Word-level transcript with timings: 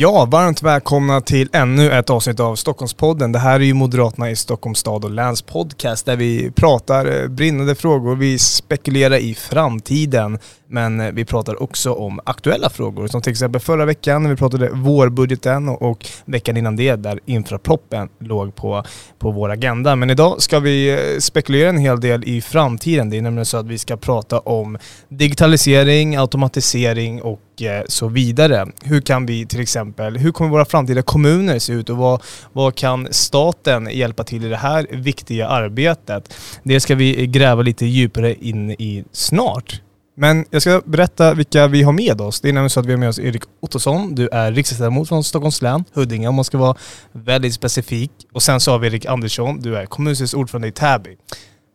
Ja, 0.00 0.24
varmt 0.30 0.62
välkomna 0.62 1.20
till 1.20 1.48
ännu 1.52 1.90
ett 1.90 2.10
avsnitt 2.10 2.40
av 2.40 2.56
Stockholmspodden. 2.56 3.32
Det 3.32 3.38
här 3.38 3.60
är 3.60 3.64
ju 3.64 3.74
Moderaterna 3.74 4.30
i 4.30 4.36
Stockholms 4.36 4.78
stad 4.78 5.04
och 5.04 5.10
läns 5.10 5.42
podcast 5.42 6.06
där 6.06 6.16
vi 6.16 6.50
pratar 6.50 7.22
eh, 7.22 7.28
brinnande 7.28 7.74
frågor, 7.74 8.16
vi 8.16 8.38
spekulerar 8.38 9.16
i 9.16 9.34
framtiden, 9.34 10.38
men 10.68 11.00
eh, 11.00 11.12
vi 11.12 11.24
pratar 11.24 11.62
också 11.62 11.92
om 11.92 12.20
aktuella 12.24 12.70
frågor. 12.70 13.06
Som 13.06 13.22
till 13.22 13.30
exempel 13.30 13.60
förra 13.60 13.84
veckan 13.84 14.22
när 14.22 14.30
vi 14.30 14.36
pratade 14.36 14.70
vårbudgeten 14.70 15.68
och, 15.68 16.06
veckan 16.24 16.56
innan 16.56 16.76
det 16.76 16.96
där 16.96 17.20
infraproppen 17.26 18.08
låg 18.20 18.54
på, 18.54 18.84
på 19.18 19.30
vår 19.30 19.50
agenda. 19.50 19.96
Men 19.96 20.10
idag 20.10 20.42
ska 20.42 20.60
vi 20.60 20.90
eh, 20.90 21.18
spekulera 21.18 21.68
en 21.68 21.78
hel 21.78 22.00
del 22.00 22.24
i 22.24 22.40
framtiden. 22.40 23.10
Det 23.10 23.16
är 23.16 23.22
nämligen 23.22 23.46
så 23.46 23.56
att 23.56 23.66
vi 23.66 23.78
ska 23.78 23.96
prata 23.96 24.38
om 24.38 24.78
digitalisering, 25.08 26.16
automatisering 26.16 27.22
och 27.22 27.40
och 27.60 27.84
så 27.88 28.08
vidare. 28.08 28.66
Hur 28.84 29.00
kan 29.00 29.26
vi 29.26 29.46
till 29.46 29.60
exempel, 29.60 30.16
hur 30.16 30.32
kommer 30.32 30.50
våra 30.50 30.64
framtida 30.64 31.02
kommuner 31.02 31.58
se 31.58 31.72
ut 31.72 31.90
och 31.90 31.96
vad, 31.96 32.22
vad 32.52 32.74
kan 32.74 33.08
staten 33.10 33.88
hjälpa 33.92 34.24
till 34.24 34.44
i 34.44 34.48
det 34.48 34.56
här 34.56 34.86
viktiga 34.90 35.48
arbetet? 35.48 36.34
Det 36.62 36.80
ska 36.80 36.94
vi 36.94 37.26
gräva 37.26 37.62
lite 37.62 37.86
djupare 37.86 38.34
in 38.34 38.70
i 38.70 39.04
snart. 39.12 39.80
Men 40.20 40.44
jag 40.50 40.62
ska 40.62 40.82
berätta 40.84 41.34
vilka 41.34 41.66
vi 41.66 41.82
har 41.82 41.92
med 41.92 42.20
oss. 42.20 42.40
Det 42.40 42.48
är 42.48 42.52
nämligen 42.52 42.70
så 42.70 42.80
att 42.80 42.86
vi 42.86 42.92
har 42.92 42.98
med 42.98 43.08
oss 43.08 43.18
Erik 43.18 43.42
Ottosson. 43.60 44.14
Du 44.14 44.28
är 44.28 44.52
riksdagsledamot 44.52 45.08
från 45.08 45.24
Stockholms 45.24 45.62
län, 45.62 45.84
Huddinge 45.92 46.28
om 46.28 46.34
man 46.34 46.44
ska 46.44 46.58
vara 46.58 46.76
väldigt 47.12 47.54
specifik. 47.54 48.10
Och 48.32 48.42
sen 48.42 48.60
så 48.60 48.70
har 48.70 48.78
vi 48.78 48.86
Erik 48.86 49.06
Andersson. 49.06 49.60
Du 49.60 49.76
är 49.76 49.86
kommunstyrelsens 49.86 50.34
ordförande 50.34 50.68
i 50.68 50.72
Täby. 50.72 51.16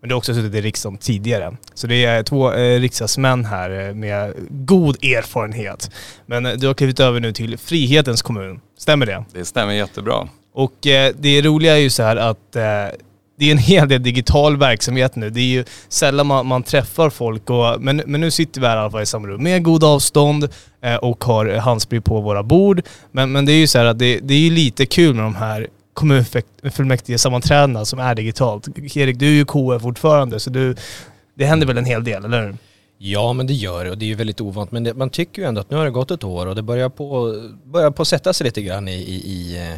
Men 0.03 0.07
du 0.07 0.15
har 0.15 0.17
också 0.17 0.33
suttit 0.33 0.55
i 0.55 0.61
riksdagen 0.61 0.97
tidigare. 0.97 1.57
Så 1.73 1.87
det 1.87 2.05
är 2.05 2.23
två 2.23 2.53
eh, 2.53 2.79
riksdagsmän 2.79 3.45
här 3.45 3.87
eh, 3.87 3.93
med 3.93 4.33
god 4.49 4.95
erfarenhet. 5.03 5.91
Men 6.25 6.45
eh, 6.45 6.53
du 6.53 6.67
har 6.67 6.73
klivit 6.73 6.99
över 6.99 7.19
nu 7.19 7.33
till 7.33 7.57
Frihetens 7.57 8.21
kommun. 8.21 8.59
Stämmer 8.77 9.05
det? 9.05 9.25
Det 9.33 9.45
stämmer 9.45 9.73
jättebra. 9.73 10.27
Och 10.53 10.87
eh, 10.87 11.13
det 11.19 11.41
roliga 11.41 11.73
är 11.73 11.81
ju 11.81 11.89
så 11.89 12.03
här 12.03 12.15
att 12.15 12.55
eh, 12.55 12.61
det 13.39 13.47
är 13.47 13.51
en 13.51 13.57
hel 13.57 13.87
del 13.87 14.03
digital 14.03 14.57
verksamhet 14.57 15.15
nu. 15.15 15.29
Det 15.29 15.39
är 15.39 15.53
ju 15.53 15.65
sällan 15.89 16.27
man, 16.27 16.47
man 16.47 16.63
träffar 16.63 17.09
folk 17.09 17.49
och, 17.49 17.81
men, 17.81 18.01
men 18.05 18.21
nu 18.21 18.31
sitter 18.31 18.61
vi 18.61 18.67
här 18.67 18.77
i 18.77 18.79
alla 18.79 18.91
fall 18.91 19.03
i 19.03 19.05
samma 19.05 19.27
rum 19.27 19.43
med 19.43 19.63
god 19.63 19.83
avstånd 19.83 20.49
eh, 20.81 20.95
och 20.95 21.23
har 21.23 21.55
handsprit 21.55 22.05
på 22.05 22.21
våra 22.21 22.43
bord. 22.43 22.81
Men, 23.11 23.31
men 23.31 23.45
det 23.45 23.51
är 23.51 23.57
ju 23.57 23.67
så 23.67 23.77
här 23.77 23.85
att 23.85 23.99
det, 23.99 24.19
det 24.19 24.33
är 24.33 24.39
ju 24.39 24.49
lite 24.49 24.85
kul 24.85 25.15
med 25.15 25.23
de 25.23 25.35
här 25.35 25.67
kommunfullmäktige 25.93 27.17
sammanträdena 27.17 27.85
som 27.85 27.99
är 27.99 28.15
digitalt. 28.15 28.67
Erik, 28.97 29.19
du 29.19 29.27
är 29.27 29.31
ju 29.31 29.45
KF-ordförande 29.45 30.39
så 30.39 30.49
du, 30.49 30.75
det 31.35 31.45
händer 31.45 31.67
väl 31.67 31.77
en 31.77 31.85
hel 31.85 32.03
del, 32.03 32.25
eller 32.25 32.45
hur? 32.45 32.57
Ja, 32.97 33.33
men 33.33 33.47
det 33.47 33.53
gör 33.53 33.85
det 33.85 33.91
och 33.91 33.97
det 33.97 34.05
är 34.05 34.07
ju 34.07 34.15
väldigt 34.15 34.41
ovant. 34.41 34.71
Men 34.71 34.83
det, 34.83 34.93
man 34.93 35.09
tycker 35.09 35.41
ju 35.41 35.47
ändå 35.47 35.61
att 35.61 35.71
nu 35.71 35.77
har 35.77 35.85
det 35.85 35.91
gått 35.91 36.11
ett 36.11 36.23
år 36.23 36.45
och 36.45 36.55
det 36.55 36.61
börjar 36.61 36.89
på, 36.89 37.35
börjar 37.63 37.91
på 37.91 38.05
sätta 38.05 38.33
sig 38.33 38.45
lite 38.45 38.61
grann 38.61 38.87
i, 38.87 38.91
i, 38.91 39.15
i, 39.15 39.69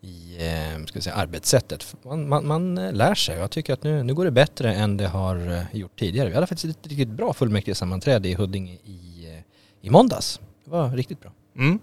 i 0.00 0.36
eh, 0.46 0.84
ska 0.86 1.00
säga, 1.00 1.14
arbetssättet. 1.14 1.96
Man, 2.04 2.28
man, 2.28 2.46
man 2.46 2.78
eh, 2.78 2.92
lär 2.92 3.14
sig 3.14 3.36
och 3.36 3.42
jag 3.42 3.50
tycker 3.50 3.72
att 3.72 3.82
nu, 3.82 4.02
nu 4.02 4.14
går 4.14 4.24
det 4.24 4.30
bättre 4.30 4.74
än 4.74 4.96
det 4.96 5.08
har 5.08 5.52
eh, 5.52 5.78
gjort 5.80 5.98
tidigare. 5.98 6.28
Vi 6.28 6.34
hade 6.34 6.46
faktiskt 6.46 6.78
ett 6.78 6.90
riktigt 6.90 7.08
bra 7.08 7.32
fullmäktigesammanträde 7.32 8.28
i 8.28 8.34
Huddinge 8.34 8.72
i, 8.72 9.28
i 9.80 9.90
måndags. 9.90 10.40
Det 10.64 10.70
var 10.70 10.90
riktigt 10.90 11.20
bra. 11.20 11.30
Mm. 11.56 11.78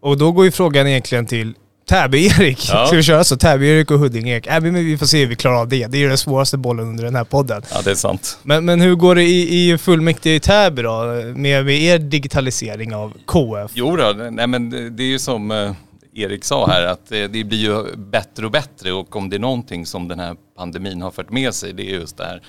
Och 0.00 0.18
då 0.18 0.32
går 0.32 0.44
ju 0.44 0.50
frågan 0.50 0.86
egentligen 0.86 1.26
till 1.26 1.54
Täby-Erik. 1.88 2.68
Ja. 2.72 2.86
Ska 2.86 2.96
vi 2.96 3.02
köra 3.02 3.24
så? 3.24 3.36
Täby-Erik 3.36 3.90
och 3.90 3.98
Huddinge-Erik. 3.98 4.46
Äh, 4.46 4.60
men 4.60 4.74
vi 4.74 4.98
får 4.98 5.06
se 5.06 5.20
hur 5.20 5.26
vi 5.26 5.36
klarar 5.36 5.60
av 5.60 5.68
det. 5.68 5.86
Det 5.86 5.98
är 5.98 6.00
ju 6.00 6.08
den 6.08 6.18
svåraste 6.18 6.56
bollen 6.58 6.88
under 6.88 7.04
den 7.04 7.16
här 7.16 7.24
podden. 7.24 7.62
Ja, 7.72 7.80
det 7.84 7.90
är 7.90 7.94
sant. 7.94 8.38
Men, 8.42 8.64
men 8.64 8.80
hur 8.80 8.94
går 8.94 9.14
det 9.14 9.22
i, 9.22 9.70
i 9.70 9.78
fullmäktige 9.78 10.34
i 10.34 10.40
Täby 10.40 10.82
då? 10.82 11.02
Med, 11.34 11.64
med 11.64 11.82
er 11.82 11.98
digitalisering 11.98 12.94
av 12.94 13.12
KF? 13.26 13.70
Jo 13.74 13.96
då, 13.96 14.12
nej 14.30 14.46
men 14.46 14.70
det 14.70 14.90
det 14.90 15.02
är 15.02 15.08
ju 15.08 15.18
som 15.18 15.50
eh, 15.50 15.72
Erik 16.14 16.44
sa 16.44 16.66
här 16.66 16.86
att 16.86 17.12
eh, 17.12 17.24
det 17.24 17.44
blir 17.44 17.58
ju 17.58 17.96
bättre 17.96 18.46
och 18.46 18.52
bättre 18.52 18.92
och 18.92 19.16
om 19.16 19.30
det 19.30 19.36
är 19.36 19.40
någonting 19.40 19.86
som 19.86 20.08
den 20.08 20.18
här 20.18 20.36
pandemin 20.56 21.02
har 21.02 21.10
fört 21.10 21.30
med 21.30 21.54
sig 21.54 21.72
det 21.72 21.82
är 21.82 21.94
just 21.94 22.16
det 22.16 22.24
här 22.24 22.42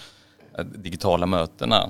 eh, 0.58 0.66
digitala 0.66 1.26
mötena. 1.26 1.90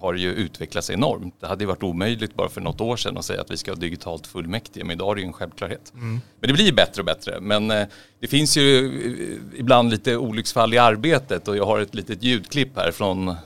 Har 0.00 0.14
ju 0.14 0.32
utvecklats 0.32 0.90
enormt. 0.90 1.34
Det 1.40 1.46
hade 1.46 1.64
ju 1.64 1.68
varit 1.68 1.82
omöjligt 1.82 2.34
bara 2.34 2.48
för 2.48 2.60
något 2.60 2.80
år 2.80 2.96
sedan 2.96 3.18
att 3.18 3.24
säga 3.24 3.40
att 3.40 3.50
vi 3.50 3.56
ska 3.56 3.70
ha 3.70 3.76
digitalt 3.76 4.26
fullmäktige, 4.26 4.84
men 4.84 4.90
idag 4.90 5.10
är 5.10 5.14
det 5.14 5.20
ju 5.20 5.26
en 5.26 5.32
självklarhet. 5.32 5.92
Men 5.94 6.20
det 6.40 6.52
blir 6.52 6.72
bättre 6.72 7.02
och 7.02 7.06
bättre. 7.06 7.40
Men 7.40 7.70
eh, 7.70 7.86
det 8.20 8.26
finns 8.26 8.56
ju 8.56 8.86
eh, 8.86 9.60
ibland 9.60 9.90
lite 9.90 10.16
olycksfall 10.16 10.74
i 10.74 10.78
arbetet 10.78 11.48
och 11.48 11.56
jag 11.56 11.66
har 11.66 11.80
ett 11.80 11.94
litet 11.94 12.22
ljudklipp 12.22 12.76
här 12.76 12.92
från 12.92 13.28
eh, 13.28 13.36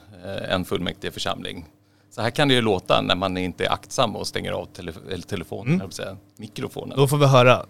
en 0.50 0.64
fullmäktigeförsamling. 0.64 1.66
Så 2.10 2.22
här 2.22 2.30
kan 2.30 2.48
det 2.48 2.54
ju 2.54 2.60
låta 2.60 3.00
när 3.00 3.14
man 3.14 3.36
inte 3.36 3.64
är 3.64 3.72
aktsam 3.72 4.16
och 4.16 4.26
stänger 4.26 4.52
av 4.52 4.66
tele 4.66 4.92
eller 5.10 5.22
telefonen, 5.22 5.74
mm. 5.74 5.90
säga, 5.90 6.16
mikrofonen. 6.36 6.98
Då 6.98 7.08
får 7.08 7.18
vi 7.18 7.26
höra. 7.26 7.66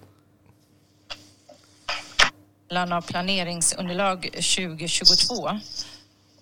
av 2.71 3.01
planeringsunderlag 3.01 4.23
2022. 4.33 5.51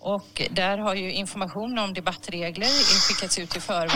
Och 0.04 0.42
där 0.50 0.78
har 0.78 0.94
ju 0.94 1.12
information 1.12 1.78
om 1.78 1.94
debattregler 1.94 2.66
skickats 3.08 3.38
ut 3.38 3.56
i 3.56 3.60
förväg. 3.60 3.90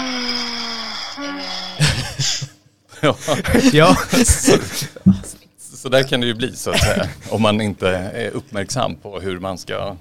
Ja, 3.00 3.16
Ja. 3.72 3.96
så, 4.24 4.58
så 5.76 5.88
där 5.88 6.02
kan 6.02 6.20
det 6.20 6.26
ju 6.26 6.34
bli 6.34 6.56
så 6.56 6.70
att 6.70 6.80
säga. 6.80 7.08
Om 7.30 7.42
man 7.42 7.60
inte 7.60 7.88
är 7.88 8.30
uppmärksam 8.30 8.94
på 8.94 9.20
hur 9.20 9.38
man 9.40 9.58
ska 9.58 9.96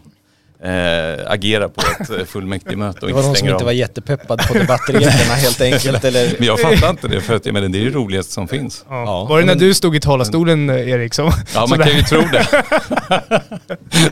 eh, 0.65 1.31
agera 1.31 1.69
på 1.69 1.81
ett 1.81 2.09
eh, 2.09 2.25
fullmäktigemöte 2.25 2.99
och 3.01 3.07
Det 3.07 3.13
var 3.13 3.19
inte 3.19 3.27
någon 3.27 3.35
som 3.35 3.47
inte 3.47 3.55
av. 3.55 3.63
var 3.65 3.71
jättepeppad 3.71 4.47
på 4.47 4.53
debattreglerna 4.53 5.11
helt 5.35 5.61
enkelt. 5.73 6.03
Eller? 6.05 6.35
Men 6.37 6.47
jag 6.47 6.59
fattar 6.59 6.89
inte 6.89 7.07
det 7.07 7.21
för 7.21 7.35
att 7.35 7.45
jag 7.45 7.53
menar, 7.53 7.67
det 7.67 7.79
är 7.81 7.85
det 7.85 7.89
roligaste 7.91 8.33
som 8.33 8.47
finns. 8.47 8.85
Ja. 8.89 9.03
Ja, 9.05 9.25
Var 9.25 9.39
det 9.39 9.45
när 9.45 9.53
men- 9.55 9.63
du 9.63 9.73
stod 9.73 9.95
i 9.95 9.99
talarstolen 9.99 10.69
Erik? 10.69 11.13
Som, 11.13 11.31
Ja, 11.55 11.65
man 11.69 11.79
kan 11.79 11.95
ju 11.95 12.01
tro 12.03 12.21
det. 12.31 12.47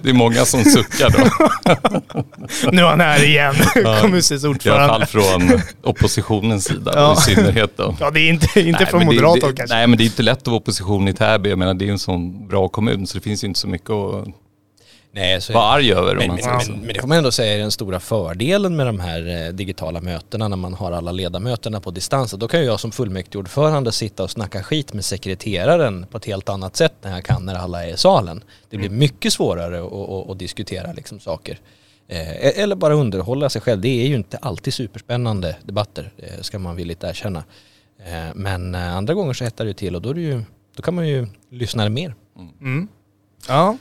Det 0.02 0.10
är 0.10 0.14
många 0.14 0.46
som 0.46 0.64
suckar 0.64 1.10
då. 1.10 2.72
Nu 2.72 2.82
är 2.82 2.86
han 2.88 3.02
här 3.02 3.24
igen, 3.24 3.56
kommunstyrelsens 4.02 4.66
I 4.66 4.70
alla 4.70 4.96
ordförande. 4.98 5.06
fall 5.08 5.50
från 5.50 5.62
oppositionens 5.84 6.66
sida 6.66 6.92
Ja. 6.96 7.14
i 7.18 7.22
synnerhet 7.22 7.72
då. 7.78 7.96
Ja, 8.00 8.12
det 8.12 8.20
är 8.20 8.30
inte, 8.30 8.60
inte 8.60 8.80
Nej, 8.80 8.90
från 8.90 9.06
Moderaterna 9.06 9.48
det, 9.52 9.56
kanske. 9.58 9.76
Nej 9.76 9.88
men 9.88 9.98
det 9.98 10.04
är 10.04 10.06
inte 10.06 10.24
lätt 10.24 10.38
att 10.42 10.48
vara 10.48 10.58
opposition 10.58 11.08
i 11.08 11.14
Täby. 11.14 11.50
Jag 11.50 11.60
menar 11.60 11.74
det 11.74 11.84
är 11.84 11.88
ju 11.88 11.92
en 11.92 12.00
sån 12.00 12.48
bra 12.48 12.68
kommun 12.68 13.08
så 13.08 13.18
det 13.18 13.24
finns 13.24 13.44
ju 13.44 13.48
inte 13.48 13.60
så 13.60 13.68
mycket 13.68 13.90
att 13.90 14.28
Nej, 15.16 15.42
så 15.42 15.54
vara 15.54 15.64
arg 15.64 15.94
över 15.94 16.16
men, 16.16 16.28
man 16.28 16.40
men, 16.44 16.58
men, 16.68 16.80
men 16.80 16.94
det 16.94 17.02
får 17.02 17.08
man 17.08 17.18
ändå 17.18 17.32
säga 17.32 17.54
är 17.54 17.60
den 17.60 17.72
stora 17.72 18.00
fördelen 18.00 18.76
med 18.76 18.86
de 18.86 19.00
här 19.00 19.48
eh, 19.48 19.54
digitala 19.54 20.02
mötena 20.02 20.48
när 20.48 20.58
man 20.58 20.74
har 20.74 20.92
alla 20.92 21.12
ledamöterna 21.12 21.80
på 21.80 21.92
distans. 21.92 22.32
Då 22.32 22.48
kan 22.48 22.60
ju 22.60 22.66
jag 22.66 22.80
som 22.80 22.92
fullmäktigeordförande 22.92 23.92
sitta 23.92 24.24
och 24.24 24.32
snacka 24.32 24.64
skit 24.64 24.94
med 24.94 25.06
sekreteraren 25.06 26.06
på 26.12 26.18
ett 26.18 26.26
helt 26.26 26.50
annat 26.50 26.76
sätt 26.76 26.94
när 27.02 27.12
jag 27.12 27.26
kan 27.26 27.46
när 27.46 27.56
alla 27.56 27.86
är 27.86 27.94
i 27.94 27.98
salen. 27.98 28.44
Det 28.70 28.78
blir 28.78 28.90
mycket 28.90 29.34
svårare 29.34 29.86
att, 29.86 29.94
att, 29.94 30.30
att 30.30 30.40
diskutera 30.40 30.94
liksom 30.94 31.20
saker. 31.20 31.60
Eh, 32.08 32.60
Eller 32.60 32.76
bara 32.76 32.94
underhålla 32.94 33.50
sig 33.50 33.62
själv. 33.62 33.82
Det 33.82 34.04
är 34.04 34.08
ju 34.08 34.16
inte 34.16 34.38
alltid 34.38 34.74
superspännande 34.74 35.56
debatter, 35.64 36.12
eh, 36.18 36.42
ska 36.42 36.60
man 36.60 36.76
villigt 36.76 37.04
erkänna. 37.04 37.44
Eh, 38.06 38.36
Men 38.36 38.76
eh, 38.76 38.96
andra 38.96 39.14
gånger 39.14 39.34
så 39.34 39.44
hettar 39.44 39.66
det 39.66 39.74
till 39.74 39.96
och 39.96 40.02
då, 40.02 40.10
är 40.10 40.14
det 40.14 40.22
ju, 40.22 40.42
då 40.76 40.82
kan 40.82 40.96
man 40.96 41.08
ju 41.08 41.28
lyssna 41.50 41.90
mer. 41.90 42.16
Mm. 42.62 42.88
Ja. 43.48 43.78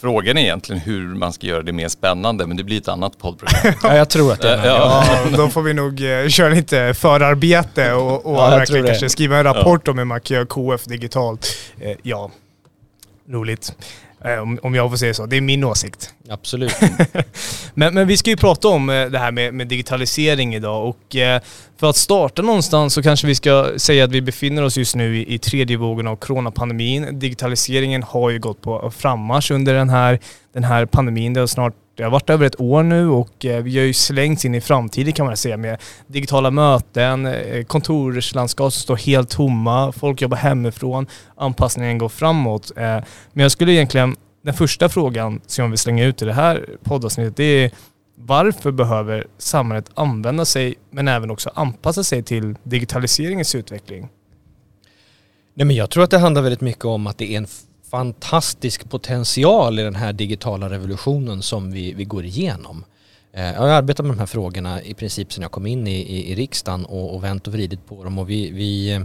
Frågan 0.00 0.38
är 0.38 0.42
egentligen 0.42 0.80
hur 0.80 1.14
man 1.14 1.32
ska 1.32 1.46
göra 1.46 1.62
det 1.62 1.72
mer 1.72 1.88
spännande 1.88 2.46
men 2.46 2.56
det 2.56 2.64
blir 2.64 2.78
ett 2.78 2.88
annat 2.88 3.18
poddprogram. 3.18 3.74
Ja, 3.82 3.96
jag 3.96 4.08
tror 4.10 4.32
att 4.32 4.40
det 4.40 4.48
är 4.48 4.66
Ja. 4.66 5.04
Ja, 5.30 5.36
då 5.36 5.48
får 5.48 5.62
vi 5.62 5.74
nog 5.74 6.00
eh, 6.04 6.28
köra 6.28 6.48
lite 6.48 6.94
förarbete 6.94 7.92
och, 7.92 8.26
och 8.26 8.36
Ja, 8.36 8.50
verkligen 8.50 8.86
kanske 8.86 9.08
skriva 9.08 9.38
en 9.38 9.44
rapport 9.44 9.88
om 9.88 9.98
hur 9.98 10.04
man 10.04 10.20
kan 10.20 10.34
göra 10.34 10.46
KF 10.46 10.84
digitalt. 10.84 11.46
Eh, 11.80 11.96
ja, 12.02 12.30
roligt. 13.30 13.72
Eh, 14.24 14.38
om, 14.38 14.58
om 14.62 14.74
jag 14.74 14.90
får 14.90 14.96
säga 14.96 15.14
så. 15.14 15.26
Det 15.26 15.36
är 15.36 15.40
min 15.40 15.64
åsikt. 15.64 16.14
Absolut. 16.28 16.72
Men, 17.74 17.94
men 17.94 18.06
vi 18.06 18.16
ska 18.16 18.30
ju 18.30 18.36
prata 18.36 18.68
om 18.68 18.90
eh, 18.90 19.06
det 19.06 19.18
här 19.18 19.32
med, 19.32 19.54
med 19.54 19.66
digitalisering 19.68 20.54
idag 20.54 20.88
och 20.88 21.16
eh, 21.16 21.40
för 21.80 21.90
att 21.90 21.96
starta 21.96 22.42
någonstans 22.42 22.94
så 22.94 23.02
kanske 23.02 23.26
vi 23.26 23.34
ska 23.34 23.72
säga 23.76 24.04
att 24.04 24.10
vi 24.10 24.22
befinner 24.22 24.62
oss 24.62 24.76
just 24.76 24.96
nu 24.96 25.18
i, 25.18 25.34
i 25.34 25.38
tredje 25.38 25.76
vågen 25.76 26.06
av 26.06 26.16
coronapandemin. 26.16 27.18
Digitaliseringen 27.18 28.02
har 28.02 28.30
ju 28.30 28.38
gått 28.38 28.62
på 28.62 28.90
frammarsch 28.96 29.50
under 29.50 29.74
den 29.74 29.90
här, 29.90 30.18
den 30.52 30.64
här 30.64 30.86
pandemin. 30.86 31.34
Det 31.34 31.40
har 31.40 31.46
snart 31.46 31.74
det 32.00 32.06
har 32.06 32.10
varit 32.10 32.30
över 32.30 32.46
ett 32.46 32.60
år 32.60 32.82
nu 32.82 33.08
och 33.08 33.44
eh, 33.44 33.62
vi 33.62 33.78
har 33.78 33.84
ju 33.84 33.92
slängts 33.92 34.44
in 34.44 34.54
i 34.54 34.60
framtiden 34.60 35.12
kan 35.12 35.26
man 35.26 35.36
säga 35.36 35.56
med 35.56 35.82
digitala 36.06 36.50
möten, 36.50 37.26
eh, 37.26 37.64
kontorslandskap 37.64 38.72
som 38.72 38.82
står 38.82 38.96
helt 38.96 39.30
tomma, 39.30 39.92
folk 39.92 40.22
jobbar 40.22 40.36
hemifrån, 40.36 41.06
anpassningen 41.36 41.98
går 41.98 42.08
framåt. 42.08 42.72
Eh, 42.76 42.82
men 43.32 43.42
jag 43.42 43.52
skulle 43.52 43.72
egentligen, 43.72 44.16
den 44.44 44.54
första 44.54 44.88
frågan 44.88 45.40
som 45.46 45.62
jag 45.62 45.70
vill 45.70 45.78
slänga 45.78 46.04
ut 46.04 46.22
i 46.22 46.24
det 46.24 46.32
här 46.32 46.66
poddavsnittet 46.82 47.36
det 47.36 47.44
är 47.44 47.70
Varför 48.16 48.70
behöver 48.70 49.26
samhället 49.38 49.90
använda 49.94 50.44
sig, 50.44 50.74
men 50.90 51.08
även 51.08 51.30
också 51.30 51.50
anpassa 51.54 52.04
sig 52.04 52.22
till 52.22 52.56
digitaliseringens 52.62 53.54
utveckling? 53.54 54.08
Nej, 55.54 55.66
men 55.66 55.76
jag 55.76 55.90
tror 55.90 56.04
att 56.04 56.10
det 56.10 56.18
handlar 56.18 56.42
väldigt 56.42 56.60
mycket 56.60 56.84
om 56.84 57.06
att 57.06 57.18
det 57.18 57.32
är 57.32 57.36
en 57.36 57.46
fantastisk 57.90 58.90
potential 58.90 59.78
i 59.78 59.82
den 59.82 59.94
här 59.94 60.12
digitala 60.12 60.70
revolutionen 60.70 61.42
som 61.42 61.72
vi, 61.72 61.92
vi 61.92 62.04
går 62.04 62.24
igenom. 62.24 62.84
Eh, 63.32 63.44
jag 63.44 63.60
har 63.60 63.68
arbetat 63.68 64.06
med 64.06 64.14
de 64.14 64.18
här 64.18 64.26
frågorna 64.26 64.82
i 64.82 64.94
princip 64.94 65.32
sedan 65.32 65.42
jag 65.42 65.50
kom 65.50 65.66
in 65.66 65.86
i, 65.86 65.96
i, 65.96 66.32
i 66.32 66.34
riksdagen 66.34 66.84
och, 66.84 67.14
och 67.14 67.24
vänt 67.24 67.46
och 67.46 67.52
vridit 67.52 67.86
på 67.86 68.04
dem 68.04 68.18
och 68.18 68.30
vi, 68.30 68.50
vi 68.50 68.92
eh, 68.92 69.00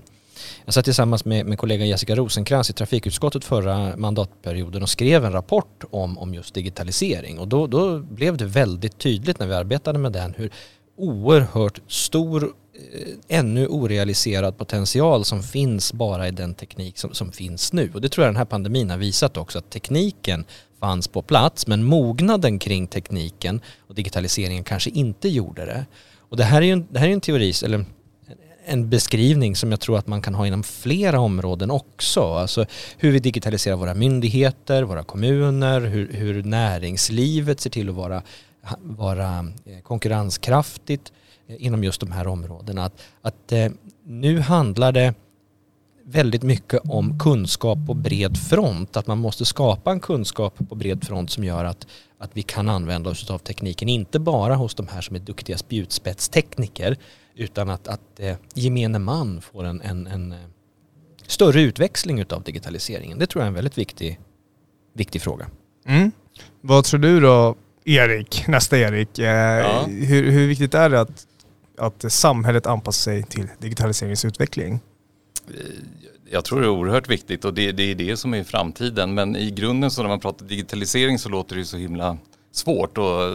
jag 0.66 0.74
satt 0.74 0.86
tillsammans 0.86 1.26
med, 1.26 1.46
med 1.46 1.58
kollegan 1.58 1.88
Jessica 1.88 2.16
Rosenkrantz 2.16 2.70
i 2.70 2.74
trafikutskottet 2.74 3.46
förra 3.46 3.98
mandatperioden 3.98 4.84
och 4.84 4.90
skrev 4.90 5.26
en 5.26 5.32
rapport 5.32 5.84
om, 5.92 6.18
om 6.18 6.34
just 6.34 6.54
digitalisering 6.54 7.40
och 7.40 7.48
då, 7.48 7.68
då 7.68 8.00
blev 8.00 8.38
det 8.38 8.46
väldigt 8.46 8.98
tydligt 8.98 9.40
när 9.40 9.48
vi 9.48 9.54
arbetade 9.54 10.00
med 10.00 10.12
den 10.12 10.34
hur 10.38 10.52
oerhört 10.98 11.80
stor 11.88 12.54
Eh, 12.76 13.38
ännu 13.38 13.68
orealiserad 13.68 14.58
potential 14.58 15.26
som 15.26 15.44
finns 15.44 15.94
bara 15.94 16.28
i 16.28 16.32
den 16.32 16.54
teknik 16.54 16.98
som, 16.98 17.14
som 17.14 17.32
finns 17.32 17.74
nu. 17.74 17.92
Och 17.94 18.02
det 18.02 18.10
tror 18.10 18.26
jag 18.26 18.34
den 18.34 18.38
här 18.38 18.46
pandemin 18.46 18.90
har 18.90 18.98
visat 18.98 19.38
också 19.38 19.58
att 19.58 19.70
tekniken 19.70 20.46
fanns 20.80 21.08
på 21.08 21.22
plats 21.22 21.68
men 21.68 21.84
mognaden 21.84 22.60
kring 22.60 22.88
tekniken 22.88 23.62
och 23.88 23.96
digitaliseringen 23.96 24.64
kanske 24.64 24.90
inte 24.90 25.30
gjorde 25.30 25.66
det. 25.66 25.86
Och 26.30 26.38
det 26.38 26.44
här 26.44 26.62
är 26.62 26.66
ju 26.66 26.72
en, 26.72 26.88
det 26.92 27.00
här 27.00 27.08
är 27.08 27.14
en 27.14 27.22
teori, 27.22 27.54
eller 27.64 27.86
en 28.66 28.90
beskrivning 28.90 29.56
som 29.56 29.72
jag 29.72 29.80
tror 29.80 29.98
att 29.98 30.08
man 30.08 30.22
kan 30.22 30.36
ha 30.36 30.48
inom 30.48 30.64
flera 30.64 31.20
områden 31.20 31.72
också. 31.72 32.22
Alltså 32.22 32.66
hur 32.98 33.12
vi 33.12 33.20
digitaliserar 33.20 33.76
våra 33.76 33.94
myndigheter, 33.94 34.84
våra 34.84 35.04
kommuner, 35.04 35.82
hur, 35.82 36.14
hur 36.14 36.44
näringslivet 36.44 37.60
ser 37.60 37.70
till 37.70 37.90
att 37.90 37.96
vara, 37.96 38.22
vara 38.82 39.40
eh, 39.66 39.80
konkurrenskraftigt 39.84 41.12
eh, 41.12 41.25
inom 41.48 41.84
just 41.84 42.00
de 42.00 42.12
här 42.12 42.28
områdena. 42.28 42.86
Att, 42.86 43.02
att 43.22 43.52
eh, 43.52 43.72
nu 44.04 44.40
handlar 44.40 44.92
det 44.92 45.14
väldigt 46.06 46.44
mycket 46.44 46.82
om 46.90 47.20
kunskap 47.20 47.78
på 47.88 47.94
bred 47.94 48.38
front. 48.38 48.98
Att 48.98 49.08
man 49.08 49.18
måste 49.18 49.46
skapa 49.46 49.92
en 49.92 50.00
kunskap 50.00 50.70
på 50.70 50.76
bred 50.76 51.04
front 51.04 51.32
som 51.32 51.44
gör 51.44 51.66
att, 51.66 51.88
att 52.18 52.30
vi 52.34 52.42
kan 52.42 52.70
använda 52.70 53.10
oss 53.10 53.32
av 53.32 53.38
tekniken. 53.38 53.90
Inte 53.90 54.20
bara 54.20 54.56
hos 54.56 54.76
de 54.76 54.88
här 54.88 55.02
som 55.02 55.16
är 55.16 55.20
duktiga 55.20 55.58
spjutspetstekniker 55.58 56.98
utan 57.36 57.70
att, 57.70 57.88
att 57.88 58.20
eh, 58.20 58.36
gemene 58.54 59.00
man 59.00 59.42
får 59.42 59.64
en, 59.64 59.82
en, 59.82 60.08
en 60.08 60.32
eh, 60.32 60.38
större 61.28 61.62
utväxling 61.62 62.26
av 62.30 62.44
digitaliseringen. 62.44 63.20
Det 63.20 63.28
tror 63.28 63.42
jag 63.42 63.46
är 63.46 63.50
en 63.50 63.54
väldigt 63.54 63.78
viktig, 63.78 64.20
viktig 64.94 65.22
fråga. 65.22 65.48
Mm. 65.86 66.12
Vad 66.62 66.84
tror 66.84 67.00
du 67.00 67.20
då, 67.20 67.56
Erik, 67.86 68.48
nästa 68.48 68.78
Erik? 68.78 69.20
Eh, 69.20 69.26
ja. 69.26 69.86
hur, 69.88 70.32
hur 70.32 70.48
viktigt 70.48 70.74
är 70.74 70.90
det 70.90 71.02
att, 71.02 71.28
att 71.78 72.12
samhället 72.12 72.66
anpassar 72.66 73.12
sig 73.12 73.24
till 73.24 73.48
digitaliseringens 73.60 74.26
utveckling? 74.26 74.80
Jag 76.30 76.46
tror 76.46 76.60
det 76.60 76.66
är 76.66 76.70
oerhört 76.70 77.10
viktigt 77.10 77.46
och 77.46 77.54
det, 77.54 77.72
det, 77.72 77.84
är 77.84 77.96
det 77.96 78.18
som 78.18 78.34
är 78.34 78.44
framtiden. 78.44 79.14
Men 79.14 79.36
i 79.36 79.52
grunden 79.52 79.92
så 79.92 80.02
när 80.02 80.10
man 80.10 80.20
pratar 80.20 80.46
digitalisering 80.46 81.20
så 81.20 81.30
låter 81.30 81.56
det 81.56 81.66
så 81.66 81.78
himla 81.78 82.18
svårt 82.52 82.98
och 82.98 83.24
eh, 83.24 83.30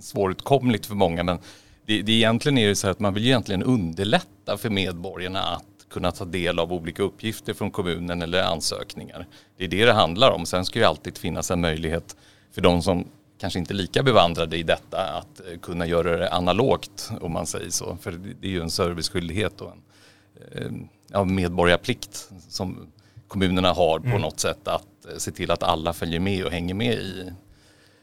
svårutkomligt 0.00 0.04
svåråtkomligt 0.04 0.86
för 0.86 0.94
många. 0.94 1.22
Men 1.22 1.38
det, 1.86 2.02
det 2.02 2.12
egentligen 2.12 2.58
är 2.58 2.68
det 2.68 2.76
så 2.76 2.88
att 2.88 3.00
man 3.00 3.14
vill 3.14 3.26
egentligen 3.26 3.62
underlätta 3.62 4.56
för 4.58 4.70
medborgarna 4.70 5.40
att 5.40 5.64
kunna 5.90 6.12
ta 6.12 6.24
del 6.24 6.58
av 6.58 6.72
olika 6.72 7.02
uppgifter 7.02 7.54
från 7.54 7.70
kommunen 7.70 8.22
eller 8.22 8.42
ansökningar. 8.42 9.26
Det 9.58 9.64
är 9.64 9.68
det 9.68 9.84
det 9.84 9.92
handlar 9.92 10.30
om. 10.30 10.46
Sen 10.46 10.64
ska 10.64 10.78
ju 10.78 10.84
alltid 10.84 11.18
finnas 11.18 11.50
en 11.50 11.60
möjlighet 11.60 12.16
för 12.54 12.60
de 12.60 12.82
som 12.82 13.04
kanske 13.42 13.58
inte 13.58 13.74
lika 13.74 14.02
bevandrade 14.02 14.56
i 14.56 14.62
detta 14.62 14.98
att 14.98 15.40
eh, 15.40 15.58
kunna 15.58 15.86
göra 15.86 16.16
det 16.16 16.30
analogt 16.30 17.10
om 17.20 17.32
man 17.32 17.46
säger 17.46 17.70
så. 17.70 17.96
För 18.00 18.12
det 18.40 18.46
är 18.46 18.50
ju 18.50 18.60
en 18.60 18.70
serviceskyldighet 18.70 19.60
och 19.60 19.72
en 19.72 20.62
eh, 20.62 20.88
ja, 21.12 21.24
medborgarplikt 21.24 22.30
som 22.48 22.86
kommunerna 23.28 23.72
har 23.72 23.98
på 23.98 24.06
mm. 24.06 24.20
något 24.20 24.40
sätt 24.40 24.68
att 24.68 25.06
eh, 25.10 25.16
se 25.16 25.30
till 25.30 25.50
att 25.50 25.62
alla 25.62 25.92
följer 25.92 26.20
med 26.20 26.44
och 26.44 26.50
hänger 26.52 26.74
med 26.74 26.94
i, 26.94 27.32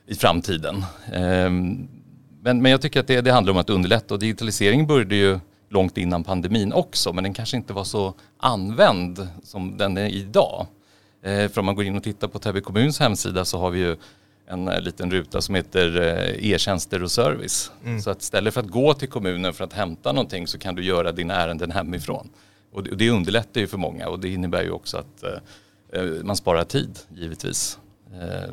i 0.05 0.15
framtiden. 0.15 0.85
Ehm, 1.13 1.87
men, 2.41 2.61
men 2.61 2.71
jag 2.71 2.81
tycker 2.81 2.99
att 2.99 3.07
det, 3.07 3.21
det 3.21 3.31
handlar 3.31 3.53
om 3.53 3.59
att 3.59 3.69
underlätta 3.69 4.13
och 4.13 4.19
digitalisering 4.19 4.87
började 4.87 5.15
ju 5.15 5.39
långt 5.69 5.97
innan 5.97 6.23
pandemin 6.23 6.73
också 6.73 7.13
men 7.13 7.23
den 7.23 7.33
kanske 7.33 7.57
inte 7.57 7.73
var 7.73 7.83
så 7.83 8.13
använd 8.37 9.27
som 9.43 9.77
den 9.77 9.97
är 9.97 10.07
idag. 10.09 10.67
För 11.23 11.59
om 11.59 11.65
man 11.65 11.75
går 11.75 11.85
in 11.85 11.97
och 11.97 12.03
tittar 12.03 12.27
på 12.27 12.39
Täby 12.39 12.61
kommuns 12.61 12.99
hemsida 12.99 13.45
så 13.45 13.59
har 13.59 13.69
vi 13.69 13.79
ju 13.79 13.97
en 14.49 14.67
eh, 14.67 14.81
liten 14.81 15.11
ruta 15.11 15.41
som 15.41 15.55
heter 15.55 16.01
eh, 16.01 16.51
e-tjänster 16.51 17.03
och 17.03 17.11
service. 17.11 17.71
Mm. 17.85 18.01
Så 18.01 18.09
att 18.09 18.21
istället 18.21 18.53
för 18.53 18.61
att 18.61 18.67
gå 18.67 18.93
till 18.93 19.09
kommunen 19.09 19.53
för 19.53 19.63
att 19.63 19.73
hämta 19.73 20.11
någonting 20.11 20.47
så 20.47 20.57
kan 20.57 20.75
du 20.75 20.83
göra 20.83 21.11
dina 21.11 21.35
ärenden 21.35 21.71
hemifrån. 21.71 22.29
Och 22.73 22.83
det, 22.83 22.91
och 22.91 22.97
det 22.97 23.09
underlättar 23.09 23.61
ju 23.61 23.67
för 23.67 23.77
många 23.77 24.07
och 24.07 24.19
det 24.19 24.29
innebär 24.29 24.63
ju 24.63 24.71
också 24.71 24.97
att 24.97 25.23
eh, 25.93 26.03
man 26.23 26.35
sparar 26.35 26.63
tid 26.63 26.99
givetvis. 27.15 27.79
Eh, 28.13 28.49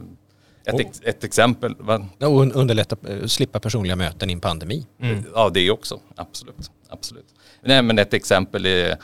ett, 0.64 0.80
ex, 0.80 1.00
ett 1.04 1.24
exempel. 1.24 1.74
Va? 1.78 2.06
Och 2.18 2.56
underlätta, 2.56 2.96
slippa 3.26 3.60
personliga 3.60 3.96
möten 3.96 4.30
i 4.30 4.32
en 4.32 4.40
pandemi. 4.40 4.86
Mm. 5.00 5.24
Ja 5.34 5.50
det 5.54 5.70
också, 5.70 6.00
absolut. 6.16 6.70
absolut. 6.88 7.26
Nej, 7.60 7.82
men 7.82 7.98
ett 7.98 8.14
exempel 8.14 8.66
är 8.66 8.96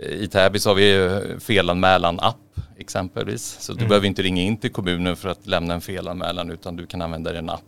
i 0.00 0.28
Täby 0.28 0.58
så 0.58 0.70
har 0.70 0.74
vi 0.74 1.20
felanmälan-app 1.40 2.36
exempelvis. 2.80 3.56
Så 3.60 3.72
du 3.72 3.78
mm. 3.78 3.88
behöver 3.88 4.06
inte 4.06 4.22
ringa 4.22 4.42
in 4.42 4.56
till 4.56 4.70
kommunen 4.70 5.16
för 5.16 5.28
att 5.28 5.46
lämna 5.46 5.74
en 5.74 5.80
felanmälan 5.80 6.50
utan 6.50 6.76
du 6.76 6.86
kan 6.86 7.02
använda 7.02 7.38
en 7.38 7.50
app. 7.50 7.62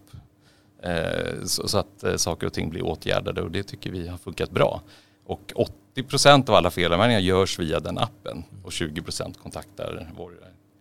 Eh, 0.83 1.45
så, 1.45 1.69
så, 1.69 1.79
att 1.79 2.05
eh, 2.05 2.17
saker 2.17 2.47
och 2.47 2.53
ting 2.53 2.71
blir 2.71 2.83
åtgärdade 2.85 3.43
och 3.43 3.51
det 3.51 3.63
tycker 3.63 3.91
vi 3.91 4.09
har 4.09 4.19
funkat 4.19 4.51
bra. 4.51 4.83
Och 5.27 5.53
80% 5.97 6.51
av 6.51 6.55
alla 6.55 6.71
felanmälningar 6.71 7.21
görs 7.21 7.59
via 7.59 7.81
den 7.81 7.99
appen 7.99 8.45
och 8.63 8.71
20% 8.71 9.39
kontaktar 9.43 10.11
vår 10.17 10.33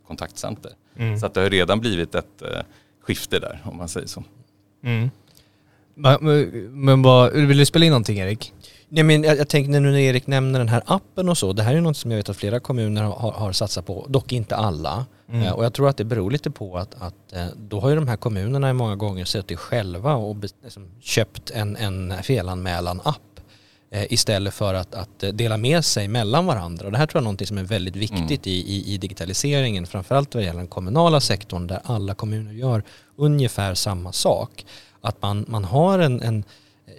kontaktcenter. 0.08 0.72
Mm. 0.96 1.20
Så 1.20 1.26
att 1.26 1.34
det 1.34 1.42
har 1.42 1.50
redan 1.50 1.80
blivit 1.80 2.16
ett 2.16 2.42
eh, 2.42 2.62
skifte 3.02 3.40
där 3.40 3.62
om 3.66 3.78
man 3.78 3.90
säger 3.90 4.08
så. 4.08 4.24
Mm. 4.84 5.10
Men, 5.96 6.18
men 6.86 7.02
vad, 7.02 7.34
vill 7.34 7.58
du 7.58 7.66
spela 7.66 7.86
in 7.86 7.92
någonting 7.92 8.18
Erik? 8.18 8.54
Nej, 8.94 9.04
men 9.04 9.24
jag, 9.24 9.38
jag 9.38 9.48
tänkte 9.48 9.80
nu 9.80 9.92
när 9.92 10.00
Erik 10.00 10.28
nämner 10.28 10.60
den 10.60 10.70
här 10.70 10.84
appen 10.86 11.30
och 11.30 11.38
så, 11.38 11.54
det 11.54 11.64
här 11.64 11.76
är 11.76 11.82
något 11.82 11.98
som 11.98 12.12
jag 12.12 12.18
vet 12.18 12.30
att 12.30 12.38
flera 12.38 12.60
kommuner 12.60 13.04
har, 13.04 13.32
har 13.32 13.52
satsat 13.52 13.86
på, 13.86 14.06
dock 14.10 14.32
inte 14.32 14.56
alla. 14.56 15.06
Mm. 15.30 15.44
Eh, 15.44 15.52
och 15.52 15.66
jag 15.66 15.74
tror 15.74 15.90
att 15.90 15.98
det 15.98 16.04
beror 16.04 16.32
lite 16.32 16.52
på 16.52 16.78
att, 16.78 16.96
att 17.02 17.34
eh, 17.34 17.46
då 17.58 17.80
har 17.80 17.90
ju 17.90 17.96
de 17.96 18.08
här 18.08 18.18
kommunerna 18.18 18.74
många 18.74 18.96
gånger 18.96 19.26
suttit 19.26 19.60
själva 19.60 20.16
och 20.16 20.36
liksom, 20.64 20.88
köpt 21.02 21.50
en, 21.50 21.76
en 21.76 22.14
felanmälan-app 22.24 23.32
Eh, 23.94 24.14
istället 24.14 24.54
för 24.54 24.74
att, 24.74 24.96
att, 24.96 25.20
dela 25.34 25.58
med 25.58 25.86
sig 25.86 26.08
mellan 26.08 26.46
varandra. 26.46 26.86
Och 26.86 26.92
det 26.92 26.98
här 26.98 27.06
tror 27.06 27.24
jag 27.24 27.28
är 27.28 27.32
något 27.32 27.48
som 27.48 27.58
är 27.58 27.64
väldigt 27.64 27.96
viktigt 27.96 28.20
mm. 28.20 28.40
i, 28.44 28.50
i, 28.50 28.94
i, 28.94 28.98
digitaliseringen, 28.98 29.88
framförallt 29.88 30.36
vad 30.36 30.44
gäller 30.44 30.60
den 30.60 30.68
kommunala 30.68 31.20
sektorn 31.20 31.68
där 31.68 31.80
alla 31.84 32.14
kommuner 32.14 32.54
gör 32.54 32.84
ungefär 33.16 33.74
samma 33.76 34.12
sak. 34.12 34.66
Att 35.02 35.22
man, 35.22 35.46
man 35.48 35.64
har 35.64 36.00
en, 36.00 36.22
en 36.22 36.44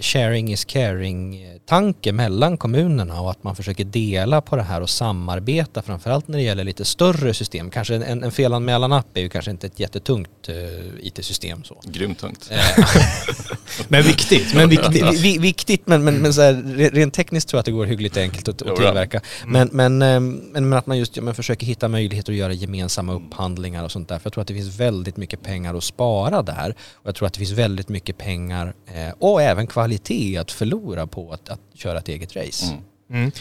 sharing 0.03 0.53
is 0.53 0.65
caring-tanke 0.65 2.13
mellan 2.13 2.57
kommunerna 2.57 3.21
och 3.21 3.31
att 3.31 3.45
man 3.45 3.57
försöker 3.57 3.85
dela 3.85 4.41
på 4.41 4.57
det 4.57 4.63
här 4.63 4.81
och 4.81 4.91
samarbeta 4.91 5.83
framförallt 5.83 6.29
när 6.29 6.39
det 6.39 6.45
gäller 6.45 6.65
lite 6.65 6.85
större 6.85 7.35
system. 7.35 7.71
Kanske 7.71 7.95
en, 7.95 8.25
en 8.25 8.33
felanmälan-app 8.33 9.17
är 9.17 9.21
ju 9.21 9.29
kanske 9.29 9.51
inte 9.51 9.67
ett 9.67 9.81
jättetungt 9.81 10.49
uh, 10.49 10.55
IT-system. 11.01 11.65
Så. 11.65 11.81
Grymt 11.85 12.19
tungt. 12.19 12.51
Eh, 12.51 12.59
men 13.89 14.03
viktigt. 14.03 14.55
Men 14.55 14.69
viktigt, 14.69 15.21
vi, 15.21 15.39
viktigt 15.39 15.87
men, 15.87 16.05
men, 16.05 16.15
men 16.15 16.35
så 16.35 16.41
här, 16.41 16.91
rent 16.93 17.15
tekniskt 17.15 17.49
tror 17.49 17.59
jag 17.59 17.61
att 17.61 17.67
det 17.67 17.73
går 17.73 17.87
hyggligt 17.87 18.17
enkelt 18.17 18.49
att, 18.49 18.63
att 18.63 18.77
tillverka. 18.77 19.21
Mm. 19.43 19.53
Men, 19.53 19.69
men, 19.73 20.03
ehm, 20.03 20.41
men, 20.53 20.69
men, 20.69 20.79
att 20.79 20.87
man 20.87 20.99
just 20.99 21.21
man 21.21 21.35
försöker 21.35 21.67
hitta 21.67 21.89
möjligheter 21.89 22.33
att 22.33 22.39
göra 22.39 22.53
gemensamma 22.53 23.13
upphandlingar 23.13 23.85
och 23.85 23.93
sånt 23.93 24.09
där. 24.09 24.19
För 24.19 24.27
jag 24.27 24.33
tror 24.33 24.43
att 24.43 24.49
det 24.49 24.55
finns 24.55 24.81
väldigt 24.81 25.17
mycket 25.17 25.43
pengar 25.43 25.75
att 25.75 25.85
spara 25.85 26.43
där. 26.43 26.75
Och 26.95 27.07
jag 27.07 27.15
tror 27.15 27.27
att 27.27 27.33
det 27.33 27.39
finns 27.39 27.51
väldigt 27.51 27.89
mycket 27.89 28.19
pengar 28.19 28.75
eh, 28.87 29.15
och 29.19 29.43
även 29.43 29.67
kvalitet 29.67 29.92
kvalitet 29.99 30.37
att 30.37 30.53
förlora 30.53 31.07
på 31.07 31.33
att, 31.33 31.49
att 31.49 31.61
köra 31.75 31.99
ett 31.99 32.09
eget 32.09 32.37
race. 32.37 32.67
Mm. 32.67 32.83
Mm. 33.11 33.33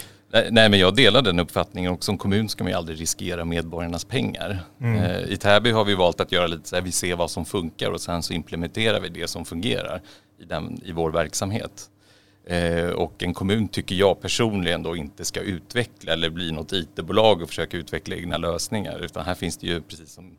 Nej 0.51 0.69
men 0.69 0.79
jag 0.79 0.95
delar 0.95 1.21
den 1.21 1.39
uppfattningen 1.39 1.91
och 1.91 2.03
som 2.03 2.17
kommun 2.17 2.49
ska 2.49 2.63
man 2.63 2.71
ju 2.71 2.77
aldrig 2.77 2.99
riskera 2.99 3.45
medborgarnas 3.45 4.05
pengar. 4.05 4.63
Mm. 4.81 4.95
Eh, 4.95 5.31
I 5.31 5.37
Täby 5.37 5.71
har 5.71 5.85
vi 5.85 5.95
valt 5.95 6.21
att 6.21 6.31
göra 6.31 6.47
lite 6.47 6.69
så 6.69 6.75
här, 6.75 6.83
vi 6.83 6.91
ser 6.91 7.15
vad 7.15 7.31
som 7.31 7.45
funkar 7.45 7.91
och 7.91 8.01
sen 8.01 8.23
så 8.23 8.33
implementerar 8.33 8.99
vi 8.99 9.09
det 9.09 9.27
som 9.27 9.45
fungerar 9.45 10.01
i, 10.39 10.45
den, 10.45 10.81
i 10.85 10.91
vår 10.91 11.11
verksamhet. 11.11 11.89
Eh, 12.47 12.89
och 12.89 13.23
en 13.23 13.33
kommun 13.33 13.67
tycker 13.67 13.95
jag 13.95 14.21
personligen 14.21 14.83
då 14.83 14.95
inte 14.95 15.25
ska 15.25 15.39
utveckla 15.39 16.13
eller 16.13 16.29
bli 16.29 16.51
något 16.51 16.73
IT-bolag 16.73 17.41
och 17.41 17.49
försöka 17.49 17.77
utveckla 17.77 18.15
egna 18.15 18.37
lösningar 18.37 18.99
utan 18.99 19.25
här 19.25 19.35
finns 19.35 19.57
det 19.57 19.67
ju 19.67 19.81
precis 19.81 20.11
som 20.11 20.37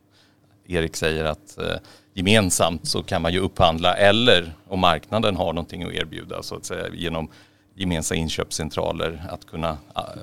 Erik 0.67 0.95
säger 0.95 1.25
att 1.25 1.57
eh, 1.57 1.75
gemensamt 2.13 2.87
så 2.87 3.03
kan 3.03 3.21
man 3.21 3.33
ju 3.33 3.39
upphandla 3.39 3.93
eller 3.93 4.53
om 4.67 4.79
marknaden 4.79 5.35
har 5.35 5.53
någonting 5.53 5.83
att 5.83 5.93
erbjuda 5.93 6.43
så 6.43 6.55
att 6.55 6.65
säga 6.65 6.87
genom 6.93 7.29
gemensamma 7.75 8.19
inköpscentraler 8.19 9.23
att 9.29 9.45
kunna 9.45 9.77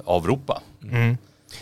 avropa. 0.04 0.62
Mm. 0.82 1.16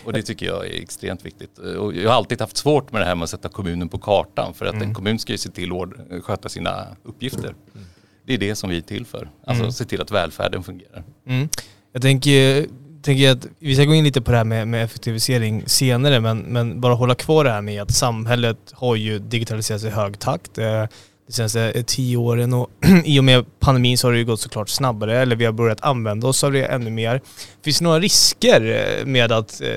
Och 0.05 0.13
det 0.13 0.21
tycker 0.21 0.45
jag 0.45 0.67
är 0.67 0.81
extremt 0.81 1.25
viktigt. 1.25 1.57
Och 1.57 1.95
jag 1.95 2.09
har 2.09 2.15
alltid 2.15 2.41
haft 2.41 2.57
svårt 2.57 2.91
med 2.91 3.01
det 3.01 3.05
här 3.05 3.15
med 3.15 3.23
att 3.23 3.29
sätta 3.29 3.49
kommunen 3.49 3.89
på 3.89 3.97
kartan 3.97 4.53
för 4.53 4.65
att 4.65 4.73
mm. 4.73 4.87
en 4.87 4.93
kommun 4.93 5.19
ska 5.19 5.31
ju 5.31 5.37
se 5.37 5.49
till 5.49 5.71
att 5.71 6.23
sköta 6.23 6.49
sina 6.49 6.87
uppgifter. 7.03 7.55
Mm. 7.75 7.87
Det 8.25 8.33
är 8.33 8.37
det 8.37 8.55
som 8.55 8.69
vi 8.69 8.77
är 8.77 8.81
till 8.81 9.05
för, 9.05 9.29
alltså 9.45 9.63
mm. 9.63 9.71
se 9.71 9.85
till 9.85 10.01
att 10.01 10.11
välfärden 10.11 10.63
fungerar. 10.63 11.03
Mm. 11.25 11.49
Jag 11.91 12.01
tänker, 12.01 12.67
tänker 13.01 13.31
att 13.31 13.47
vi 13.59 13.75
ska 13.75 13.83
gå 13.85 13.93
in 13.93 14.03
lite 14.03 14.21
på 14.21 14.31
det 14.31 14.37
här 14.37 14.43
med, 14.43 14.67
med 14.67 14.83
effektivisering 14.83 15.63
senare 15.67 16.19
men, 16.19 16.39
men 16.39 16.81
bara 16.81 16.93
hålla 16.93 17.15
kvar 17.15 17.43
det 17.43 17.51
här 17.51 17.61
med 17.61 17.81
att 17.81 17.91
samhället 17.91 18.57
har 18.73 18.95
ju 18.95 19.19
digitaliserats 19.19 19.83
i 19.83 19.89
hög 19.89 20.19
takt. 20.19 20.57
Eh, 20.57 20.85
Eh, 21.29 21.31
de 21.31 21.33
senaste 21.33 21.83
tio 21.83 22.17
åren 22.17 22.53
och 22.53 22.69
i 23.05 23.19
och 23.19 23.23
med 23.23 23.45
pandemin 23.59 23.97
så 23.97 24.07
har 24.07 24.11
det 24.11 24.19
ju 24.19 24.25
gått 24.25 24.39
såklart 24.39 24.69
snabbare 24.69 25.21
eller 25.21 25.35
vi 25.35 25.45
har 25.45 25.51
börjat 25.51 25.81
använda 25.81 26.27
oss 26.27 26.43
av 26.43 26.51
det 26.51 26.65
ännu 26.65 26.89
mer. 26.89 27.21
Finns 27.63 27.79
det 27.79 27.83
några 27.83 27.99
risker 27.99 28.61
eh, 28.99 29.05
med 29.05 29.31
att 29.31 29.61
eh, 29.61 29.67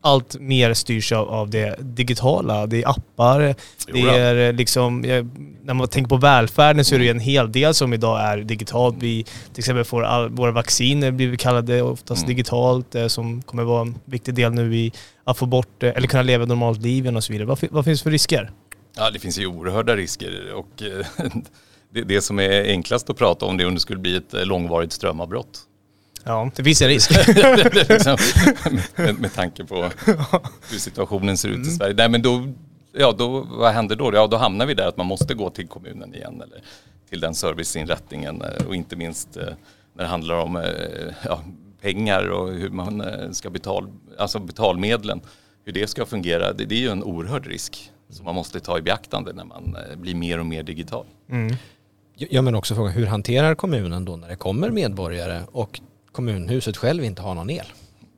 allt 0.00 0.36
mer 0.40 0.74
styrs 0.74 1.12
av, 1.12 1.28
av 1.28 1.50
det 1.50 1.76
digitala? 1.78 2.66
Det 2.66 2.82
är 2.82 2.88
appar, 2.88 3.54
det 3.92 4.00
är 4.00 4.48
eh, 4.48 4.52
liksom, 4.52 5.00
när 5.62 5.74
man 5.74 5.88
tänker 5.88 6.08
på 6.08 6.16
välfärden 6.16 6.84
så 6.84 6.94
är 6.94 6.98
det 6.98 7.04
ju 7.04 7.10
en 7.10 7.20
hel 7.20 7.52
del 7.52 7.74
som 7.74 7.92
idag 7.92 8.20
är 8.20 8.38
digitalt. 8.38 8.96
Vi 8.98 9.24
till 9.24 9.60
exempel 9.60 9.84
får 9.84 10.02
all, 10.02 10.28
våra 10.28 10.52
vacciner 10.52 11.10
blir 11.10 11.36
kallade 11.36 11.82
oftast 11.82 12.22
mm. 12.22 12.28
digitalt 12.28 12.96
som 13.08 13.42
kommer 13.42 13.64
vara 13.64 13.80
en 13.80 13.94
viktig 14.04 14.34
del 14.34 14.52
nu 14.52 14.76
i 14.76 14.92
att 15.24 15.38
få 15.38 15.46
bort 15.46 15.82
eller 15.82 16.08
kunna 16.08 16.22
leva 16.22 16.42
ett 16.42 16.48
normalt 16.48 16.82
liv 16.82 17.16
och 17.16 17.24
så 17.24 17.32
vidare. 17.32 17.46
Vad, 17.46 17.58
vad 17.70 17.84
finns 17.84 18.00
det 18.00 18.02
för 18.02 18.10
risker? 18.10 18.50
Ja, 18.96 19.10
det 19.10 19.18
finns 19.18 19.38
ju 19.38 19.46
oerhörda 19.46 19.96
risker 19.96 20.52
och 20.52 20.82
eh, 20.82 21.06
det, 21.90 22.02
det 22.02 22.20
som 22.20 22.38
är 22.38 22.64
enklast 22.64 23.10
att 23.10 23.16
prata 23.16 23.46
om 23.46 23.56
det 23.56 23.64
är 23.64 23.68
om 23.68 23.74
det 23.74 23.80
skulle 23.80 23.98
bli 23.98 24.16
ett 24.16 24.34
eh, 24.34 24.44
långvarigt 24.44 24.92
strömavbrott. 24.92 25.60
Ja, 26.24 26.50
det 26.56 26.64
finns 26.64 26.82
en 26.82 26.88
risk. 26.88 27.10
liksom, 27.88 28.16
med, 28.96 29.20
med 29.20 29.34
tanke 29.34 29.64
på 29.64 29.90
hur 30.70 30.78
situationen 30.78 31.36
ser 31.36 31.48
ut 31.48 31.54
i 31.54 31.60
mm. 31.60 31.70
Sverige. 31.70 31.94
Nej, 31.94 32.08
men 32.08 32.22
då, 32.22 32.52
ja, 32.92 33.14
då, 33.18 33.40
vad 33.40 33.72
händer 33.72 33.96
då? 33.96 34.14
Ja, 34.14 34.26
då 34.26 34.36
hamnar 34.36 34.66
vi 34.66 34.74
där 34.74 34.88
att 34.88 34.96
man 34.96 35.06
måste 35.06 35.34
gå 35.34 35.50
till 35.50 35.68
kommunen 35.68 36.14
igen 36.14 36.42
eller 36.42 36.62
till 37.08 37.20
den 37.20 37.34
serviceinrättningen 37.34 38.42
eh, 38.42 38.66
och 38.66 38.74
inte 38.74 38.96
minst 38.96 39.28
när 39.94 40.04
det 40.04 40.06
handlar 40.06 40.34
om 40.34 40.64
ja, 41.24 41.42
pengar 41.80 42.30
och 42.30 42.52
hur 42.52 42.70
man 42.70 43.04
ska 43.34 43.50
betala, 43.50 43.88
alltså 44.18 44.38
betalmedlen, 44.38 45.20
hur 45.64 45.72
det 45.72 45.86
ska 45.86 46.06
fungera. 46.06 46.52
Det, 46.52 46.64
det 46.64 46.74
är 46.74 46.80
ju 46.80 46.88
en 46.88 47.04
oerhörd 47.04 47.46
risk 47.46 47.90
som 48.10 48.24
man 48.24 48.34
måste 48.34 48.60
ta 48.60 48.78
i 48.78 48.82
beaktande 48.82 49.32
när 49.32 49.44
man 49.44 49.76
eh, 49.90 49.96
blir 49.96 50.14
mer 50.14 50.38
och 50.38 50.46
mer 50.46 50.62
digital. 50.62 51.06
Mm. 51.30 51.56
Ja 52.14 52.42
men 52.42 52.54
också 52.54 52.74
frågan, 52.74 52.92
hur 52.92 53.06
hanterar 53.06 53.54
kommunen 53.54 54.04
då 54.04 54.16
när 54.16 54.28
det 54.28 54.36
kommer 54.36 54.70
medborgare 54.70 55.42
och 55.52 55.80
kommunhuset 56.12 56.76
själv 56.76 57.04
inte 57.04 57.22
har 57.22 57.34
någon 57.34 57.50
el? 57.50 57.66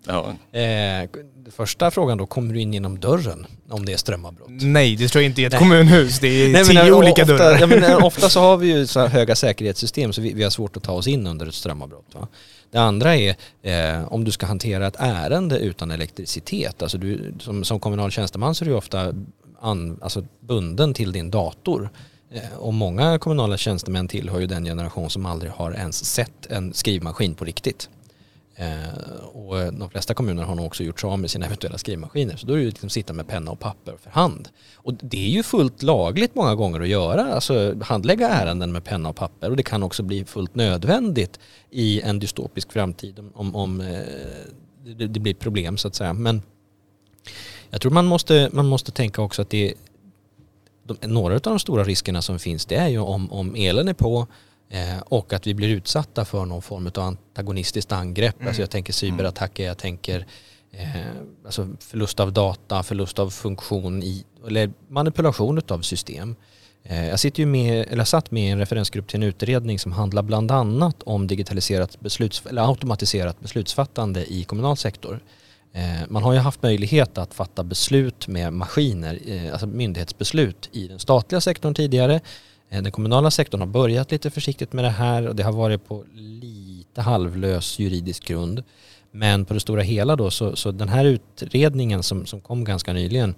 Ja. 0.06 0.58
Eh, 0.58 1.08
första 1.50 1.90
frågan 1.90 2.18
då, 2.18 2.26
kommer 2.26 2.54
du 2.54 2.60
in 2.60 2.72
genom 2.72 3.00
dörren 3.00 3.46
om 3.68 3.84
det 3.84 3.92
är 3.92 3.96
strömavbrott? 3.96 4.48
Nej, 4.48 4.96
det 4.96 5.08
tror 5.08 5.22
jag 5.22 5.30
inte 5.30 5.42
i 5.42 5.44
ett 5.44 5.52
Nej. 5.52 5.58
kommunhus. 5.58 6.18
Det 6.18 6.28
är 6.28 6.48
Nej, 6.48 6.64
tio 6.64 6.84
men, 6.84 6.92
olika 6.92 7.22
ofta, 7.22 7.36
dörrar. 7.36 7.58
Ja, 7.60 7.66
men, 7.66 7.84
eh, 7.84 8.04
ofta 8.04 8.28
så 8.28 8.40
har 8.40 8.56
vi 8.56 8.66
ju 8.66 8.86
så 8.86 9.06
höga 9.06 9.36
säkerhetssystem 9.36 10.12
så 10.12 10.20
vi, 10.20 10.32
vi, 10.32 10.42
har 10.42 10.50
svårt 10.50 10.76
att 10.76 10.82
ta 10.82 10.92
oss 10.92 11.06
in 11.06 11.26
under 11.26 11.46
ett 11.46 11.54
strömavbrott. 11.54 12.14
Va? 12.14 12.28
Det 12.70 12.78
andra 12.78 13.16
är 13.16 13.36
eh, 13.62 14.12
om 14.12 14.24
du 14.24 14.30
ska 14.30 14.46
hantera 14.46 14.86
ett 14.86 14.96
ärende 14.98 15.58
utan 15.58 15.90
elektricitet. 15.90 16.82
Alltså 16.82 16.98
du, 16.98 17.34
som, 17.40 17.64
som 17.64 17.80
kommunal 17.80 18.10
tjänsteman 18.10 18.54
så 18.54 18.64
är 18.64 18.68
ju 18.68 18.74
ofta 18.74 19.12
an, 19.62 19.98
alltså 20.02 20.24
bunden 20.40 20.94
till 20.94 21.12
din 21.12 21.30
dator. 21.30 21.90
Eh, 22.30 22.58
och 22.58 22.74
många 22.74 23.18
kommunala 23.18 23.56
tjänstemän 23.56 24.08
tillhör 24.08 24.40
ju 24.40 24.46
den 24.46 24.64
generation 24.64 25.10
som 25.10 25.26
aldrig 25.26 25.52
har 25.52 25.72
ens 25.72 26.04
sett 26.04 26.46
en 26.46 26.72
skrivmaskin 26.72 27.34
på 27.34 27.44
riktigt. 27.44 27.88
Eh, 28.56 29.24
och 29.32 29.72
de 29.72 29.90
flesta 29.90 30.14
kommuner 30.14 30.42
har 30.42 30.54
nog 30.54 30.66
också 30.66 30.84
gjort 30.84 31.00
sig 31.00 31.10
av 31.10 31.18
med 31.18 31.30
sina 31.30 31.46
eventuella 31.46 31.78
skrivmaskiner. 31.78 32.36
Så 32.36 32.46
då 32.46 32.52
är 32.52 32.56
det 32.56 32.62
ju 32.62 32.68
liksom 32.68 32.90
sitta 32.90 33.12
med 33.12 33.28
penna 33.28 33.50
och 33.50 33.60
papper 33.60 33.94
för 34.02 34.10
hand. 34.10 34.48
Och 34.74 34.94
det 34.94 35.26
är 35.26 35.30
ju 35.30 35.42
fullt 35.42 35.82
lagligt 35.82 36.34
många 36.34 36.54
gånger 36.54 36.80
att 36.80 36.88
göra, 36.88 37.34
alltså 37.34 37.74
handlägga 37.82 38.28
ärenden 38.28 38.72
med 38.72 38.84
penna 38.84 39.08
och 39.08 39.16
papper. 39.16 39.50
Och 39.50 39.56
det 39.56 39.62
kan 39.62 39.82
också 39.82 40.02
bli 40.02 40.24
fullt 40.24 40.54
nödvändigt 40.54 41.40
i 41.70 42.00
en 42.00 42.18
dystopisk 42.18 42.72
framtid 42.72 43.18
om, 43.34 43.56
om 43.56 43.80
eh, 43.80 44.00
det, 44.84 45.06
det, 45.06 45.20
blir 45.20 45.34
problem 45.34 45.76
så 45.76 45.88
att 45.88 45.94
säga. 45.94 46.12
Men 46.12 46.42
jag 47.72 47.80
tror 47.80 47.92
man 47.92 48.06
måste, 48.06 48.50
man 48.52 48.66
måste 48.66 48.92
tänka 48.92 49.22
också 49.22 49.42
att 49.42 49.50
det 49.50 49.74
de, 50.84 50.96
några 51.06 51.34
av 51.34 51.40
de 51.40 51.58
stora 51.58 51.84
riskerna 51.84 52.22
som 52.22 52.38
finns 52.38 52.66
det 52.66 52.74
är 52.74 52.88
ju 52.88 52.98
om, 52.98 53.32
om 53.32 53.54
elen 53.54 53.88
är 53.88 53.94
på 53.94 54.26
eh, 54.70 54.98
och 55.04 55.32
att 55.32 55.46
vi 55.46 55.54
blir 55.54 55.68
utsatta 55.68 56.24
för 56.24 56.44
någon 56.44 56.62
form 56.62 56.86
av 56.94 57.02
antagonistiskt 57.02 57.92
angrepp. 57.92 58.36
Mm. 58.36 58.48
Alltså 58.48 58.62
jag 58.62 58.70
tänker 58.70 58.92
cyberattacker, 58.92 59.66
jag 59.66 59.78
tänker 59.78 60.26
eh, 60.72 60.86
alltså 61.44 61.68
förlust 61.80 62.20
av 62.20 62.32
data, 62.32 62.82
förlust 62.82 63.18
av 63.18 63.30
funktion 63.30 64.02
i, 64.02 64.24
eller 64.46 64.72
manipulation 64.88 65.60
av 65.68 65.80
system. 65.80 66.36
Eh, 66.82 67.08
jag 67.08 67.20
sitter 67.20 67.40
ju 67.40 67.46
med, 67.46 67.86
eller 67.90 68.04
satt 68.04 68.30
med 68.30 68.42
i 68.42 68.48
en 68.48 68.58
referensgrupp 68.58 69.08
till 69.08 69.16
en 69.16 69.22
utredning 69.22 69.78
som 69.78 69.92
handlar 69.92 70.22
bland 70.22 70.50
annat 70.50 71.02
om 71.02 71.26
digitaliserat 71.26 72.00
besluts, 72.00 72.46
eller 72.46 72.68
automatiserat 72.68 73.40
beslutsfattande 73.40 74.32
i 74.32 74.44
kommunal 74.44 74.76
sektor. 74.76 75.20
Eh, 75.72 76.02
man 76.08 76.22
har 76.22 76.32
ju 76.32 76.38
haft 76.38 76.62
möjlighet 76.62 77.18
att 77.18 77.34
fatta 77.34 77.64
beslut 77.64 78.28
med 78.28 78.52
maskiner, 78.52 79.18
eh, 79.26 79.52
alltså 79.52 79.66
myndighetsbeslut 79.66 80.68
i 80.72 80.88
den 80.88 80.98
statliga 80.98 81.40
sektorn 81.40 81.74
tidigare. 81.74 82.20
Eh, 82.70 82.82
den 82.82 82.92
kommunala 82.92 83.30
sektorn 83.30 83.60
har 83.60 83.68
börjat 83.68 84.10
lite 84.10 84.30
försiktigt 84.30 84.72
med 84.72 84.84
det 84.84 84.90
här 84.90 85.28
och 85.28 85.36
det 85.36 85.42
har 85.42 85.52
varit 85.52 85.88
på 85.88 86.04
lite 86.14 87.00
halvlös 87.00 87.78
juridisk 87.78 88.24
grund. 88.24 88.62
Men 89.10 89.44
på 89.44 89.54
det 89.54 89.60
stora 89.60 89.82
hela 89.82 90.16
då 90.16 90.30
så, 90.30 90.56
så 90.56 90.70
den 90.70 90.88
här 90.88 91.04
utredningen 91.04 92.02
som, 92.02 92.26
som 92.26 92.40
kom 92.40 92.64
ganska 92.64 92.92
nyligen 92.92 93.34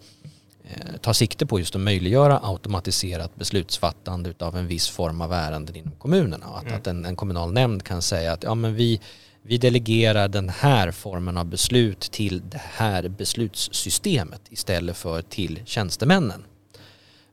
eh, 0.64 0.96
tar 1.00 1.12
sikte 1.12 1.46
på 1.46 1.58
just 1.58 1.74
att 1.74 1.80
möjliggöra 1.80 2.40
automatiserat 2.42 3.36
beslutsfattande 3.36 4.34
av 4.38 4.56
en 4.56 4.66
viss 4.66 4.88
form 4.88 5.20
av 5.20 5.32
ärenden 5.32 5.76
inom 5.76 5.92
kommunerna. 5.92 6.46
Att, 6.46 6.62
mm. 6.62 6.76
att 6.76 6.86
en, 6.86 7.04
en 7.04 7.16
kommunal 7.16 7.52
nämnd 7.52 7.82
kan 7.82 8.02
säga 8.02 8.32
att 8.32 8.42
ja, 8.42 8.54
men 8.54 8.74
vi, 8.74 9.00
vi 9.46 9.58
delegerar 9.58 10.28
den 10.28 10.48
här 10.48 10.90
formen 10.90 11.36
av 11.36 11.46
beslut 11.46 12.00
till 12.00 12.42
det 12.50 12.62
här 12.62 13.08
beslutssystemet 13.08 14.40
istället 14.50 14.96
för 14.96 15.22
till 15.22 15.60
tjänstemännen. 15.64 16.44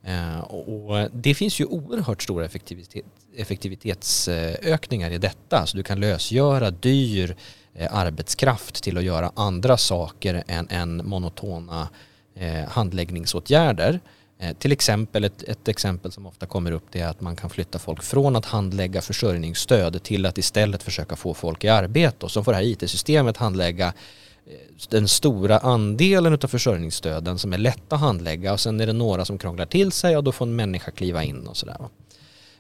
Eh, 0.03 0.39
och 0.39 1.10
det 1.13 1.34
finns 1.34 1.60
ju 1.60 1.65
oerhört 1.65 2.24
stora 2.24 2.46
effektivitet, 2.46 3.06
effektivitetsökningar 3.36 5.12
i 5.12 5.18
detta. 5.18 5.65
Så 5.65 5.77
du 5.77 5.84
kan 5.84 6.00
lösgöra 6.00 6.72
dyr 6.72 7.36
eh, 7.74 7.96
arbetskraft 7.96 8.84
till 8.84 8.98
att 8.98 9.03
göra 9.03 9.32
andra 9.36 9.77
saker 9.77 10.44
än, 10.48 10.68
än 10.70 11.10
monotona 11.10 11.89
eh, 12.36 12.70
handläggningsåtgärder. 12.70 14.00
Eh, 14.41 14.53
till 14.53 14.71
exempel, 14.71 15.24
ett, 15.24 15.43
ett, 15.43 15.67
exempel 15.67 16.12
som 16.12 16.25
ofta 16.25 16.45
kommer 16.45 16.71
upp 16.71 16.83
det 16.91 17.00
är 17.00 17.07
att 17.07 17.21
man 17.21 17.36
kan 17.36 17.50
flytta 17.50 17.79
folk 17.79 18.03
från 18.03 18.36
att 18.36 18.45
handlägga 18.45 19.01
försörjningsstöd 19.01 20.03
till 20.03 20.25
att 20.25 20.38
istället 20.38 20.83
försöka 20.83 21.15
få 21.15 21.33
folk 21.33 21.63
i 21.63 21.69
arbete 21.69 22.25
och 22.25 22.31
så 22.31 22.43
får 22.43 22.51
det 22.51 22.57
här 22.57 22.65
IT-systemet 22.65 23.38
handlägga 23.38 23.88
eh, 23.88 24.53
den 24.89 25.07
stora 25.07 25.57
andelen 25.57 26.33
av 26.33 26.48
försörjningsstöden 26.48 27.39
som 27.39 27.53
är 27.53 27.57
lätta 27.57 27.95
att 27.95 28.01
handlägga 28.01 28.53
och 28.53 28.60
sen 28.60 28.79
är 28.79 28.88
det 28.88 28.93
några 28.93 29.25
som 29.25 29.38
krånglar 29.38 29.65
till 29.65 29.91
sig 29.91 30.17
och 30.17 30.24
då 30.24 30.31
får 30.31 30.45
en 30.45 30.55
människa 30.55 30.91
kliva 30.91 31.24
in 31.24 31.48
och 31.48 31.57
sådär. 31.57 31.77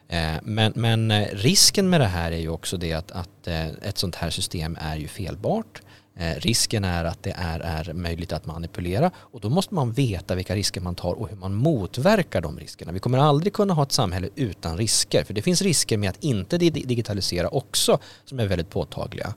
Eh, 0.07 0.35
men, 0.43 0.73
men 0.75 1.25
risken 1.25 1.89
med 1.89 2.01
det 2.01 2.07
här 2.07 2.31
är 2.31 2.39
ju 2.39 2.49
också 2.49 2.77
det 2.77 2.93
att, 2.93 3.11
att 3.11 3.47
ett 3.81 3.97
sånt 3.97 4.15
här 4.15 4.29
system 4.29 4.77
är 4.81 4.95
ju 4.95 5.07
felbart. 5.07 5.81
Eh, 6.15 6.35
risken 6.35 6.83
är 6.83 7.05
att 7.05 7.23
det 7.23 7.33
är, 7.37 7.59
är 7.59 7.93
möjligt 7.93 8.33
att 8.33 8.45
manipulera 8.45 9.11
och 9.15 9.39
då 9.39 9.49
måste 9.49 9.73
man 9.73 9.91
veta 9.91 10.35
vilka 10.35 10.55
risker 10.55 10.81
man 10.81 10.95
tar 10.95 11.13
och 11.13 11.29
hur 11.29 11.35
man 11.35 11.55
motverkar 11.55 12.41
de 12.41 12.59
riskerna. 12.59 12.91
Vi 12.91 12.99
kommer 12.99 13.17
aldrig 13.17 13.53
kunna 13.53 13.73
ha 13.73 13.83
ett 13.83 13.91
samhälle 13.91 14.29
utan 14.35 14.77
risker 14.77 15.23
för 15.23 15.33
det 15.33 15.41
finns 15.41 15.61
risker 15.61 15.97
med 15.97 16.09
att 16.09 16.23
inte 16.23 16.57
digitalisera 16.57 17.49
också 17.49 17.99
som 18.25 18.39
är 18.39 18.47
väldigt 18.47 18.69
påtagliga. 18.69 19.33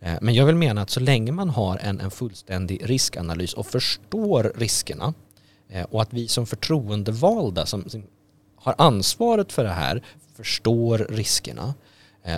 Eh, 0.00 0.14
men 0.20 0.34
jag 0.34 0.46
vill 0.46 0.56
mena 0.56 0.82
att 0.82 0.90
så 0.90 1.00
länge 1.00 1.32
man 1.32 1.50
har 1.50 1.78
en, 1.78 2.00
en 2.00 2.10
fullständig 2.10 2.90
riskanalys 2.90 3.54
och 3.54 3.66
förstår 3.66 4.52
riskerna 4.56 5.14
eh, 5.68 5.86
och 5.90 6.02
att 6.02 6.12
vi 6.12 6.28
som 6.28 6.46
förtroendevalda 6.46 7.66
som, 7.66 7.88
som 7.88 8.02
har 8.56 8.74
ansvaret 8.78 9.52
för 9.52 9.64
det 9.64 9.70
här 9.70 10.02
förstår 10.36 10.98
riskerna 10.98 11.74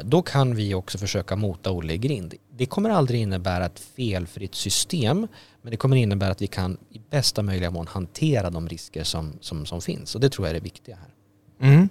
då 0.04 0.22
kan 0.22 0.54
vi 0.54 0.74
också 0.74 0.98
försöka 0.98 1.36
mota 1.36 1.70
Olle 1.70 1.96
grind. 1.96 2.34
Det 2.50 2.66
kommer 2.66 2.90
aldrig 2.90 3.20
innebära 3.20 3.66
ett 3.66 3.80
felfritt 3.96 4.54
system 4.54 5.26
men 5.62 5.70
det 5.70 5.76
kommer 5.76 5.96
innebära 5.96 6.30
att 6.30 6.42
vi 6.42 6.46
kan 6.46 6.76
i 6.90 7.00
bästa 7.10 7.42
möjliga 7.42 7.70
mån 7.70 7.86
hantera 7.86 8.50
de 8.50 8.68
risker 8.68 9.04
som, 9.04 9.32
som, 9.40 9.66
som 9.66 9.80
finns 9.80 10.14
och 10.14 10.20
det 10.20 10.28
tror 10.28 10.46
jag 10.46 10.50
är 10.50 10.60
det 10.60 10.64
viktiga 10.64 10.96
här. 10.96 11.08
Mm. 11.68 11.88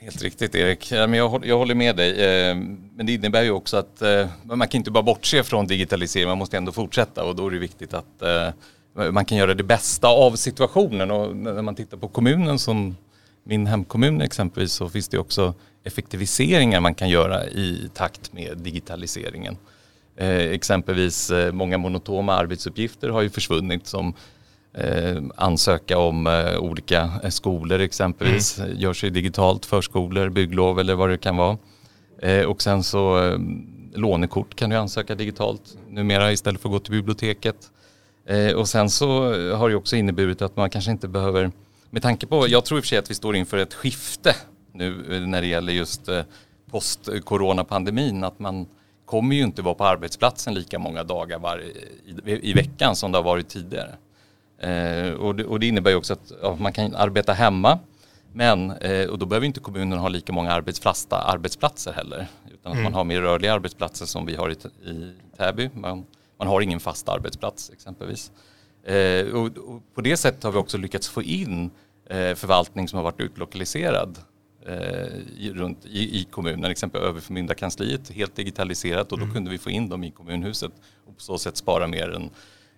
Helt 0.00 0.22
riktigt 0.22 0.54
Erik, 0.54 0.92
jag, 0.92 1.46
jag 1.46 1.58
håller 1.58 1.74
med 1.74 1.96
dig. 1.96 2.10
Eh, 2.10 2.56
men 2.94 3.06
det 3.06 3.12
innebär 3.12 3.42
ju 3.42 3.50
också 3.50 3.76
att 3.76 4.02
eh, 4.02 4.28
man 4.42 4.68
kan 4.68 4.78
inte 4.78 4.90
bara 4.90 5.02
bortse 5.02 5.42
från 5.42 5.66
digitalisering, 5.66 6.28
man 6.28 6.38
måste 6.38 6.56
ändå 6.56 6.72
fortsätta 6.72 7.24
och 7.24 7.36
då 7.36 7.46
är 7.46 7.50
det 7.50 7.58
viktigt 7.58 7.94
att 7.94 8.22
man 9.10 9.24
kan 9.24 9.38
göra 9.38 9.54
det 9.54 9.62
bästa 9.62 10.08
av 10.08 10.36
situationen 10.36 11.10
och 11.10 11.36
när 11.36 11.62
man 11.62 11.74
tittar 11.74 11.96
på 11.96 12.08
kommunen 12.08 12.58
som 12.58 12.96
min 13.50 13.66
hemkommun 13.66 14.20
exempelvis 14.20 14.72
så 14.72 14.88
finns 14.88 15.08
det 15.08 15.18
också 15.18 15.54
effektiviseringar 15.84 16.80
man 16.80 16.94
kan 16.94 17.08
göra 17.08 17.46
i 17.46 17.90
takt 17.94 18.32
med 18.32 18.58
digitaliseringen. 18.58 19.56
Eh, 20.16 20.36
exempelvis 20.36 21.30
eh, 21.30 21.52
många 21.52 21.78
monotoma 21.78 22.34
arbetsuppgifter 22.34 23.08
har 23.08 23.22
ju 23.22 23.30
försvunnit 23.30 23.86
som 23.86 24.14
eh, 24.74 25.22
ansöka 25.36 25.98
om 25.98 26.26
eh, 26.26 26.58
olika 26.58 27.10
eh, 27.22 27.30
skolor 27.30 27.80
exempelvis. 27.80 28.58
Mm. 28.58 28.78
Görs 28.78 29.04
ju 29.04 29.10
digitalt, 29.10 29.66
förskolor, 29.66 30.28
bygglov 30.28 30.80
eller 30.80 30.94
vad 30.94 31.08
det 31.08 31.18
kan 31.18 31.36
vara. 31.36 31.58
Eh, 32.22 32.44
och 32.44 32.62
sen 32.62 32.82
så 32.82 33.24
eh, 33.24 33.38
lånekort 33.94 34.54
kan 34.54 34.70
du 34.70 34.76
ansöka 34.76 35.14
digitalt 35.14 35.76
numera 35.88 36.32
istället 36.32 36.60
för 36.60 36.68
att 36.68 36.72
gå 36.72 36.78
till 36.78 36.92
biblioteket. 36.92 37.56
Eh, 38.26 38.52
och 38.52 38.68
sen 38.68 38.90
så 38.90 39.06
har 39.54 39.68
det 39.68 39.74
också 39.74 39.96
inneburit 39.96 40.42
att 40.42 40.56
man 40.56 40.70
kanske 40.70 40.90
inte 40.90 41.08
behöver, 41.08 41.50
med 41.90 42.02
tanke 42.02 42.26
på, 42.26 42.48
jag 42.48 42.64
tror 42.64 42.78
i 42.78 42.80
och 42.80 42.84
för 42.84 42.88
sig 42.88 42.98
att 42.98 43.10
vi 43.10 43.14
står 43.14 43.36
inför 43.36 43.56
ett 43.56 43.74
skifte 43.74 44.36
nu 44.72 45.20
när 45.26 45.40
det 45.40 45.46
gäller 45.46 45.72
just 45.72 46.08
post-coronapandemin, 46.70 48.24
att 48.24 48.38
man 48.38 48.66
kommer 49.04 49.36
ju 49.36 49.42
inte 49.42 49.62
vara 49.62 49.74
på 49.74 49.84
arbetsplatsen 49.84 50.54
lika 50.54 50.78
många 50.78 51.04
dagar 51.04 51.38
var, 51.38 51.62
i, 52.26 52.50
i 52.50 52.52
veckan 52.52 52.96
som 52.96 53.12
det 53.12 53.18
har 53.18 53.22
varit 53.22 53.48
tidigare. 53.48 53.94
Eh, 54.58 55.12
och, 55.12 55.34
det, 55.34 55.44
och, 55.44 55.60
det, 55.60 55.66
innebär 55.66 55.90
ju 55.90 55.96
också 55.96 56.12
att 56.12 56.32
ja, 56.42 56.56
man 56.60 56.72
kan 56.72 56.94
arbeta 56.94 57.32
hemma 57.32 57.78
men, 58.32 58.70
eh, 58.70 59.08
och 59.08 59.18
då 59.18 59.26
behöver 59.26 59.46
inte 59.46 59.60
kommunen 59.60 59.98
ha 59.98 60.08
lika 60.08 60.32
många 60.32 60.52
arbetsfasta 60.52 61.16
arbetsplatser 61.16 61.92
heller. 61.92 62.26
Utan 62.52 62.72
mm. 62.72 62.86
att 62.86 62.92
man 62.92 62.94
har 62.94 63.04
mer 63.04 63.20
rörliga 63.20 63.52
arbetsplatser 63.52 64.06
som 64.06 64.26
vi 64.26 64.36
har 64.36 64.50
i, 64.50 64.54
i 64.90 65.12
Täby. 65.36 65.70
Man, 65.74 66.06
man 66.38 66.48
har 66.48 66.60
ingen 66.60 66.80
fast 66.80 67.08
arbetsplats 67.08 67.70
exempelvis. 67.70 68.32
Eh, 68.84 69.34
och, 69.34 69.58
och, 69.58 69.94
på 69.94 70.00
det 70.00 70.16
sättet 70.16 70.42
har 70.42 70.52
vi 70.52 70.58
också 70.58 70.78
lyckats 70.78 71.08
få 71.08 71.22
in 71.22 71.70
eh, 72.10 72.34
förvaltning 72.34 72.88
som 72.88 72.96
har 72.96 73.04
varit 73.04 73.20
utlokaliserad 73.20 74.18
eh, 74.66 75.06
i, 75.38 75.52
runt, 75.54 75.86
i, 75.86 76.20
i 76.20 76.24
kommunen, 76.30 76.70
exempel 76.70 77.00
överförmyndarkansliet, 77.02 78.10
helt 78.10 78.36
digitaliserat 78.36 79.12
och 79.12 79.18
då 79.18 79.24
mm. 79.24 79.34
kunde 79.34 79.50
vi 79.50 79.58
få 79.58 79.70
in 79.70 79.88
dem 79.88 80.04
i 80.04 80.10
kommunhuset 80.10 80.72
och 81.06 81.16
på 81.16 81.22
så 81.22 81.38
sätt 81.38 81.56
spara 81.56 81.86
mer 81.86 82.10
än 82.10 82.30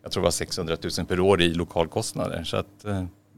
jag 0.03 0.13
tror 0.13 0.23
det 0.23 0.27
var 0.27 0.31
600 0.31 0.77
000 0.99 1.07
per 1.07 1.21
år 1.21 1.43
i 1.43 1.55
lokalkostnader. 1.55 2.45
Så 2.45 2.57
att, 2.57 2.85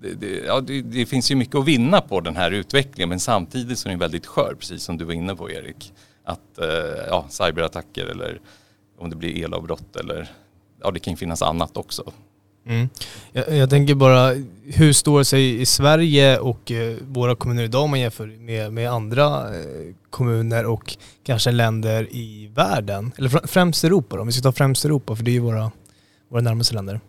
det, 0.00 0.14
det, 0.14 0.44
ja, 0.46 0.60
det, 0.60 0.82
det, 0.82 1.06
finns 1.06 1.30
ju 1.30 1.34
mycket 1.34 1.54
att 1.54 1.64
vinna 1.64 2.00
på 2.00 2.20
den 2.20 2.36
här 2.36 2.50
utvecklingen 2.50 3.08
men 3.08 3.20
samtidigt 3.20 3.78
så 3.78 3.88
är 3.88 3.90
den 3.90 3.98
väldigt 3.98 4.26
skör, 4.26 4.54
precis 4.58 4.82
som 4.82 4.98
du 4.98 5.04
var 5.04 5.12
inne 5.12 5.36
på 5.36 5.50
Erik. 5.50 5.92
Att 6.24 6.58
ja, 7.08 7.26
cyberattacker 7.30 8.06
eller 8.06 8.40
om 8.98 9.10
det 9.10 9.16
blir 9.16 9.44
elavbrott 9.44 9.96
eller 9.96 10.30
ja, 10.82 10.90
det 10.90 11.00
kan 11.00 11.16
finnas 11.16 11.42
annat 11.42 11.76
också. 11.76 12.12
Mm. 12.66 12.88
Jag, 13.32 13.56
jag, 13.56 13.70
tänker 13.70 13.94
bara, 13.94 14.34
hur 14.64 14.92
står 14.92 15.18
det 15.18 15.24
sig 15.24 15.60
i 15.60 15.66
Sverige 15.66 16.38
och 16.38 16.72
eh, 16.72 16.96
våra 17.00 17.36
kommuner 17.36 17.62
idag 17.62 17.82
om 17.82 17.90
man 17.90 18.00
jämför 18.00 18.26
med, 18.26 18.72
med 18.72 18.90
andra 18.90 19.56
eh, 19.56 19.94
kommuner 20.10 20.66
och 20.66 20.96
kanske 21.24 21.50
länder 21.50 22.08
i 22.10 22.50
världen? 22.54 23.12
Eller 23.18 23.46
främst 23.46 23.84
Europa 23.84 24.16
då, 24.16 24.22
om 24.22 24.26
vi 24.26 24.32
ska 24.32 24.42
ta 24.42 24.52
främst 24.52 24.84
Europa 24.84 25.16
för 25.16 25.24
det 25.24 25.30
är 25.30 25.32
ju 25.32 25.40
våra 25.40 25.70
våra 26.28 26.42
närmaste 26.42 26.74
länder? 26.74 27.00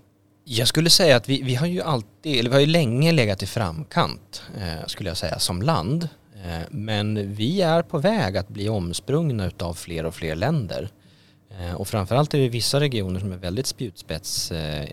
Jag 0.43 0.67
skulle 0.67 0.89
säga 0.89 1.15
att 1.15 1.29
vi, 1.29 1.41
vi 1.41 1.55
har 1.55 1.67
ju 1.67 1.81
alltid, 1.81 2.39
eller 2.39 2.49
vi 2.49 2.55
har 2.55 2.61
ju 2.61 2.67
länge 2.67 3.11
legat 3.11 3.43
i 3.43 3.45
framkant 3.45 4.43
eh, 4.57 4.87
skulle 4.87 5.09
jag 5.09 5.17
säga 5.17 5.39
som 5.39 5.61
land. 5.61 6.09
Eh, 6.45 6.67
men 6.69 7.33
vi 7.33 7.61
är 7.61 7.81
på 7.81 7.97
väg 7.97 8.37
att 8.37 8.47
bli 8.47 8.69
omsprungna 8.69 9.51
av 9.59 9.73
fler 9.73 10.05
och 10.05 10.15
fler 10.15 10.35
länder. 10.35 10.89
Eh, 11.59 11.73
och 11.73 11.87
framförallt 11.87 12.33
är 12.33 12.37
det 12.37 12.49
vissa 12.49 12.79
regioner 12.79 13.19
som 13.19 13.31
är 13.31 13.37
väldigt 13.37 13.67
spjutspets 13.67 14.51
eh, 14.51 14.89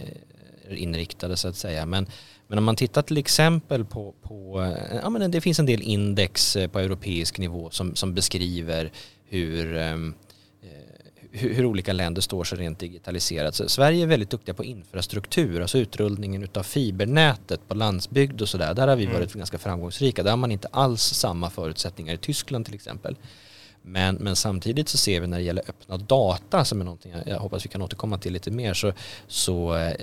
inriktade 0.70 1.36
så 1.36 1.48
att 1.48 1.56
säga. 1.56 1.86
Men, 1.86 2.06
men 2.48 2.58
om 2.58 2.64
man 2.64 2.76
tittar 2.76 3.02
till 3.02 3.16
exempel 3.16 3.84
på, 3.84 4.14
på 4.22 4.62
eh, 4.62 4.96
ja 5.02 5.10
men 5.10 5.30
det 5.30 5.40
finns 5.40 5.58
en 5.58 5.66
del 5.66 5.82
index 5.82 6.56
eh, 6.56 6.68
på 6.68 6.78
europeisk 6.78 7.38
nivå 7.38 7.70
som, 7.70 7.94
som 7.94 8.14
beskriver 8.14 8.92
hur 9.24 9.76
ehm, 9.76 10.14
hur, 11.32 11.54
hur, 11.54 11.66
olika 11.66 11.92
länder 11.92 12.22
står 12.22 12.44
sig 12.44 12.58
rent 12.58 12.78
digitaliserat. 12.78 13.54
Så 13.54 13.68
Sverige 13.68 14.02
är 14.02 14.06
väldigt 14.06 14.30
duktiga 14.30 14.54
på 14.54 14.64
infrastruktur, 14.64 15.60
alltså 15.60 15.78
utrullningen 15.78 16.48
av 16.54 16.62
fibernätet 16.62 17.68
på 17.68 17.74
landsbygd 17.74 18.42
och 18.42 18.48
sådär. 18.48 18.74
Där 18.74 18.88
har 18.88 18.96
vi 18.96 19.04
mm. 19.04 19.14
varit 19.14 19.34
mm. 19.34 19.38
ganska 19.38 19.58
framgångsrika. 19.58 20.22
Där 20.22 20.30
har 20.30 20.36
man 20.36 20.52
inte 20.52 20.68
alls 20.68 21.02
samma 21.02 21.50
förutsättningar 21.50 22.14
i 22.14 22.18
Tyskland 22.18 22.64
till 22.64 22.74
exempel. 22.74 23.16
Men, 23.82 24.14
men 24.14 24.36
samtidigt 24.36 24.88
så 24.88 24.98
ser 24.98 25.20
vi 25.20 25.26
när 25.26 25.38
det 25.38 25.44
gäller 25.44 25.64
öppna 25.68 25.96
data 25.96 26.64
som 26.64 26.80
är 26.80 26.84
någonting 26.84 27.14
jag 27.26 27.38
hoppas 27.38 27.64
vi 27.64 27.68
kan 27.68 27.82
återkomma 27.82 28.18
till 28.18 28.32
lite 28.32 28.50
mer 28.50 28.74
så, 28.74 28.92
så 29.26 29.76
eh, 29.76 29.94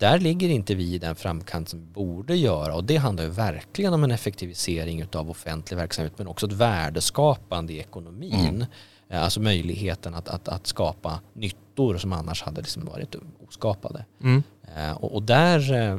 där 0.00 0.18
ligger 0.18 0.48
inte 0.48 0.74
vi 0.74 0.94
i 0.94 0.98
den 0.98 1.14
framkant 1.14 1.68
som 1.68 1.80
vi 1.80 1.86
borde 1.86 2.36
göra 2.36 2.74
och 2.74 2.84
det 2.84 2.96
handlar 2.96 3.24
ju 3.24 3.30
verkligen 3.30 3.94
om 3.94 4.04
en 4.04 4.10
effektivisering 4.10 5.04
av 5.14 5.30
offentlig 5.30 5.76
verksamhet 5.76 6.12
men 6.16 6.26
också 6.26 6.46
ett 6.46 6.52
värdeskapande 6.52 7.72
i 7.72 7.78
ekonomin. 7.78 8.34
Mm. 8.34 8.64
Eh, 9.08 9.22
alltså 9.22 9.40
möjligheten 9.40 10.14
att, 10.14 10.28
att, 10.28 10.48
att 10.48 10.66
skapa 10.66 11.20
nyttor 11.32 11.96
som 11.96 12.12
annars 12.12 12.42
hade 12.42 12.60
liksom 12.60 12.84
varit 12.84 13.14
oskapade. 13.48 14.04
Mm. 14.22 14.42
Eh, 14.76 14.92
och, 14.92 15.14
och, 15.14 15.22
där, 15.22 15.72
eh, 15.72 15.98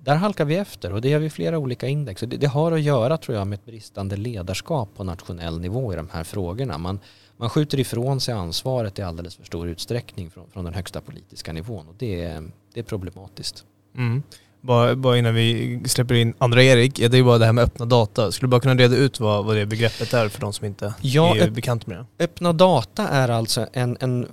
där 0.00 0.16
halkar 0.16 0.44
vi 0.44 0.56
efter 0.56 0.92
och 0.92 1.00
det 1.00 1.12
har 1.12 1.20
vi 1.20 1.30
flera 1.30 1.58
olika 1.58 1.88
index. 1.88 2.20
Det, 2.20 2.36
det, 2.36 2.46
har 2.46 2.72
att 2.72 2.82
göra 2.82 3.18
tror 3.18 3.38
jag 3.38 3.46
med 3.46 3.56
ett 3.56 3.66
bristande 3.66 4.16
ledarskap 4.16 4.88
på 4.96 5.04
nationell 5.04 5.60
nivå 5.60 5.92
i 5.92 5.96
de 5.96 6.08
här 6.12 6.24
frågorna. 6.24 6.78
Man, 6.78 7.00
man 7.36 7.50
skjuter 7.50 7.80
ifrån 7.80 8.20
sig 8.20 8.34
ansvaret 8.34 8.98
i 8.98 9.02
alldeles 9.02 9.36
för 9.36 9.44
stor 9.44 9.68
utsträckning 9.68 10.30
från, 10.30 10.50
från 10.50 10.64
den 10.64 10.74
högsta 10.74 11.00
politiska 11.00 11.52
nivån 11.52 11.88
och 11.88 11.94
det, 11.98 12.42
det 12.74 12.80
är 12.80 12.84
problematiskt. 12.84 13.64
Mm. 13.96 14.22
Bara, 14.60 14.96
bara, 14.96 15.18
innan 15.18 15.34
vi 15.34 15.80
släpper 15.86 16.14
in 16.14 16.34
andra 16.38 16.62
Erik, 16.62 16.96
det 16.96 17.04
är 17.04 17.14
ju 17.14 17.24
bara 17.24 17.38
det 17.38 17.46
här 17.46 17.52
med 17.52 17.64
öppna 17.64 17.86
data. 17.86 18.32
Skulle 18.32 18.46
du 18.46 18.50
bara 18.50 18.60
kunna 18.60 18.74
reda 18.74 18.96
ut 18.96 19.20
vad, 19.20 19.44
vad 19.44 19.56
det 19.56 19.66
begreppet 19.66 20.14
är 20.14 20.28
för 20.28 20.40
de 20.40 20.52
som 20.52 20.66
inte 20.66 20.94
ja, 21.00 21.36
är 21.36 21.50
bekant 21.50 21.86
med 21.86 21.98
det? 21.98 22.24
Öppna 22.24 22.52
data 22.52 23.08
är 23.08 23.28
alltså 23.28 23.66
en, 23.72 23.96
en 24.00 24.26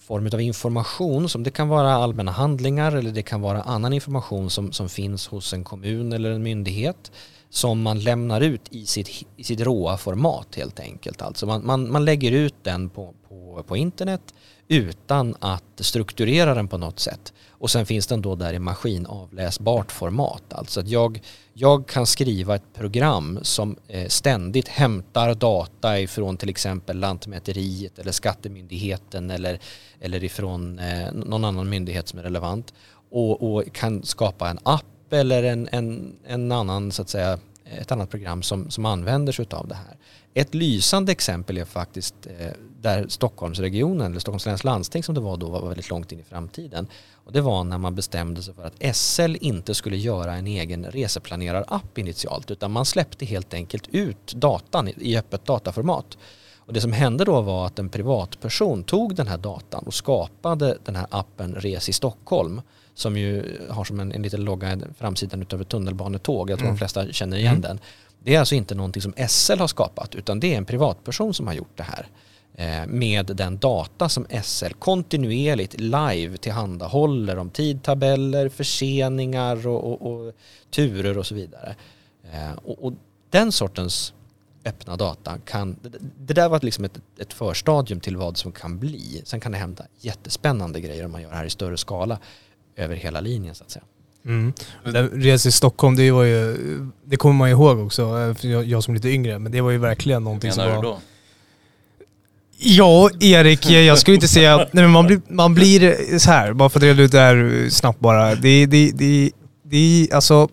form 0.00 0.26
av 0.32 0.40
information 0.40 1.28
som 1.28 1.42
det 1.42 1.50
kan 1.50 1.68
vara 1.68 1.92
allmänna 1.92 2.32
handlingar 2.32 2.92
eller 2.92 3.10
det 3.10 3.22
kan 3.22 3.40
vara 3.40 3.62
annan 3.62 3.92
information 3.92 4.50
som, 4.50 4.72
som 4.72 4.88
finns 4.88 5.26
hos 5.26 5.52
en 5.52 5.64
kommun 5.64 6.12
eller 6.12 6.30
en 6.30 6.42
myndighet 6.42 7.12
som 7.50 7.82
man 7.82 8.00
lämnar 8.00 8.40
ut 8.40 8.62
i 8.70 8.86
sitt, 8.86 9.26
i 9.36 9.44
sitt 9.44 9.60
råa 9.60 9.96
format 9.96 10.54
helt 10.56 10.80
enkelt. 10.80 11.22
Alltså 11.22 11.46
man, 11.46 11.66
man, 11.66 11.92
man 11.92 12.04
lägger 12.04 12.32
ut 12.32 12.54
den 12.62 12.90
på, 12.90 13.14
på, 13.28 13.64
på 13.68 13.76
internet 13.76 14.34
utan 14.68 15.34
att 15.38 15.64
strukturera 15.76 16.54
den 16.54 16.68
på 16.68 16.78
något 16.78 17.00
sätt. 17.00 17.32
Och 17.50 17.70
sen 17.70 17.86
finns 17.86 18.06
den 18.06 18.22
då 18.22 18.34
där 18.34 18.52
i 18.52 18.58
maskinavläsbart 18.58 19.92
format. 19.92 20.52
Alltså 20.52 20.80
att 20.80 20.88
jag, 20.88 21.20
jag 21.52 21.88
kan 21.88 22.06
skriva 22.06 22.54
ett 22.54 22.74
program 22.74 23.38
som 23.42 23.76
eh, 23.88 24.08
ständigt 24.08 24.68
hämtar 24.68 25.34
data 25.34 26.00
ifrån 26.00 26.36
till 26.36 26.48
exempel 26.48 26.98
Lantmäteriet 26.98 27.98
eller 27.98 28.12
Skattemyndigheten 28.12 29.30
eller, 29.30 29.58
eller 30.00 30.24
ifrån 30.24 30.78
eh, 30.78 31.12
någon 31.12 31.44
annan 31.44 31.68
myndighet 31.68 32.08
som 32.08 32.18
är 32.18 32.22
relevant 32.22 32.74
och, 33.10 33.52
och 33.52 33.72
kan 33.72 34.02
skapa 34.02 34.48
en 34.48 34.58
app 34.62 35.12
eller 35.12 35.42
en, 35.42 35.68
en, 35.72 36.16
en 36.26 36.52
annan 36.52 36.92
så 36.92 37.02
att 37.02 37.08
säga 37.08 37.38
ett 37.64 37.92
annat 37.92 38.10
program 38.10 38.42
som, 38.42 38.70
som 38.70 38.86
använder 38.86 39.32
sig 39.32 39.46
av 39.50 39.68
det 39.68 39.74
här. 39.74 39.96
Ett 40.34 40.54
lysande 40.54 41.12
exempel 41.12 41.58
är 41.58 41.64
faktiskt 41.64 42.14
eh, 42.38 42.52
där 42.80 43.08
Stockholmsregionen, 43.08 44.10
eller 44.10 44.20
Stockholms 44.20 44.46
läns 44.46 44.64
landsting 44.64 45.02
som 45.02 45.14
det 45.14 45.20
var 45.20 45.36
då, 45.36 45.48
var 45.48 45.68
väldigt 45.68 45.90
långt 45.90 46.12
in 46.12 46.20
i 46.20 46.22
framtiden. 46.22 46.86
Och 47.12 47.32
det 47.32 47.40
var 47.40 47.64
när 47.64 47.78
man 47.78 47.94
bestämde 47.94 48.42
sig 48.42 48.54
för 48.54 48.64
att 48.64 48.96
SL 48.96 49.36
inte 49.40 49.74
skulle 49.74 49.96
göra 49.96 50.34
en 50.34 50.46
egen 50.46 50.84
reseplanerar-app 50.84 51.98
initialt 51.98 52.50
utan 52.50 52.70
man 52.70 52.84
släppte 52.84 53.24
helt 53.24 53.54
enkelt 53.54 53.88
ut 53.88 54.34
datan 54.34 54.88
i 54.88 55.18
öppet 55.18 55.44
dataformat. 55.44 56.18
Och 56.56 56.72
det 56.72 56.80
som 56.80 56.92
hände 56.92 57.24
då 57.24 57.40
var 57.40 57.66
att 57.66 57.78
en 57.78 57.88
privatperson 57.88 58.84
tog 58.84 59.14
den 59.14 59.26
här 59.26 59.38
datan 59.38 59.84
och 59.86 59.94
skapade 59.94 60.78
den 60.84 60.96
här 60.96 61.06
appen 61.10 61.54
Res 61.54 61.88
i 61.88 61.92
Stockholm 61.92 62.60
som 62.94 63.16
ju 63.16 63.58
har 63.70 63.84
som 63.84 64.00
en, 64.00 64.12
en 64.12 64.22
liten 64.22 64.44
logga 64.44 64.78
framsidan 64.98 65.42
utav 65.42 65.60
ett 65.60 65.68
tunnelbanetåg. 65.68 66.50
Jag 66.50 66.58
tror 66.58 66.66
mm. 66.66 66.76
de 66.76 66.78
flesta 66.78 67.12
känner 67.12 67.36
igen 67.36 67.50
mm. 67.50 67.62
den. 67.62 67.80
Det 68.24 68.34
är 68.34 68.38
alltså 68.38 68.54
inte 68.54 68.74
någonting 68.74 69.02
som 69.02 69.14
SL 69.28 69.58
har 69.58 69.66
skapat 69.66 70.14
utan 70.14 70.40
det 70.40 70.54
är 70.54 70.58
en 70.58 70.64
privatperson 70.64 71.34
som 71.34 71.46
har 71.46 71.54
gjort 71.54 71.76
det 71.76 71.82
här 71.82 72.08
med 72.86 73.26
den 73.26 73.58
data 73.58 74.08
som 74.08 74.26
SL 74.42 74.72
kontinuerligt 74.78 75.80
live 75.80 76.36
tillhandahåller 76.36 77.38
om 77.38 77.50
tidtabeller, 77.50 78.48
förseningar 78.48 79.66
och, 79.66 79.92
och, 79.92 80.12
och 80.12 80.34
turer 80.70 81.18
och 81.18 81.26
så 81.26 81.34
vidare. 81.34 81.76
Eh, 82.32 82.52
och, 82.64 82.84
och, 82.84 82.92
den 83.30 83.52
sortens 83.52 84.12
öppna 84.64 84.96
data 84.96 85.38
kan, 85.38 85.76
det 86.18 86.34
där 86.34 86.48
var 86.48 86.60
liksom 86.62 86.84
ett, 86.84 87.00
ett 87.18 87.32
förstadium 87.32 88.00
till 88.00 88.16
vad 88.16 88.36
som 88.36 88.52
kan 88.52 88.78
bli. 88.78 89.22
Sen 89.24 89.40
kan 89.40 89.52
det 89.52 89.58
hända 89.58 89.84
jättespännande 90.00 90.80
grejer 90.80 91.04
om 91.04 91.12
man 91.12 91.22
gör 91.22 91.30
det 91.30 91.36
här 91.36 91.44
i 91.44 91.50
större 91.50 91.76
skala 91.76 92.18
över 92.76 92.96
hela 92.96 93.20
linjen 93.20 93.54
så 93.54 93.64
att 93.64 93.70
säga. 93.70 93.84
Mm. 94.24 94.52
Resa 95.12 95.48
i 95.48 95.52
Stockholm, 95.52 95.96
det 95.96 96.10
var 96.10 96.24
ju, 96.24 96.56
det 97.04 97.16
kommer 97.16 97.34
man 97.34 97.48
ihåg 97.48 97.78
också, 97.78 98.34
jag, 98.42 98.64
jag 98.64 98.84
som 98.84 98.94
är 98.94 98.98
lite 98.98 99.08
yngre, 99.08 99.38
men 99.38 99.52
det 99.52 99.60
var 99.60 99.70
ju 99.70 99.78
verkligen 99.78 100.24
någonting 100.24 100.52
som 100.52 100.64
var... 100.64 100.76
du 100.76 100.82
då? 100.82 100.98
Ja, 102.60 103.10
Erik, 103.20 103.70
jag 103.70 103.98
skulle 103.98 104.14
inte 104.14 104.28
säga... 104.28 104.56
Nej 104.56 104.68
men 104.72 104.90
man 104.90 105.06
blir, 105.06 105.20
man 105.28 105.54
blir 105.54 106.18
så 106.18 106.30
här, 106.30 106.52
bara 106.52 106.68
för 106.68 106.78
att 106.78 106.82
reda 106.82 107.02
ut 107.02 107.12
det 107.12 107.20
här 107.20 107.66
snabbt 107.70 108.00
bara. 108.00 108.34
Det, 108.34 108.66
det, 108.66 108.90
det, 108.94 109.30
det, 109.64 110.08
alltså... 110.12 110.48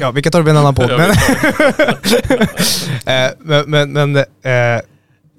Ja, 0.00 0.10
vi 0.10 0.22
kan 0.22 0.32
ta 0.32 0.38
det 0.38 0.44
vid 0.44 0.50
en 0.50 0.56
annan 0.56 0.74
podd. 0.74 0.90
Men, 0.96 1.10
eh, 3.06 3.30
men, 3.38 3.70
men, 3.70 3.92
men 3.92 4.16
eh, 4.16 4.80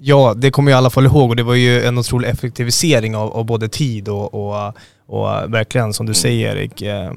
Ja, 0.02 0.34
det 0.36 0.50
kommer 0.50 0.70
jag 0.70 0.76
i 0.76 0.78
alla 0.78 0.90
fall 0.90 1.04
ihåg 1.06 1.30
och 1.30 1.36
det 1.36 1.42
var 1.42 1.54
ju 1.54 1.82
en 1.84 1.98
otrolig 1.98 2.28
effektivisering 2.28 3.16
av, 3.16 3.32
av 3.32 3.44
både 3.44 3.68
tid 3.68 4.08
och, 4.08 4.34
och, 4.34 4.74
och 5.06 5.54
verkligen 5.54 5.92
som 5.92 6.06
du 6.06 6.14
säger 6.14 6.56
Erik, 6.56 6.82
eh, 6.82 7.12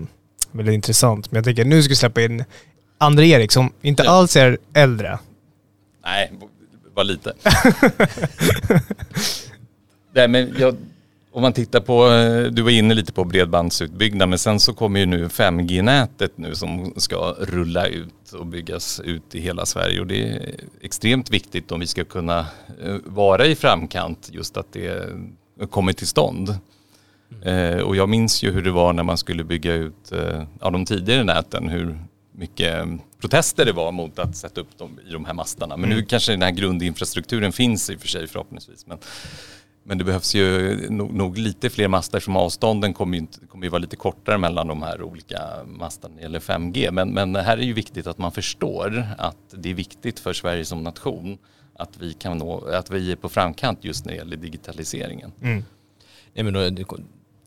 väldigt 0.52 0.74
intressant. 0.74 1.32
Men 1.32 1.38
jag 1.38 1.46
tänker 1.46 1.66
nu 1.66 1.84
ska 1.84 1.90
vi 1.90 1.96
släppa 1.96 2.22
in 2.22 2.44
andra 2.98 3.24
Erik 3.26 3.52
som 3.52 3.72
inte 3.82 4.04
Ja. 4.04 4.12
alls 4.12 4.36
är 4.36 4.58
äldre. 4.74 5.20
Nej, 6.06 6.32
var 6.94 7.04
lite. 7.04 7.34
Nej, 10.16 10.28
men 10.28 10.56
jag, 10.60 10.76
om 11.32 11.42
man 11.42 11.54
tittar 11.54 11.80
på, 11.80 12.08
eh, 12.08 12.52
du 12.52 12.62
var 12.62 12.72
inne 12.72 12.94
lite 12.94 13.14
på 13.14 13.24
bredbandsutbyggnad, 13.24 14.30
men 14.30 14.40
sen 14.40 14.60
så 14.60 14.74
kommer 14.74 15.00
ju 15.00 15.06
nu 15.06 15.28
5G-nätet 15.28 16.32
nu 16.36 16.56
som 16.56 16.94
ska 16.98 17.36
rulla 17.40 17.88
ut 17.88 18.34
och 18.34 18.46
byggas 18.46 19.00
ut 19.00 19.36
i 19.36 19.40
hela 19.40 19.66
Sverige 19.66 20.00
och 20.00 20.08
det 20.08 20.24
är 20.24 20.56
extremt 20.82 21.30
viktigt 21.30 21.72
om 21.72 21.80
vi 21.80 21.88
ska 21.88 22.04
kunna 22.04 22.40
eh, 22.84 22.96
vara 23.06 23.46
i 23.46 23.56
framkant 23.56 24.30
just 24.32 24.58
att 24.58 24.74
det 24.74 25.08
kommer 25.70 25.94
till 25.94 26.08
stånd. 26.08 26.56
Eh, 27.42 27.78
och 27.78 27.96
jag 27.96 28.10
minns 28.10 28.44
ju 28.44 28.52
hur 28.52 28.62
det 28.62 28.72
var 28.72 28.94
när 28.94 29.04
man 29.04 29.18
skulle 29.18 29.44
bygga 29.44 29.74
ut 29.74 30.12
eh, 30.12 30.44
ja, 30.62 30.70
de 30.70 30.86
tidigare 30.86 31.24
näten, 31.24 31.70
hur 31.70 32.00
mycket 32.32 32.88
protester 33.24 33.66
det 33.66 33.72
var 33.72 33.92
mot 33.92 34.20
att 34.20 34.36
sätta 34.36 34.62
upp 34.62 34.78
dem 34.78 35.00
i 35.10 35.12
de 35.12 35.26
här 35.26 35.34
mastarna. 35.34 35.78
Men 35.78 35.90
nu 35.90 36.06
kanske 36.06 36.32
den 36.32 36.42
här 36.42 36.52
grundinfrastrukturen 36.52 37.52
finns 37.52 37.90
i 37.90 37.96
och 37.96 38.02
för 38.02 38.08
sig 38.08 38.28
förhoppningsvis. 38.28 38.88
Men, 38.88 38.98
men 39.84 39.98
det 39.98 40.04
behövs 40.04 40.36
ju 40.36 40.76
nog, 40.90 41.14
nog 41.14 41.38
lite 41.38 41.70
fler 41.70 41.88
master 41.88 42.20
som 42.20 42.38
avstånden 42.38 42.94
kommer 42.94 43.18
ju, 43.18 43.20
inte, 43.22 43.46
kommer 43.46 43.66
ju 43.66 43.70
vara 43.70 43.80
lite 43.80 43.96
kortare 43.96 44.38
mellan 44.38 44.68
de 44.68 44.82
här 44.82 45.02
olika 45.02 45.40
det 46.16 46.22
gäller 46.22 46.40
5G. 46.40 46.92
Men, 46.92 47.10
men 47.14 47.36
här 47.36 47.58
är 47.58 47.62
ju 47.62 47.74
viktigt 47.74 48.08
att 48.08 48.18
man 48.18 48.32
förstår 48.32 49.08
att 49.18 49.38
det 49.50 49.70
är 49.70 49.74
viktigt 49.74 50.20
för 50.20 50.34
Sverige 50.34 50.66
som 50.66 50.84
nation 50.84 51.38
att 51.76 51.98
vi, 52.00 52.14
kan 52.14 52.38
nå, 52.38 52.66
att 52.66 52.92
vi 52.92 53.12
är 53.12 53.16
på 53.16 53.30
framkant 53.30 53.84
just 53.84 54.06
när 54.06 54.14
det 54.14 54.18
gäller 54.18 54.38
digitaliseringen. 54.38 55.32
Mm. 55.42 55.64
Nej, 56.34 56.44
men 56.44 56.54
då- 56.54 56.98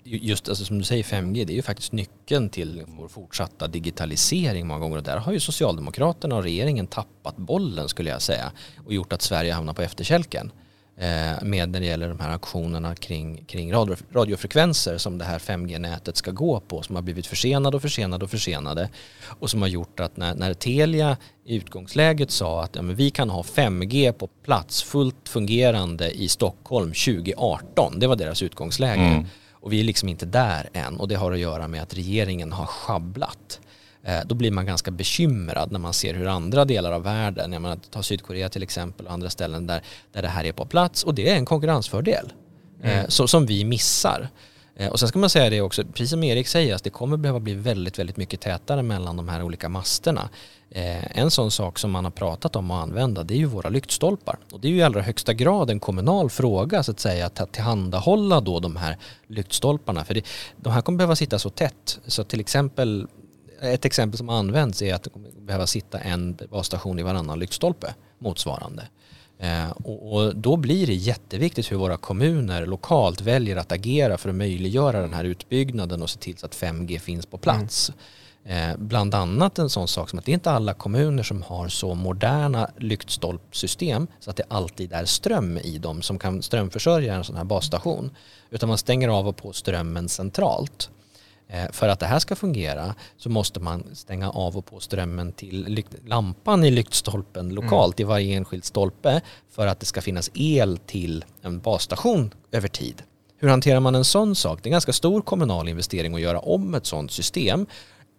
just 0.06 0.48
alltså, 0.48 0.64
som 0.64 0.78
du 0.78 0.84
säger 0.84 1.02
5G, 1.02 1.44
det 1.44 1.52
är 1.52 1.56
ju 1.56 1.62
faktiskt 1.62 1.92
nyckeln 1.92 2.48
till 2.48 2.82
vår 2.86 3.08
fortsatta 3.08 3.66
digitalisering 3.66 4.66
många 4.66 4.80
gånger. 4.80 4.96
Och 4.96 5.02
där 5.02 5.16
har 5.16 5.32
ju 5.32 5.40
Socialdemokraterna 5.40 6.36
och 6.36 6.42
regeringen 6.42 6.86
tappat 6.86 7.36
bollen 7.36 7.88
skulle 7.88 8.10
jag 8.10 8.22
säga 8.22 8.52
och 8.86 8.92
gjort 8.92 9.12
att 9.12 9.22
Sverige 9.22 9.52
hamnar 9.52 9.72
på 9.72 9.82
efterkälken. 9.82 10.52
Eh, 10.98 11.42
med 11.42 11.68
när 11.68 11.80
det 11.80 11.86
gäller 11.86 12.08
de 12.08 12.20
här 12.20 12.30
aktionerna 12.30 12.94
kring, 12.94 13.44
kring 13.44 13.72
radio, 13.72 13.96
radiofrekvenser 14.12 14.98
som 14.98 15.18
det 15.18 15.24
här 15.24 15.38
5G-nätet 15.38 16.16
ska 16.16 16.30
gå 16.30 16.60
på 16.60 16.82
som 16.82 16.94
har 16.94 17.02
blivit 17.02 17.26
försenade 17.26 17.76
och 17.76 17.82
försenade 17.82 18.24
och 18.24 18.30
försenade 18.30 18.88
och 19.40 19.50
som 19.50 19.62
har 19.62 19.68
gjort 19.68 20.00
att 20.00 20.16
när, 20.16 20.34
när 20.34 20.54
Telia 20.54 21.16
i 21.44 21.56
utgångsläget 21.56 22.30
sa 22.30 22.62
att 22.62 22.76
ja, 22.76 22.82
men 22.82 22.96
vi 22.96 23.10
kan 23.10 23.30
ha 23.30 23.42
5G 23.42 24.12
på 24.12 24.26
plats 24.26 24.82
fullt 24.82 25.28
fungerande 25.28 26.10
i 26.10 26.28
Stockholm 26.28 26.92
2018, 26.92 27.98
det 27.98 28.06
var 28.06 28.16
deras 28.16 28.42
utgångsläge. 28.42 29.00
Mm. 29.00 29.26
Och 29.66 29.72
vi 29.72 29.80
är 29.80 29.84
liksom 29.84 30.08
inte 30.08 30.26
där 30.26 30.68
än 30.72 30.96
och 30.96 31.08
det 31.08 31.14
har 31.14 31.32
att 31.32 31.38
göra 31.38 31.68
med 31.68 31.82
att 31.82 31.94
regeringen 31.94 32.52
har 32.52 32.66
schabblat. 32.66 33.60
Eh, 34.02 34.20
Då 34.26 34.34
blir 34.34 34.50
man 34.50 34.66
ganska 34.66 34.90
bekymrad 34.90 35.72
när 35.72 35.78
man 35.78 35.92
ser 35.92 36.14
hur 36.14 36.26
andra 36.26 36.64
delar 36.64 36.92
av 36.92 37.02
världen, 37.02 37.52
jag 37.52 37.62
menar, 37.62 37.78
ta 37.90 38.02
Sydkorea 38.02 38.48
till 38.48 38.62
exempel 38.62 39.06
och 39.06 39.12
andra 39.12 39.30
ställen 39.30 39.66
där, 39.66 39.82
där 40.12 40.22
det 40.22 40.28
här 40.28 40.44
är 40.44 40.52
på 40.52 40.64
plats 40.66 41.04
och 41.04 41.14
det 41.14 41.28
är 41.30 41.36
en 41.36 41.44
konkurrensfördel 41.44 42.32
eh, 42.82 43.06
så, 43.08 43.28
som 43.28 43.46
vi 43.46 43.64
missar. 43.64 44.28
Eh, 44.76 44.88
och 44.88 45.00
sen 45.00 45.08
ska 45.08 45.18
man 45.18 45.30
säga 45.30 45.50
det 45.50 45.60
också, 45.60 45.84
precis 45.84 46.10
som 46.10 46.24
Erik 46.24 46.48
säger, 46.48 46.74
att 46.74 46.84
det 46.84 46.90
kommer 46.90 47.16
behöva 47.16 47.40
bli 47.40 47.54
väldigt, 47.54 47.98
väldigt 47.98 48.16
mycket 48.16 48.40
tätare 48.40 48.82
mellan 48.82 49.16
de 49.16 49.28
här 49.28 49.42
olika 49.42 49.68
masterna. 49.68 50.28
Eh, 50.70 51.18
en 51.18 51.30
sån 51.30 51.50
sak 51.50 51.78
som 51.78 51.90
man 51.90 52.04
har 52.04 52.10
pratat 52.10 52.56
om 52.56 52.70
att 52.70 52.82
använda 52.82 53.22
det 53.22 53.34
är 53.34 53.38
ju 53.38 53.44
våra 53.44 53.68
lyktstolpar. 53.68 54.38
Och 54.52 54.60
det 54.60 54.68
är 54.68 54.72
ju 54.72 54.78
i 54.78 54.82
allra 54.82 55.02
högsta 55.02 55.32
grad 55.32 55.70
en 55.70 55.80
kommunal 55.80 56.30
fråga 56.30 56.82
så 56.82 56.90
att 56.90 57.00
säga 57.00 57.26
att 57.26 57.52
tillhandahålla 57.52 58.40
då 58.40 58.60
de 58.60 58.76
här 58.76 58.98
lyktstolparna. 59.26 60.04
För 60.04 60.14
det, 60.14 60.26
de 60.56 60.72
här 60.72 60.80
kommer 60.80 60.98
behöva 60.98 61.16
sitta 61.16 61.38
så 61.38 61.50
tätt 61.50 61.98
så 62.06 62.24
till 62.24 62.40
exempel 62.40 63.06
ett 63.60 63.84
exempel 63.84 64.18
som 64.18 64.28
används 64.28 64.82
är 64.82 64.94
att 64.94 65.02
det 65.02 65.10
kommer 65.10 65.30
behöva 65.30 65.66
sitta 65.66 65.98
en 65.98 66.38
basstation 66.50 66.98
i 66.98 67.02
varannan 67.02 67.38
lyktstolpe 67.38 67.94
motsvarande. 68.18 68.82
Eh, 69.38 69.70
och, 69.70 70.36
då 70.36 70.56
blir 70.56 70.86
det 70.86 70.94
jätteviktigt 70.94 71.72
hur 71.72 71.76
våra 71.76 71.96
kommuner 71.96 72.66
lokalt 72.66 73.20
väljer 73.20 73.56
att 73.56 73.72
agera 73.72 74.18
för 74.18 74.28
att 74.28 74.34
möjliggöra 74.34 75.00
den 75.00 75.14
här 75.14 75.24
utbyggnaden 75.24 76.02
och 76.02 76.10
se 76.10 76.18
till 76.18 76.36
så 76.36 76.46
att 76.46 76.56
5G 76.56 76.98
finns 76.98 77.26
på 77.26 77.38
plats. 77.38 77.92
Eh, 78.44 78.76
bland 78.78 79.14
annat 79.14 79.58
en 79.58 79.70
sån 79.70 79.88
sak 79.88 80.10
som 80.10 80.18
att 80.18 80.24
det 80.24 80.32
är 80.32 80.34
inte 80.34 80.50
alla 80.50 80.74
kommuner 80.74 81.22
som 81.22 81.42
har 81.42 81.68
så 81.68 81.94
moderna 81.94 82.70
lyktstolpsystem 82.76 84.06
så 84.20 84.30
att 84.30 84.36
det 84.36 84.44
alltid 84.48 84.92
är 84.92 85.04
ström 85.04 85.58
i 85.58 85.78
dem 85.78 86.02
som 86.02 86.18
kan 86.18 86.42
strömförsörja 86.42 87.14
en 87.14 87.24
sån 87.24 87.36
här 87.36 87.44
basstation. 87.44 88.10
Utan 88.50 88.68
man 88.68 88.78
stänger 88.78 89.08
av 89.08 89.28
och 89.28 89.36
på 89.36 89.52
strömmen 89.52 90.08
centralt. 90.08 90.90
Eh, 91.48 91.70
För 91.72 91.88
att 91.88 92.00
det 92.00 92.06
här 92.06 92.18
ska 92.18 92.36
fungera 92.36 92.94
så 93.16 93.28
måste 93.30 93.60
man 93.60 93.84
stänga 93.94 94.30
av 94.30 94.56
och 94.56 94.66
på 94.66 94.80
strömmen 94.80 95.32
till 95.32 95.84
lampan 96.04 96.64
i 96.64 96.70
lyktstolpen 96.70 97.48
lokalt 97.48 98.00
i 98.00 98.04
varje 98.04 98.36
enskild 98.36 98.64
stolpe 98.64 99.20
för 99.50 99.66
att 99.66 99.80
det 99.80 99.86
ska 99.86 100.00
finnas 100.00 100.30
el 100.34 100.78
till 100.78 101.24
en 101.42 101.58
basstation 101.60 102.34
över 102.52 102.68
tid. 102.68 103.02
Hur 103.38 103.48
hanterar 103.48 103.80
man 103.80 103.94
en 103.94 104.04
sån 104.04 104.34
sak? 104.36 104.58
Det 104.62 104.66
är 104.66 104.70
en 104.70 104.72
ganska 104.72 104.92
stor 104.92 105.20
kommunal 105.22 105.68
investering 105.68 106.14
att 106.14 106.20
göra 106.20 106.38
om 106.38 106.74
ett 106.74 106.86
sånt 106.86 107.12
system. 107.12 107.66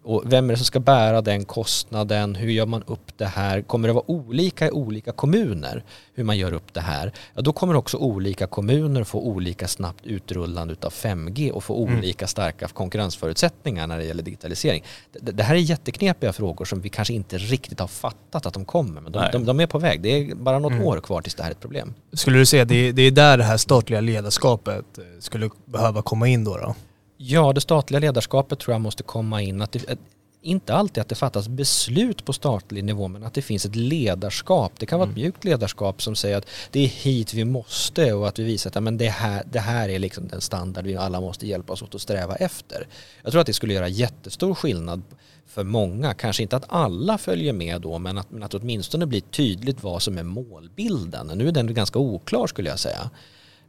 Och 0.08 0.22
vem 0.26 0.50
är 0.50 0.52
det 0.52 0.56
som 0.56 0.64
ska 0.64 0.80
bära 0.80 1.20
den 1.20 1.44
kostnaden? 1.44 2.34
Hur 2.34 2.50
gör 2.50 2.66
man 2.66 2.82
upp 2.86 3.18
det 3.18 3.26
här? 3.26 3.62
Kommer 3.62 3.88
det 3.88 3.94
vara 3.94 4.10
olika 4.10 4.66
i 4.66 4.70
olika 4.70 5.12
kommuner 5.12 5.84
hur 6.14 6.24
man 6.24 6.38
gör 6.38 6.52
upp 6.52 6.74
det 6.74 6.80
här? 6.80 7.12
Ja, 7.34 7.42
då 7.42 7.52
kommer 7.52 7.76
också 7.76 7.96
olika 7.96 8.46
kommuner 8.46 9.04
få 9.04 9.20
olika 9.20 9.68
snabbt 9.68 10.06
utrullande 10.06 10.74
av 10.82 10.92
5G 10.92 11.50
och 11.50 11.64
få 11.64 11.74
olika 11.74 12.26
starka 12.26 12.68
konkurrensförutsättningar 12.68 13.86
när 13.86 13.98
det 13.98 14.04
gäller 14.04 14.22
digitalisering. 14.22 14.84
Det, 15.12 15.32
det 15.32 15.42
här 15.42 15.54
är 15.54 15.58
jätteknepiga 15.58 16.32
frågor 16.32 16.64
som 16.64 16.80
vi 16.80 16.88
kanske 16.88 17.14
inte 17.14 17.38
riktigt 17.38 17.80
har 17.80 17.86
fattat 17.86 18.46
att 18.46 18.54
de 18.54 18.64
kommer, 18.64 19.00
men 19.00 19.12
de, 19.12 19.28
de, 19.32 19.44
de 19.44 19.60
är 19.60 19.66
på 19.66 19.78
väg. 19.78 20.00
Det 20.00 20.08
är 20.08 20.34
bara 20.34 20.58
något 20.58 20.82
år 20.82 21.00
kvar 21.00 21.22
tills 21.22 21.34
det 21.34 21.42
här 21.42 21.50
är 21.50 21.54
ett 21.54 21.60
problem. 21.60 21.94
Skulle 22.12 22.38
du 22.38 22.46
säga 22.46 22.64
det, 22.64 22.92
det 22.92 23.02
är 23.02 23.10
där 23.10 23.38
det 23.38 23.44
här 23.44 23.56
statliga 23.56 24.00
ledarskapet 24.00 24.98
eh, 24.98 25.04
skulle 25.20 25.50
behöva 25.64 26.02
komma 26.02 26.28
in 26.28 26.44
då? 26.44 26.56
då? 26.56 26.74
Ja, 27.20 27.52
det 27.52 27.60
statliga 27.60 28.00
ledarskapet 28.00 28.58
tror 28.58 28.74
jag 28.74 28.80
måste 28.80 29.02
komma 29.02 29.42
in. 29.42 29.62
Att 29.62 29.72
det, 29.72 29.98
inte 30.42 30.74
alltid 30.74 31.00
att 31.00 31.08
det 31.08 31.14
fattas 31.14 31.48
beslut 31.48 32.24
på 32.24 32.32
statlig 32.32 32.84
nivå, 32.84 33.08
men 33.08 33.24
att 33.24 33.34
det 33.34 33.42
finns 33.42 33.66
ett 33.66 33.76
ledarskap. 33.76 34.72
Det 34.78 34.86
kan 34.86 34.98
vara 34.98 35.10
ett 35.10 35.16
mjukt 35.16 35.44
ledarskap 35.44 36.02
som 36.02 36.16
säger 36.16 36.36
att 36.36 36.46
det 36.70 36.80
är 36.80 36.88
hit 36.88 37.34
vi 37.34 37.44
måste 37.44 38.12
och 38.12 38.28
att 38.28 38.38
vi 38.38 38.44
visar 38.44 38.70
att 38.70 38.82
men 38.82 38.98
det, 38.98 39.08
här, 39.08 39.42
det 39.50 39.60
här 39.60 39.88
är 39.88 39.98
liksom 39.98 40.28
den 40.28 40.40
standard 40.40 40.84
vi 40.84 40.96
alla 40.96 41.20
måste 41.20 41.46
hjälpas 41.46 41.82
åt 41.82 41.94
att 41.94 42.00
sträva 42.00 42.36
efter. 42.36 42.86
Jag 43.22 43.32
tror 43.32 43.40
att 43.40 43.46
det 43.46 43.52
skulle 43.52 43.74
göra 43.74 43.88
jättestor 43.88 44.54
skillnad 44.54 45.02
för 45.46 45.64
många. 45.64 46.14
Kanske 46.14 46.42
inte 46.42 46.56
att 46.56 46.64
alla 46.68 47.18
följer 47.18 47.52
med 47.52 47.80
då, 47.80 47.98
men 47.98 48.18
att, 48.18 48.30
men 48.30 48.42
att 48.42 48.54
åtminstone 48.54 49.06
blir 49.06 49.20
tydligt 49.20 49.82
vad 49.82 50.02
som 50.02 50.18
är 50.18 50.22
målbilden. 50.22 51.26
Nu 51.26 51.48
är 51.48 51.52
den 51.52 51.74
ganska 51.74 51.98
oklar 51.98 52.46
skulle 52.46 52.68
jag 52.68 52.78
säga. 52.78 53.10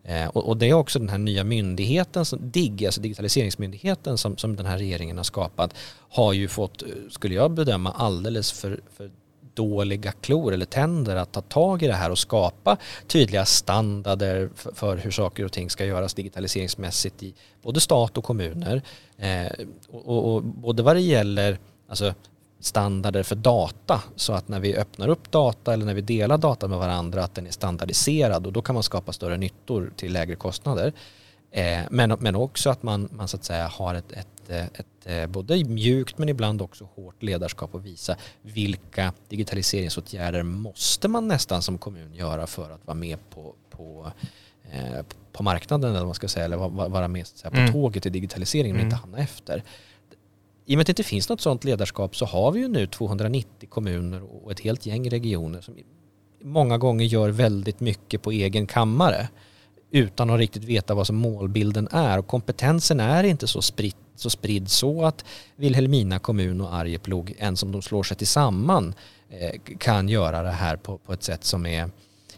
Eh, 0.10 0.28
och, 0.28 0.58
det 0.58 0.70
är 0.70 0.74
också 0.74 1.00
den 1.00 1.10
här 1.10 1.18
nya 1.18 1.44
myndigheten, 1.44 2.26
som, 2.26 2.52
DIGG, 2.52 2.86
alltså 2.86 3.02
digitaliseringsmyndigheten 3.02 4.18
som, 4.18 4.38
som 4.38 4.56
den 4.56 4.66
här 4.66 4.78
regeringen 4.78 5.18
har 5.18 5.24
skapat, 5.24 5.74
har 6.10 6.34
ju 6.34 6.48
fått, 6.48 6.82
eh, 6.82 6.88
skulle 7.10 7.36
jag 7.36 7.52
bedöma, 7.52 7.92
alldeles 7.92 8.52
för, 8.52 8.80
för 8.98 9.12
dåliga 9.54 10.12
klor 10.12 10.54
eller 10.54 10.66
tänder 10.66 11.16
att 11.16 11.32
ta 11.32 11.42
tag 11.42 11.84
i 11.84 11.88
det 11.88 11.94
här 11.94 12.12
och 12.12 12.20
skapa 12.20 12.78
tydliga 13.08 13.46
standarder 13.46 14.50
för, 14.56 14.72
för 14.72 14.98
hur 14.98 15.12
saker 15.12 15.46
och 15.46 15.52
ting 15.52 15.70
ska 15.70 15.86
göras 15.86 16.14
digitaliseringsmässigt 16.14 17.24
i 17.24 17.34
både 17.62 17.80
stat 17.80 18.18
och 18.18 18.24
kommuner. 18.24 18.82
Eh, 19.18 19.66
och, 19.90 20.08
och, 20.08 20.36
och 20.36 20.44
både 20.44 20.84
vad 20.84 20.96
det 20.96 21.02
gäller 21.02 21.60
alltså, 21.90 22.14
standarder 22.60 23.24
för 23.24 23.36
data 23.36 24.04
så 24.16 24.34
att 24.34 24.48
när 24.48 24.60
vi 24.60 24.76
öppnar 24.76 25.08
upp 25.08 25.32
data 25.32 25.74
eller 25.74 25.86
när 25.86 25.94
vi 25.94 26.02
delar 26.02 26.38
data 26.38 26.68
med 26.68 26.78
varandra 26.80 27.24
att 27.24 27.36
den 27.36 27.48
är 27.48 27.52
standardiserad 27.52 28.46
och 28.48 28.54
då 28.54 28.62
kan 28.62 28.74
man 28.74 28.84
skapa 28.84 29.14
större 29.14 29.38
nyttor 29.38 29.92
till 29.96 30.14
lägre 30.14 30.36
kostnader. 30.36 30.94
Eh, 31.52 31.80
men, 31.92 32.18
men 32.20 32.36
också 32.36 32.70
att 32.70 32.84
man, 32.84 33.10
man 33.12 33.28
så 33.28 33.38
att 33.38 33.44
säga 33.44 33.68
har 33.68 33.96
ett, 33.96 34.12
ett, 34.12 34.28
eh, 34.50 34.64
ett, 34.66 34.86
eh, 35.06 35.28
både 35.28 35.64
mjukt 35.64 36.18
men 36.18 36.30
ibland 36.30 36.62
också 36.62 36.90
hårt 36.96 37.24
ledarskap 37.24 37.76
och 37.76 37.86
visa 37.86 38.16
vilka 38.42 39.14
digitaliseringsåtgärder 39.30 40.44
måste 40.44 41.08
man 41.08 41.28
nästan 41.28 41.62
som 41.62 41.78
kommun 41.78 42.14
göra 42.14 42.48
för 42.48 42.72
att 42.72 42.88
vara 42.88 42.96
med 42.98 43.18
på, 43.30 43.54
på, 43.70 44.12
på 45.32 45.44
marknaden 45.44 45.90
eller 45.90 46.00
vad 46.00 46.08
man 46.08 46.16
ska 46.16 46.28
säga 46.28 46.46
eller 46.46 46.58
va- 46.58 46.88
vara 46.88 47.08
med 47.08 47.28
så 47.28 47.34
att 47.34 47.40
säga, 47.40 47.52
på 47.52 47.58
Mm. 47.58 47.72
tåget 47.74 48.06
i 48.06 48.10
digitaliseringen 48.10 48.76
och 48.76 48.82
Mm. 48.82 48.88
inte 48.88 48.96
hamna 49.02 49.18
efter. 49.18 49.64
I 50.70 50.74
och 50.74 50.78
med 50.78 50.82
att 50.82 50.88
det 50.88 50.92
inte 50.92 51.04
finns 51.04 51.30
något 51.30 51.42
sådant 51.42 51.64
ledarskap 51.64 52.16
så 52.16 52.26
har 52.26 52.52
vi 52.52 52.60
ju 52.60 52.68
nu 52.68 52.88
290 52.88 53.70
kommuner 53.70 54.44
och 54.44 54.52
ett 54.52 54.60
helt 54.60 54.86
gäng 54.86 55.10
regioner 55.10 55.62
som 55.62 55.76
många 56.44 56.78
gånger 56.78 57.06
gör 57.06 57.30
väldigt 57.30 57.80
mycket 57.80 58.22
på 58.22 58.32
egen 58.32 58.68
kammare 58.68 59.28
utan 59.92 60.30
att 60.30 60.40
riktigt 60.40 60.64
veta 60.64 60.94
vad 60.94 61.08
som 61.08 61.16
målbilden 61.16 61.88
är. 61.92 62.18
Och 62.18 62.28
kompetensen 62.28 63.00
är 63.00 63.24
inte 63.24 63.48
så, 63.48 63.62
spritt, 63.62 63.98
så 64.16 64.30
spridd 64.30 64.70
så 64.70 65.06
att 65.06 65.26
Vilhelmina 65.56 66.20
kommun 66.20 66.62
och 66.62 66.74
Arjeplog, 66.74 67.36
ens 67.40 67.64
om 67.64 67.72
de 67.72 67.82
slår 67.82 68.04
sig 68.04 68.18
tillsammans, 68.18 68.96
eh, 69.30 69.76
kan 69.78 70.10
göra 70.10 70.44
det 70.44 70.52
här 70.52 70.76
på, 70.76 70.98
på 70.98 71.14
ett 71.14 71.24
sätt 71.24 71.44
som 71.44 71.66
är 71.66 71.90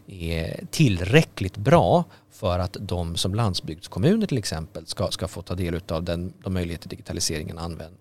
är 0.07 0.65
tillräckligt 0.71 1.57
bra 1.57 2.03
för 2.41 2.59
att 2.59 2.77
de 2.79 3.15
som 3.15 3.35
landsbygdskommuner 3.35 4.27
till 4.27 4.37
exempel 4.37 4.87
ska, 4.87 5.11
ska 5.11 5.27
få 5.27 5.41
ta 5.41 5.55
del 5.55 5.81
av 5.87 6.03
den, 6.03 6.33
de 6.43 6.53
möjligheter 6.53 6.89
digitaliseringen 6.89 7.57
använd, 7.57 7.95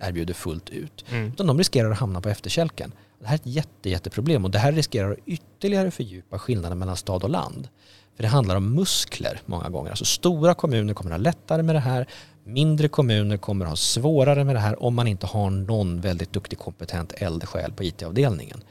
erbjuder 0.00 0.34
fullt 0.34 0.70
ut. 0.70 1.04
Mm. 1.10 1.28
Utan 1.28 1.46
de 1.46 1.58
riskerar 1.58 1.90
att 1.90 1.98
hamna 1.98 2.20
på 2.20 2.28
efterkälken. 2.28 2.92
Det 3.20 3.26
här 3.26 3.34
är 3.34 3.38
ett 3.38 3.46
jätte, 3.46 3.90
jätteproblem 3.90 4.44
och 4.44 4.50
det 4.50 4.58
här 4.58 4.72
riskerar 4.72 5.12
att 5.12 5.18
ytterligare 5.26 5.90
fördjupa 5.90 6.38
skillnaden 6.38 6.78
mellan 6.78 6.96
stad 6.96 7.24
och 7.24 7.30
land. 7.30 7.68
För 8.16 8.22
det 8.22 8.28
handlar 8.28 8.56
om 8.56 8.74
muskler 8.74 9.40
många 9.46 9.68
gånger. 9.68 9.90
Alltså 9.90 10.04
stora 10.04 10.54
kommuner 10.54 10.94
kommer 10.94 11.10
att 11.10 11.18
ha 11.18 11.22
lättare 11.22 11.62
med 11.62 11.74
det 11.74 11.80
här. 11.80 12.06
Mindre 12.44 12.88
kommuner 12.88 13.36
kommer 13.36 13.64
att 13.64 13.70
ha 13.70 13.76
svårare 13.76 14.44
med 14.44 14.54
det 14.54 14.60
här 14.60 14.82
om 14.82 14.94
man 14.94 15.06
inte 15.06 15.26
har 15.26 15.50
någon 15.50 16.00
väldigt 16.00 16.32
duktig 16.32 16.58
kompetent 16.58 17.12
eldsjäl 17.16 17.72
på 17.72 17.84
IT-avdelningen. 17.84 18.64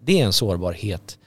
Det 0.00 0.20
är 0.20 0.24
en 0.24 0.32
sårbarhet 0.32 1.18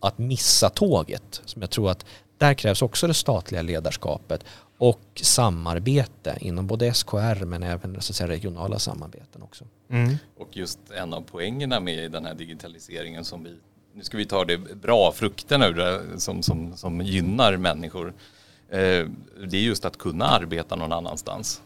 att 0.00 0.18
missa 0.18 0.70
tåget 0.70 1.40
som 1.44 1.62
jag 1.62 1.70
tror 1.70 1.90
att 1.90 2.04
där 2.40 2.54
krävs 2.54 2.82
också 2.82 3.06
det 3.06 3.14
statliga 3.14 3.62
ledarskapet 3.62 4.44
och 4.78 5.00
samarbete 5.22 6.38
inom 6.40 6.66
både 6.66 6.94
SKR 6.94 7.44
men 7.44 7.62
även 7.62 8.00
så 8.00 8.12
att 8.12 8.16
säga, 8.16 8.28
regionala 8.28 8.78
samarbeten 8.78 9.42
också. 9.42 9.64
Mm. 9.90 10.16
Och 10.36 10.56
just 10.56 10.78
en 10.90 11.14
av 11.14 11.20
poängerna 11.20 11.80
med 11.80 12.12
den 12.12 12.24
här 12.24 12.34
digitaliseringen 12.34 13.24
som 13.24 13.44
vi, 13.44 13.56
nu 13.94 14.02
ska 14.02 14.16
vi 14.16 14.26
ta 14.26 14.44
det 14.44 14.58
bra, 14.58 15.12
frukterna 15.12 15.68
ur 15.68 15.74
det 15.74 16.20
som, 16.20 16.42
som, 16.42 16.76
som 16.76 17.00
gynnar 17.00 17.56
människor. 17.56 18.14
Eh, 18.68 19.06
det 19.48 19.56
är 19.56 19.62
just 19.62 19.84
att 19.84 19.98
kunna 19.98 20.24
arbeta 20.24 20.76
någon 20.76 20.92
annanstans 20.92 21.62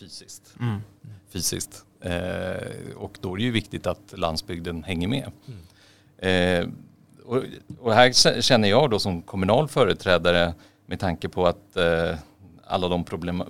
fysiskt. 0.00 0.54
Mm. 0.60 0.80
fysiskt. 1.28 1.84
Eh, 2.00 2.96
och 2.96 3.18
då 3.20 3.34
är 3.34 3.36
det 3.36 3.42
ju 3.42 3.50
viktigt 3.50 3.86
att 3.86 4.14
landsbygden 4.16 4.84
hänger 4.84 5.08
med. 5.08 5.30
Mm. 5.46 5.58
Eh, 6.18 6.74
och, 7.28 7.42
och, 7.78 7.94
här 7.94 8.40
känner 8.40 8.68
jag 8.68 8.90
då 8.90 8.98
som 8.98 9.22
kommunal 9.22 9.68
företrädare 9.68 10.54
med 10.86 11.00
tanke 11.00 11.28
på 11.28 11.46
att 11.46 11.76
eh, 11.76 12.14
alla 12.66 12.88
de 12.88 13.04
problem, 13.04 13.42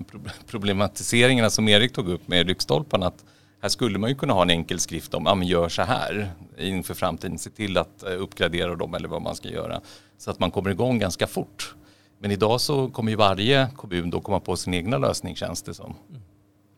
problematiseringarna 0.46 1.50
som 1.50 1.68
Erik 1.68 1.92
tog 1.92 2.08
upp 2.08 2.28
med 2.28 2.46
lyktstolparna 2.46 3.06
att 3.06 3.24
här 3.60 3.68
skulle 3.68 3.98
man 3.98 4.10
ju 4.10 4.16
kunna 4.16 4.32
ha 4.32 4.42
en 4.42 4.50
enkel 4.50 4.78
skrift 4.78 5.14
om, 5.14 5.26
ja 5.26 5.34
men 5.34 5.46
gör 5.46 5.68
så 5.68 5.82
här 5.82 6.30
inför 6.58 6.94
framtiden, 6.94 7.38
se 7.38 7.50
till 7.50 7.78
att 7.78 8.02
eh, 8.02 8.22
uppgradera 8.22 8.76
dem 8.76 8.94
eller 8.94 9.08
vad 9.08 9.22
man 9.22 9.36
ska 9.36 9.48
göra. 9.48 9.80
Så 10.18 10.30
att 10.30 10.38
man 10.38 10.50
kommer 10.50 10.70
igång 10.70 10.98
ganska 10.98 11.26
fort. 11.26 11.74
Men 12.18 12.30
idag 12.30 12.60
så 12.60 12.88
kommer 12.88 13.10
ju 13.10 13.16
varje 13.16 13.68
kommun 13.76 14.10
då 14.10 14.20
komma 14.20 14.40
på 14.40 14.56
sin 14.56 14.74
egna 14.74 14.98
lösning 14.98 15.36
känns 15.36 15.62
det 15.62 15.74
som. 15.74 15.94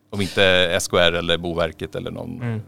Om 0.09 0.21
inte 0.21 0.77
SKR 0.81 0.95
eller 0.97 1.37
Boverket 1.37 1.95
eller 1.95 2.11
någon 2.11 2.41
mm. 2.41 2.61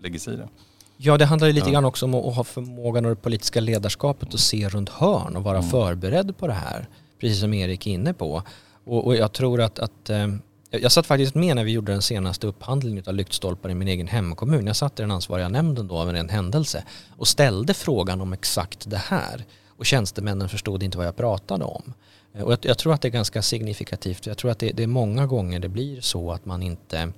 lägger 0.00 0.18
sig 0.18 0.34
i 0.34 0.36
det. 0.36 0.48
Ja, 0.96 1.18
det 1.18 1.24
handlar 1.24 1.48
ju 1.48 1.54
lite 1.54 1.66
ja. 1.66 1.72
grann 1.72 1.84
också 1.84 2.06
om 2.06 2.14
att 2.14 2.34
ha 2.34 2.44
förmågan 2.44 3.04
och 3.04 3.10
det 3.10 3.22
politiska 3.22 3.60
ledarskapet 3.60 4.34
att 4.34 4.40
se 4.40 4.68
runt 4.68 4.88
hörn 4.88 5.36
och 5.36 5.42
vara 5.42 5.58
mm. 5.58 5.70
förberedd 5.70 6.38
på 6.38 6.46
det 6.46 6.52
här. 6.52 6.88
Precis 7.20 7.40
som 7.40 7.54
Erik 7.54 7.86
är 7.86 7.90
inne 7.90 8.14
på. 8.14 8.42
Och, 8.84 9.06
och 9.06 9.16
jag 9.16 9.32
tror 9.32 9.60
att, 9.60 9.78
att 9.78 10.10
eh, 10.10 10.28
jag 10.70 10.92
satt 10.92 11.06
faktiskt 11.06 11.34
med 11.34 11.56
när 11.56 11.64
vi 11.64 11.72
gjorde 11.72 11.92
den 11.92 12.02
senaste 12.02 12.46
upphandlingen 12.46 13.04
av 13.06 13.14
lyktstolpar 13.14 13.70
i 13.70 13.74
min 13.74 13.88
egen 13.88 14.08
hemkommun. 14.08 14.66
Jag 14.66 14.76
satt 14.76 14.98
i 14.98 15.02
den 15.02 15.10
ansvariga 15.10 15.48
nämnden 15.48 15.88
då 15.88 15.98
av 15.98 16.10
en 16.10 16.28
händelse 16.28 16.84
och 17.16 17.28
ställde 17.28 17.74
frågan 17.74 18.20
om 18.20 18.32
exakt 18.32 18.90
det 18.90 18.96
här. 18.96 19.44
Och 19.68 19.86
tjänstemännen 19.86 20.48
förstod 20.48 20.82
inte 20.82 20.98
vad 20.98 21.06
jag 21.06 21.16
pratade 21.16 21.64
om. 21.64 21.94
Eh, 22.34 22.42
och 22.42 22.52
jag, 22.52 22.58
jag 22.62 22.78
tror 22.78 22.94
att 22.94 23.00
det 23.00 23.08
är 23.08 23.12
ganska 23.12 23.42
signifikativt. 23.42 24.26
Jag 24.26 24.38
tror 24.38 24.50
att 24.50 24.58
det, 24.58 24.72
det, 24.72 24.82
är 24.82 24.86
många 24.86 25.26
gånger 25.26 25.60
det 25.60 25.68
blir 25.68 26.00
så 26.00 26.32
att 26.32 26.44
man 26.44 26.62
inte 26.62 27.12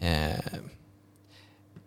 eh, 0.00 0.60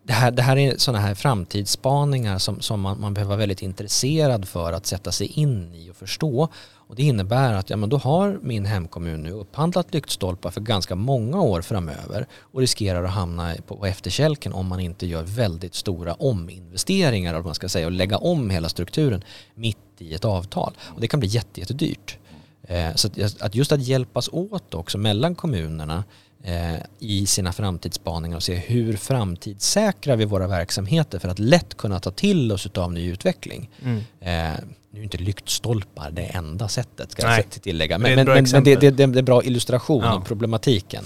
det 0.06 0.12
här, 0.12 0.30
det 0.30 0.42
här 0.42 0.56
är 0.56 0.76
sådana 0.76 0.98
här 0.98 1.14
framtidsspaningar 1.14 2.38
som, 2.38 2.60
som 2.60 2.80
man, 2.80 3.00
man 3.00 3.14
behöver 3.14 3.28
vara 3.28 3.38
väldigt 3.38 3.62
intresserad 3.62 4.48
för 4.48 4.72
att 4.72 4.86
sätta 4.86 5.12
sig 5.12 5.26
in 5.26 5.74
i 5.74 5.90
och 5.90 5.96
förstå. 5.96 6.48
Och 6.74 6.96
det 6.96 7.02
innebär 7.02 7.52
att 7.52 7.70
ja, 7.70 7.76
men 7.76 7.88
då 7.88 7.96
har 7.96 8.38
min 8.42 8.64
hemkommun 8.64 9.22
nu 9.22 9.30
upphandlat 9.30 9.94
lyktstolpar 9.94 10.50
för 10.50 10.60
ganska 10.60 10.94
många 10.94 11.40
år 11.40 11.62
framöver 11.62 12.26
och 12.34 12.60
riskerar 12.60 13.04
att 13.04 13.10
hamna 13.10 13.54
på 13.66 13.86
efterkälken 13.86 14.52
om 14.52 14.66
man 14.66 14.80
inte 14.80 15.06
gör 15.06 15.22
väldigt 15.22 15.74
stora 15.74 16.14
ominvesteringar 16.14 17.42
man 17.42 17.54
ska 17.54 17.68
säga, 17.68 17.86
och 17.86 17.92
lägga 17.92 18.18
om 18.18 18.50
hela 18.50 18.68
strukturen 18.68 19.24
mitt 19.54 19.78
i 19.98 20.14
ett 20.14 20.24
avtal. 20.24 20.72
Och 20.80 21.00
det 21.00 21.08
kan 21.08 21.20
bli 21.20 21.28
jättedyrt. 21.28 22.18
Eh, 22.62 22.94
så 22.94 23.08
att 23.40 23.54
just 23.54 23.72
att 23.72 23.82
hjälpas 23.82 24.28
åt 24.32 24.74
också 24.74 24.98
mellan 24.98 25.34
kommunerna 25.34 26.04
i 26.98 27.26
sina 27.26 27.52
framtidsspaningar 27.52 28.36
och 28.36 28.42
se 28.42 28.54
hur 28.54 28.96
framtidssäkrar 28.96 30.16
vi 30.16 30.24
våra 30.24 30.46
verksamheter 30.46 31.18
för 31.18 31.28
att 31.28 31.38
lätt 31.38 31.76
kunna 31.76 32.00
ta 32.00 32.10
till 32.10 32.52
oss 32.52 32.66
av 32.74 32.92
ny 32.92 33.10
utveckling. 33.10 33.70
Mm. 33.82 33.98
Eh, 34.20 34.58
nu 34.90 35.00
är 35.00 35.04
inte 35.04 35.18
lyktstolpar 35.18 36.10
det 36.10 36.22
enda 36.22 36.68
sättet 36.68 37.12
ska 37.12 37.26
Nej. 37.26 37.46
jag 37.52 37.62
tillägga. 37.62 37.98
Men, 37.98 38.14
men, 38.14 38.26
men, 38.26 38.46
men 38.52 38.64
det, 38.64 38.76
det, 38.76 38.90
det, 38.90 39.02
är 39.02 39.18
en 39.18 39.24
bra 39.24 39.44
illustration 39.44 40.04
ja. 40.04 40.12
av 40.12 40.20
problematiken. 40.20 41.04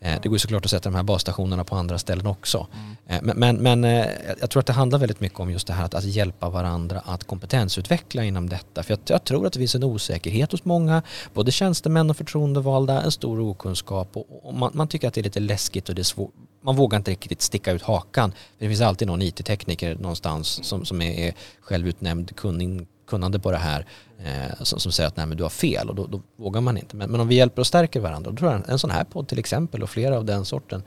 Eh, 0.00 0.20
det 0.22 0.28
går 0.28 0.38
såklart 0.38 0.64
att 0.64 0.70
sätta 0.70 0.90
de 0.90 0.96
här 0.96 1.02
basstationerna 1.02 1.64
på 1.64 1.76
andra 1.76 1.98
ställen 1.98 2.26
också. 2.26 2.66
Mm. 2.72 2.96
Eh, 3.06 3.18
men, 3.22 3.38
men, 3.38 3.80
men, 3.80 3.84
eh, 3.84 4.06
jag 4.40 4.50
tror 4.50 4.60
att 4.60 4.66
det 4.66 4.72
handlar 4.72 4.98
väldigt 4.98 5.20
mycket 5.20 5.40
om 5.40 5.50
just 5.50 5.66
det 5.66 5.72
här 5.72 5.84
att, 5.84 5.94
att 5.94 6.04
hjälpa 6.04 6.50
varandra 6.50 7.02
att 7.04 7.24
kompetensutveckla 7.24 8.24
inom 8.24 8.48
detta. 8.48 8.82
För 8.82 8.92
jag, 8.92 9.00
jag, 9.06 9.24
tror 9.24 9.46
att 9.46 9.52
det 9.52 9.58
finns 9.58 9.74
en 9.74 9.84
osäkerhet 9.84 10.52
hos 10.52 10.64
många, 10.64 11.02
både 11.34 11.52
tjänstemän 11.52 12.10
och 12.10 12.16
förtroendevalda, 12.16 13.02
en 13.02 13.12
stor 13.12 13.40
okunskap 13.40 14.16
och, 14.16 14.46
och 14.46 14.54
man, 14.54 14.70
man, 14.74 14.88
tycker 14.88 15.08
att 15.08 15.14
det 15.14 15.20
är 15.20 15.24
lite 15.24 15.40
läskigt 15.40 15.88
och 15.88 15.94
det 15.94 16.02
är 16.02 16.04
svårt. 16.04 16.32
Man 16.62 16.76
vågar 16.76 16.96
inte 16.96 17.10
riktigt 17.10 17.42
sticka 17.42 17.72
ut 17.72 17.82
hakan. 17.82 18.32
Det 18.58 18.68
finns 18.68 18.80
alltid 18.80 19.08
någon 19.08 19.22
IT-tekniker 19.22 19.94
någonstans 19.94 20.64
som, 20.64 20.84
som 20.84 21.02
är, 21.02 21.28
är 21.28 21.34
självutnämnd 21.60 22.36
kunnig 22.36 22.86
kunnande 23.06 23.38
på 23.38 23.50
det 23.50 23.56
här 23.56 23.86
eh, 24.18 24.62
som, 24.62 24.80
som, 24.80 24.92
säger 24.92 25.08
att 25.08 25.16
nej 25.16 25.26
men 25.26 25.36
du 25.36 25.42
har 25.42 25.50
fel 25.50 25.88
och 25.88 25.94
då, 25.94 26.06
då 26.06 26.20
vågar 26.36 26.60
man 26.60 26.76
inte. 26.76 26.96
Men, 26.96 27.10
men, 27.10 27.20
om 27.20 27.28
vi 27.28 27.34
hjälper 27.34 27.60
och 27.60 27.66
stärker 27.66 28.00
varandra, 28.00 28.30
då 28.30 28.36
tror 28.36 28.50
jag 28.50 28.60
en, 28.60 28.70
en 28.70 28.78
sån 28.78 28.90
här 28.90 29.04
podd 29.04 29.28
till 29.28 29.38
exempel 29.38 29.82
och 29.82 29.90
flera 29.90 30.16
av 30.16 30.24
den 30.24 30.44
sorten 30.44 30.82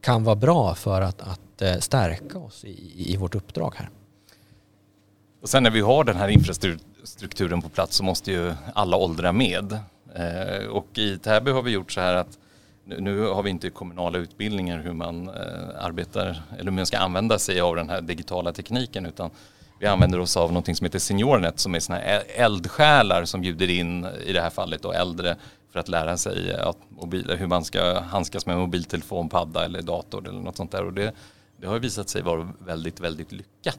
kan 0.00 0.24
vara 0.24 0.36
bra 0.36 0.74
för 0.74 1.00
att, 1.00 1.20
att 1.22 1.62
eh, 1.62 1.78
stärka 1.78 2.38
oss 2.38 2.64
i, 2.64 3.12
i 3.12 3.16
vårt 3.16 3.34
uppdrag 3.34 3.74
här. 3.76 3.90
Och 5.42 5.48
sen 5.48 5.62
när 5.62 5.70
vi 5.70 5.80
har 5.80 6.04
den 6.04 6.16
här 6.16 6.28
infrastrukturen 6.28 7.62
på 7.62 7.68
plats 7.68 7.96
så 7.96 8.04
måste 8.04 8.32
ju 8.32 8.54
alla 8.74 8.96
åldrar 8.96 9.32
med. 9.32 9.72
Eh, 10.14 10.66
och 10.66 10.98
i 10.98 11.18
Täby 11.18 11.50
har 11.50 11.62
vi 11.62 11.70
gjort 11.70 11.92
så 11.92 12.00
här 12.00 12.14
att 12.14 12.38
nu, 12.84 13.00
nu 13.00 13.20
har 13.20 13.42
vi 13.42 13.50
inte 13.50 13.70
kommunala 13.70 14.18
utbildningar 14.18 14.78
hur 14.78 14.92
man 14.92 15.28
eh, 15.28 15.84
arbetar 15.84 16.42
eller 16.52 16.64
hur 16.64 16.70
man 16.70 16.86
ska 16.86 16.98
använda 16.98 17.38
sig 17.38 17.60
av 17.60 17.76
den 17.76 17.90
här 17.90 18.00
digitala 18.00 18.52
tekniken 18.52 19.06
utan 19.06 19.30
vi 19.80 19.86
använder 19.86 20.20
oss 20.20 20.36
av 20.36 20.52
något 20.52 20.76
som 20.76 20.84
heter 20.84 20.98
SeniorNet 20.98 21.60
som 21.60 21.74
är 21.74 21.80
såna 21.80 21.98
här 21.98 22.22
eldsjälar 22.26 23.24
som 23.24 23.40
bjuder 23.40 23.70
in, 23.70 24.06
i 24.26 24.32
det 24.32 24.40
här 24.40 24.50
fallet 24.50 24.82
då 24.82 24.92
äldre, 24.92 25.36
för 25.72 25.80
att 25.80 25.88
lära 25.88 26.16
sig 26.16 26.54
att 26.54 26.76
mobil, 26.88 27.36
hur 27.38 27.46
man 27.46 27.64
ska 27.64 28.00
handskas 28.00 28.46
med 28.46 28.58
mobiltelefon, 28.58 29.28
padda 29.28 29.64
eller 29.64 29.82
dator 29.82 30.28
eller 30.28 30.40
något 30.40 30.56
sånt 30.56 30.72
där. 30.72 30.84
Och 30.84 30.92
det, 30.92 31.12
det 31.56 31.66
har 31.66 31.78
visat 31.78 32.08
sig 32.08 32.22
vara 32.22 32.52
väldigt, 32.58 33.00
väldigt 33.00 33.32
lyckat. 33.32 33.78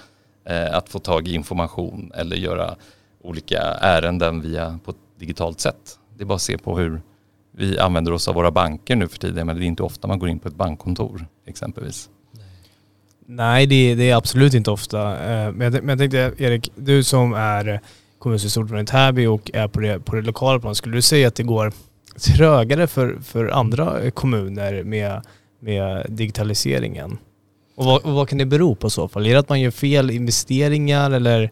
eh, 0.48 0.76
att 0.76 0.88
få 0.88 0.98
tag 0.98 1.28
i 1.28 1.34
information 1.34 2.12
eller 2.14 2.36
göra 2.36 2.74
olika 3.22 3.60
ärenden 3.80 4.40
via 4.40 4.78
på 4.84 4.90
ett 4.90 4.96
digitalt 5.18 5.60
sätt. 5.60 5.98
Det 6.16 6.22
är 6.22 6.26
bara 6.26 6.34
att 6.34 6.42
se 6.42 6.58
på 6.58 6.78
hur 6.78 7.00
vi 7.52 7.78
använder 7.78 8.12
oss 8.12 8.28
av 8.28 8.34
våra 8.34 8.50
banker 8.50 8.96
nu 8.96 9.08
för 9.08 9.18
tiden. 9.18 9.46
Men 9.46 9.56
det 9.56 9.64
är 9.64 9.66
inte 9.66 9.82
ofta 9.82 10.08
man 10.08 10.18
går 10.18 10.28
in 10.28 10.38
på 10.38 10.48
ett 10.48 10.54
bankkontor 10.54 11.26
exempelvis. 11.46 12.08
Nej, 13.26 13.66
det, 13.66 13.94
det 13.94 14.10
är 14.10 14.16
absolut 14.16 14.54
inte 14.54 14.70
ofta. 14.70 15.12
Eh, 15.12 15.52
men 15.52 15.72
jag, 15.72 15.84
men 15.84 15.88
jag 15.88 15.98
tänkte 15.98 16.44
Erik, 16.44 16.72
du 16.76 17.04
som 17.04 17.32
är 17.32 17.80
kommunstyrelsens 18.18 18.56
ordförande 18.56 18.82
i 18.82 18.86
Täby 18.86 19.26
och 19.26 19.50
är 19.54 19.68
på 19.68 19.80
det, 19.80 20.00
på 20.00 20.16
det 20.16 20.22
lokala 20.22 20.60
planet, 20.60 20.76
skulle 20.76 20.96
du 20.96 21.02
säga 21.02 21.28
att 21.28 21.34
det 21.34 21.42
går 21.42 21.72
trögare 22.18 22.86
för, 22.86 23.18
för 23.22 23.48
andra 23.48 24.10
kommuner 24.10 24.82
med, 24.82 25.22
med 25.60 26.06
digitaliseringen? 26.08 27.18
Och 27.74 27.84
vad, 27.84 28.02
och 28.02 28.12
vad 28.12 28.28
kan 28.28 28.38
det 28.38 28.46
bero 28.46 28.74
på 28.74 28.90
så 28.90 29.08
fall? 29.08 29.26
Är 29.26 29.32
det 29.32 29.38
att 29.38 29.48
man 29.48 29.60
gör 29.60 29.70
fel 29.70 30.10
investeringar 30.10 31.10
eller? 31.10 31.50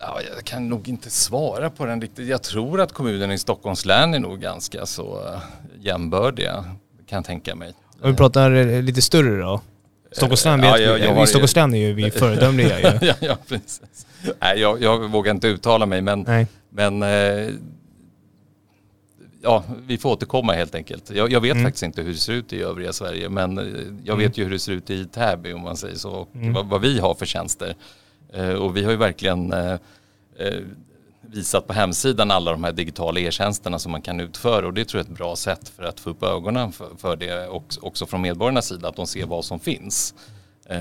Ja, 0.00 0.20
jag 0.36 0.44
kan 0.44 0.68
nog 0.68 0.88
inte 0.88 1.10
svara 1.10 1.70
på 1.70 1.86
den 1.86 2.00
riktigt. 2.00 2.28
Jag 2.28 2.42
tror 2.42 2.80
att 2.80 2.92
kommunerna 2.92 3.34
i 3.34 3.38
Stockholms 3.38 3.84
län 3.84 4.14
är 4.14 4.18
nog 4.18 4.40
ganska 4.40 4.86
så 4.86 5.26
eh, 5.26 5.40
jämbördiga, 5.80 6.64
kan 7.08 7.16
jag 7.16 7.24
tänka 7.24 7.54
mig. 7.54 7.72
Om 8.00 8.10
vi 8.10 8.16
pratar 8.16 8.50
eh, 8.50 8.82
lite 8.82 9.02
större 9.02 9.40
då? 9.40 9.60
Stockholms 10.12 10.44
län, 10.44 10.60
vet 10.60 10.70
ja, 10.70 10.78
jag, 10.78 11.00
jag 11.00 11.14
vi, 11.14 11.22
i 11.22 11.26
Stockholms 11.26 11.56
län 11.56 11.74
är 11.74 11.78
ju 11.78 11.92
vi 11.92 12.10
föredömliga 12.10 12.80
ju. 12.80 13.06
ja, 13.06 13.14
ja, 13.20 13.36
precis. 13.48 14.06
Nej, 14.40 14.60
jag, 14.60 14.82
jag 14.82 15.08
vågar 15.08 15.30
inte 15.30 15.48
uttala 15.48 15.86
mig 15.86 16.00
men, 16.00 16.46
men 16.70 17.02
eh, 17.02 17.48
ja, 19.44 19.64
vi 19.86 19.98
får 19.98 20.10
återkomma 20.12 20.52
helt 20.52 20.74
enkelt. 20.74 21.10
Jag, 21.10 21.32
jag 21.32 21.40
vet 21.40 21.52
Mm. 21.52 21.64
faktiskt 21.64 21.82
inte 21.82 22.02
hur 22.02 22.12
det 22.12 22.18
ser 22.18 22.32
ut 22.32 22.52
i 22.52 22.62
övriga 22.62 22.92
Sverige 22.92 23.28
men 23.28 23.58
eh, 23.58 23.64
jag 24.04 24.16
vet 24.16 24.38
ju 24.38 24.44
hur 24.44 24.50
det 24.50 24.58
ser 24.58 24.72
ut 24.72 24.90
i 24.90 25.04
Täby 25.06 25.52
om 25.52 25.60
man 25.60 25.76
säger 25.76 25.96
så 25.96 26.10
och 26.10 26.28
Mm. 26.34 26.52
vad, 26.52 26.66
vad 26.66 26.80
vi 26.80 26.98
har 27.00 27.14
för 27.14 27.26
tjänster. 27.26 27.74
Eh, 28.32 28.48
och 28.52 28.76
vi 28.76 28.84
har 28.84 28.90
ju 28.90 28.96
verkligen 28.96 29.52
eh, 29.52 29.76
visat 31.20 31.66
på 31.66 31.72
hemsidan 31.72 32.30
alla 32.30 32.50
de 32.50 32.64
här 32.64 32.72
digitala 32.72 33.20
e-tjänsterna 33.20 33.78
som 33.78 33.92
man 33.92 34.02
kan 34.02 34.20
utföra 34.20 34.66
och 34.66 34.74
det 34.74 34.84
tror 34.84 34.98
jag 35.00 35.06
är 35.06 35.10
ett 35.12 35.18
bra 35.18 35.36
sätt 35.36 35.68
för 35.68 35.82
att 35.82 36.00
få 36.00 36.10
upp 36.10 36.22
ögonen 36.22 36.72
för, 36.72 36.88
för 36.98 37.16
det 37.16 37.48
också, 37.48 37.80
också 37.80 38.06
från 38.06 38.20
medborgarnas 38.22 38.66
sida 38.68 38.88
att 38.88 38.96
de 38.96 39.06
ser 39.06 39.26
vad 39.26 39.44
som 39.44 39.60
finns. 39.60 40.14
Eh, 40.66 40.76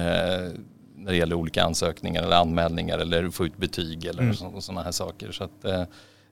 när 0.96 1.12
det 1.12 1.16
gäller 1.18 1.36
olika 1.36 1.64
ansökningar 1.64 2.24
eller 2.24 2.36
anmälningar 2.36 2.98
eller 3.00 3.30
få 3.30 3.46
ut 3.46 3.58
betyg 3.58 4.06
eller 4.06 4.22
Mm. 4.22 4.62
sådana 4.62 4.84
här 4.84 4.92
saker. 4.92 5.32
Så 5.32 5.44
att, 5.44 5.66
eh, 5.66 5.84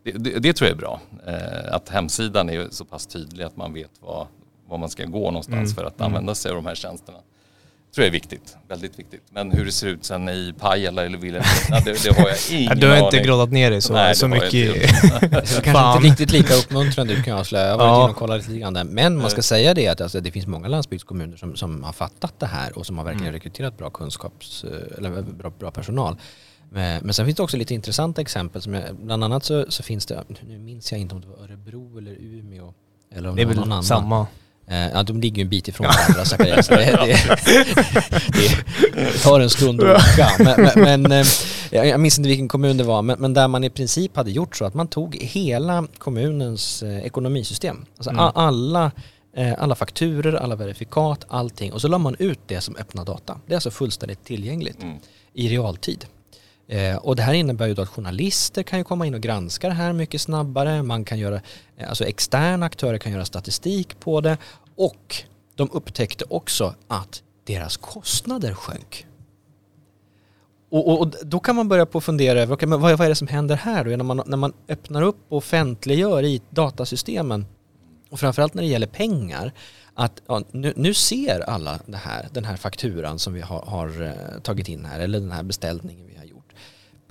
det, 0.03 0.11
det, 0.11 0.39
det 0.39 0.53
tror 0.53 0.67
jag 0.69 0.75
är 0.75 0.79
bra. 0.79 1.01
Eh, 1.27 1.73
att 1.75 1.89
hemsidan 1.89 2.49
är 2.49 2.67
så 2.71 2.85
pass 2.85 3.07
tydlig 3.07 3.43
att 3.43 3.57
man 3.57 3.73
vet 3.73 3.91
vad, 3.99 4.27
vad 4.69 4.79
man 4.79 4.89
ska 4.89 5.05
gå 5.05 5.25
någonstans 5.31 5.57
Mm. 5.57 5.75
för 5.75 5.83
att 5.85 6.01
använda 6.01 6.35
sig 6.35 6.49
av 6.49 6.55
de 6.55 6.65
här 6.65 6.75
tjänsterna. 6.75 7.17
tror 7.95 8.03
jag 8.03 8.07
är 8.07 8.11
viktigt, 8.11 8.57
väldigt 8.67 8.99
viktigt. 8.99 9.21
Men 9.29 9.51
hur 9.51 9.65
det 9.65 9.71
ser 9.71 9.87
ut 9.87 10.05
sen 10.05 10.29
i 10.29 10.53
Pajala 10.59 11.05
eller 11.05 11.17
Vilhelmina, 11.17 11.79
det, 11.85 12.03
det 12.03 12.17
har 12.17 12.27
jag 12.29 12.37
ingen 12.51 12.63
Ja, 12.69 12.75
du 12.75 12.87
har 12.87 12.95
inte 12.95 13.07
aning. 13.17 13.25
grottat 13.25 13.51
ner 13.51 13.71
dig 13.71 13.81
så, 13.81 13.93
Nej, 13.93 14.15
så 14.15 14.27
mycket. 14.27 14.51
Det 14.51 15.61
kanske 15.63 16.07
inte 16.07 16.07
riktigt 16.07 16.31
lika 16.31 16.53
uppmuntrande 16.55 17.15
kan 17.15 17.23
jag 17.25 17.39
avslöja. 17.39 17.65
Jag 17.65 17.71
har 17.71 17.77
varit 17.77 17.89
Ja. 17.89 18.03
inne 18.03 18.11
och 18.11 18.17
kollat 18.17 18.47
lite 18.47 18.59
grann 18.59 18.73
där. 18.73 18.83
Men 18.83 19.17
man 19.17 19.29
ska 19.29 19.41
säga 19.41 19.73
det 19.73 19.87
att 19.87 20.01
alltså, 20.01 20.19
det 20.21 20.31
finns 20.31 20.47
många 20.47 20.67
landsbygdskommuner 20.67 21.37
som, 21.37 21.55
som 21.55 21.83
har 21.83 21.93
fattat 21.93 22.39
det 22.39 22.45
här 22.45 22.77
och 22.77 22.85
som 22.85 22.97
har 22.97 23.05
verkligen 23.05 23.33
rekryterat 23.33 23.77
bra 23.77 23.89
kunskaps, 23.89 24.63
eh, 24.63 24.97
eller 24.97 25.21
bra, 25.21 25.51
bra 25.59 25.71
personal. 25.71 26.15
Men, 26.73 27.03
men 27.03 27.13
sen 27.13 27.25
finns 27.25 27.35
det 27.37 27.43
också 27.43 27.57
lite 27.57 27.73
intressanta 27.73 28.21
exempel. 28.21 28.61
Som 28.61 28.73
jag, 28.73 28.95
bland 28.95 29.23
annat 29.23 29.43
så, 29.43 29.65
så 29.69 29.83
finns 29.83 30.05
det, 30.05 30.23
nu 30.47 30.57
minns 30.59 30.91
jag 30.91 31.01
inte 31.01 31.15
om 31.15 31.21
det 31.21 31.27
var 31.27 31.37
Örebro 31.43 31.97
eller 31.97 32.11
Umeå. 32.19 32.73
Eller 33.15 33.29
om 33.29 33.35
Det 33.35 33.41
är 33.41 33.45
väl 33.45 33.59
annan. 33.59 33.83
samma. 33.83 34.27
Eh, 34.67 34.87
Ja, 34.93 35.03
de 35.03 35.21
ligger 35.21 35.37
ju 35.37 35.41
en 35.41 35.49
bit 35.49 35.67
ifrån 35.67 35.87
varandra 35.87 36.25
Zacharias. 36.25 36.67
Det, 36.67 37.65
det, 38.33 38.65
det 38.93 39.17
tar 39.23 39.39
en 39.39 39.49
stund 39.49 39.81
att 39.83 39.97
åka. 40.13 40.29
Men, 40.39 40.69
men, 40.75 41.01
men 41.01 41.11
eh, 41.71 41.83
jag 41.89 41.99
minns 41.99 42.17
inte 42.17 42.27
vilken 42.27 42.47
kommun 42.47 42.77
det 42.77 42.83
var, 42.83 43.01
men, 43.01 43.19
men 43.19 43.33
där 43.33 43.47
man 43.47 43.63
i 43.63 43.69
princip 43.69 44.15
hade 44.15 44.31
gjort 44.31 44.55
så 44.55 44.65
att 44.65 44.73
man 44.73 44.87
tog 44.87 45.15
hela 45.15 45.87
kommunens 45.97 46.83
eh, 46.83 46.97
ekonomisystem. 47.05 47.85
Alltså 47.97 48.09
Mm. 48.09 48.31
alla, 48.35 48.91
eh, 49.35 49.53
alla 49.57 49.75
fakturer, 49.75 50.33
alla 50.33 50.55
verifikat, 50.55 51.25
allting. 51.27 51.73
Och 51.73 51.81
så 51.81 51.87
la 51.87 51.97
man 51.97 52.15
ut 52.19 52.39
det 52.47 52.61
som 52.61 52.75
öppna 52.75 53.03
data. 53.03 53.39
Det 53.47 53.53
är 53.53 53.57
alltså 53.57 53.71
fullständigt 53.71 54.23
tillgängligt 54.25 54.83
Mm. 54.83 54.97
i 55.33 55.49
realtid. 55.49 56.05
Eh, 56.71 56.95
och 56.95 57.15
det 57.15 57.23
här 57.23 57.33
innebär 57.33 57.67
ju 57.67 57.73
då 57.73 57.81
att 57.81 57.89
journalister 57.89 58.63
kan 58.63 58.79
ju 58.79 58.83
komma 58.83 59.05
in 59.05 59.13
och 59.13 59.21
granska 59.21 59.67
det 59.67 59.73
här 59.73 59.93
mycket 59.93 60.21
snabbare. 60.21 60.83
Man 60.83 61.05
kan 61.05 61.19
göra, 61.19 61.41
eh, 61.77 61.89
alltså 61.89 62.05
externa 62.05 62.65
aktörer 62.65 62.97
kan 62.97 63.11
göra 63.11 63.25
statistik 63.25 63.99
på 63.99 64.21
det. 64.21 64.37
Och 64.75 65.15
de 65.55 65.69
upptäckte 65.71 66.25
också 66.29 66.75
att 66.87 67.23
deras 67.43 67.77
kostnader 67.77 68.53
sjönk. 68.53 69.05
Och, 70.69 70.87
och, 70.87 71.01
och 71.01 71.13
då 71.23 71.39
kan 71.39 71.55
man 71.55 71.67
börja 71.67 71.85
på 71.85 71.97
att 71.97 72.03
fundera 72.03 72.41
över, 72.41 72.53
okay, 72.53 72.67
men 72.67 72.81
vad, 72.81 72.97
vad 72.97 73.05
är 73.05 73.09
det 73.09 73.15
som 73.15 73.27
händer 73.27 73.55
här 73.55 73.83
då? 73.83 73.89
När 73.89 74.03
man, 74.03 74.21
när 74.25 74.37
man 74.37 74.53
öppnar 74.67 75.01
upp 75.01 75.25
och 75.29 75.37
offentliggör 75.37 76.23
i 76.23 76.41
datasystemen 76.49 77.45
och 78.09 78.19
framförallt 78.19 78.53
när 78.53 78.63
det 78.63 78.69
gäller 78.69 78.87
pengar 78.87 79.53
att 79.93 80.21
ja, 80.27 80.41
nu, 80.51 80.73
nu 80.75 80.93
ser 80.93 81.39
alla 81.39 81.79
det 81.85 81.97
här, 81.97 82.27
den 82.33 82.45
här 82.45 82.55
fakturan 82.55 83.19
som 83.19 83.33
vi 83.33 83.41
har, 83.41 83.61
har 83.61 84.01
eh, 84.01 84.41
tagit 84.41 84.67
in 84.67 84.85
här 84.85 84.99
eller 84.99 85.19
den 85.19 85.31
här 85.31 85.43
beställningen 85.43 86.07
vi 86.07 86.17
har. 86.17 86.20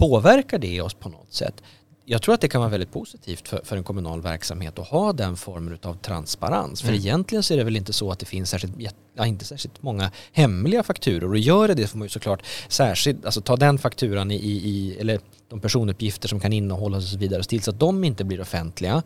Påverkar 0.01 0.59
det 0.59 0.81
oss 0.81 0.95
på 0.95 1.09
något 1.09 1.33
sätt? 1.33 1.63
Jag 2.05 2.23
tror 2.23 2.35
att 2.35 2.41
det 2.41 2.49
kan 2.49 2.61
vara 2.61 2.71
väldigt 2.71 2.93
positivt 2.93 3.49
för, 3.49 3.61
för 3.65 3.77
en 3.77 3.85
kommunal 3.85 4.23
verksamhet 4.23 4.79
att 4.79 4.89
ha 4.89 5.13
den 5.13 5.37
formen 5.37 5.79
av 5.83 5.95
transparens. 5.95 6.81
För 6.81 6.89
Mm. 6.89 7.01
egentligen 7.01 7.43
så 7.43 7.55
är 7.55 7.59
det 7.59 7.65
väl 7.65 7.77
inte 7.77 7.93
så 7.93 8.11
att 8.13 8.19
det 8.19 8.27
finns 8.27 8.51
särskilt, 8.51 8.75
ja, 9.15 9.27
inte 9.27 9.45
särskilt 9.45 9.83
många 9.83 10.11
hemliga 10.33 10.83
fakturor 10.83 11.31
och 11.31 11.39
gör 11.39 11.69
det 11.69 11.75
det 11.75 11.87
får 11.87 11.99
man 11.99 12.05
ju 12.05 12.09
såklart 12.09 12.43
särskilt, 12.69 13.25
alltså 13.25 13.41
ta 13.41 13.57
den 13.57 13.79
fakturan 13.79 14.31
i, 14.31 14.37
i, 14.37 14.97
eller 15.01 15.21
de 15.49 15.61
personuppgifter 15.61 16.29
som 16.29 16.41
kan 16.41 16.53
innehållas 16.53 17.05
och 17.05 17.11
så 17.11 17.19
vidare, 17.19 17.43
till 17.43 17.63
så 17.63 17.71
att 17.71 17.81
de 17.81 18.05
inte 18.05 18.25
blir 18.25 18.41
offentliga. 18.41 19.03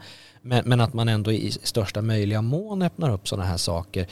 Men, 0.46 0.62
men 0.68 0.80
att 0.80 0.92
man 0.92 1.08
ändå 1.08 1.32
i 1.32 1.50
största 1.50 2.02
möjliga 2.02 2.42
mån 2.42 2.82
öppnar 2.82 3.10
upp 3.10 3.28
sådana 3.28 3.48
här 3.48 3.56
saker. 3.56 4.06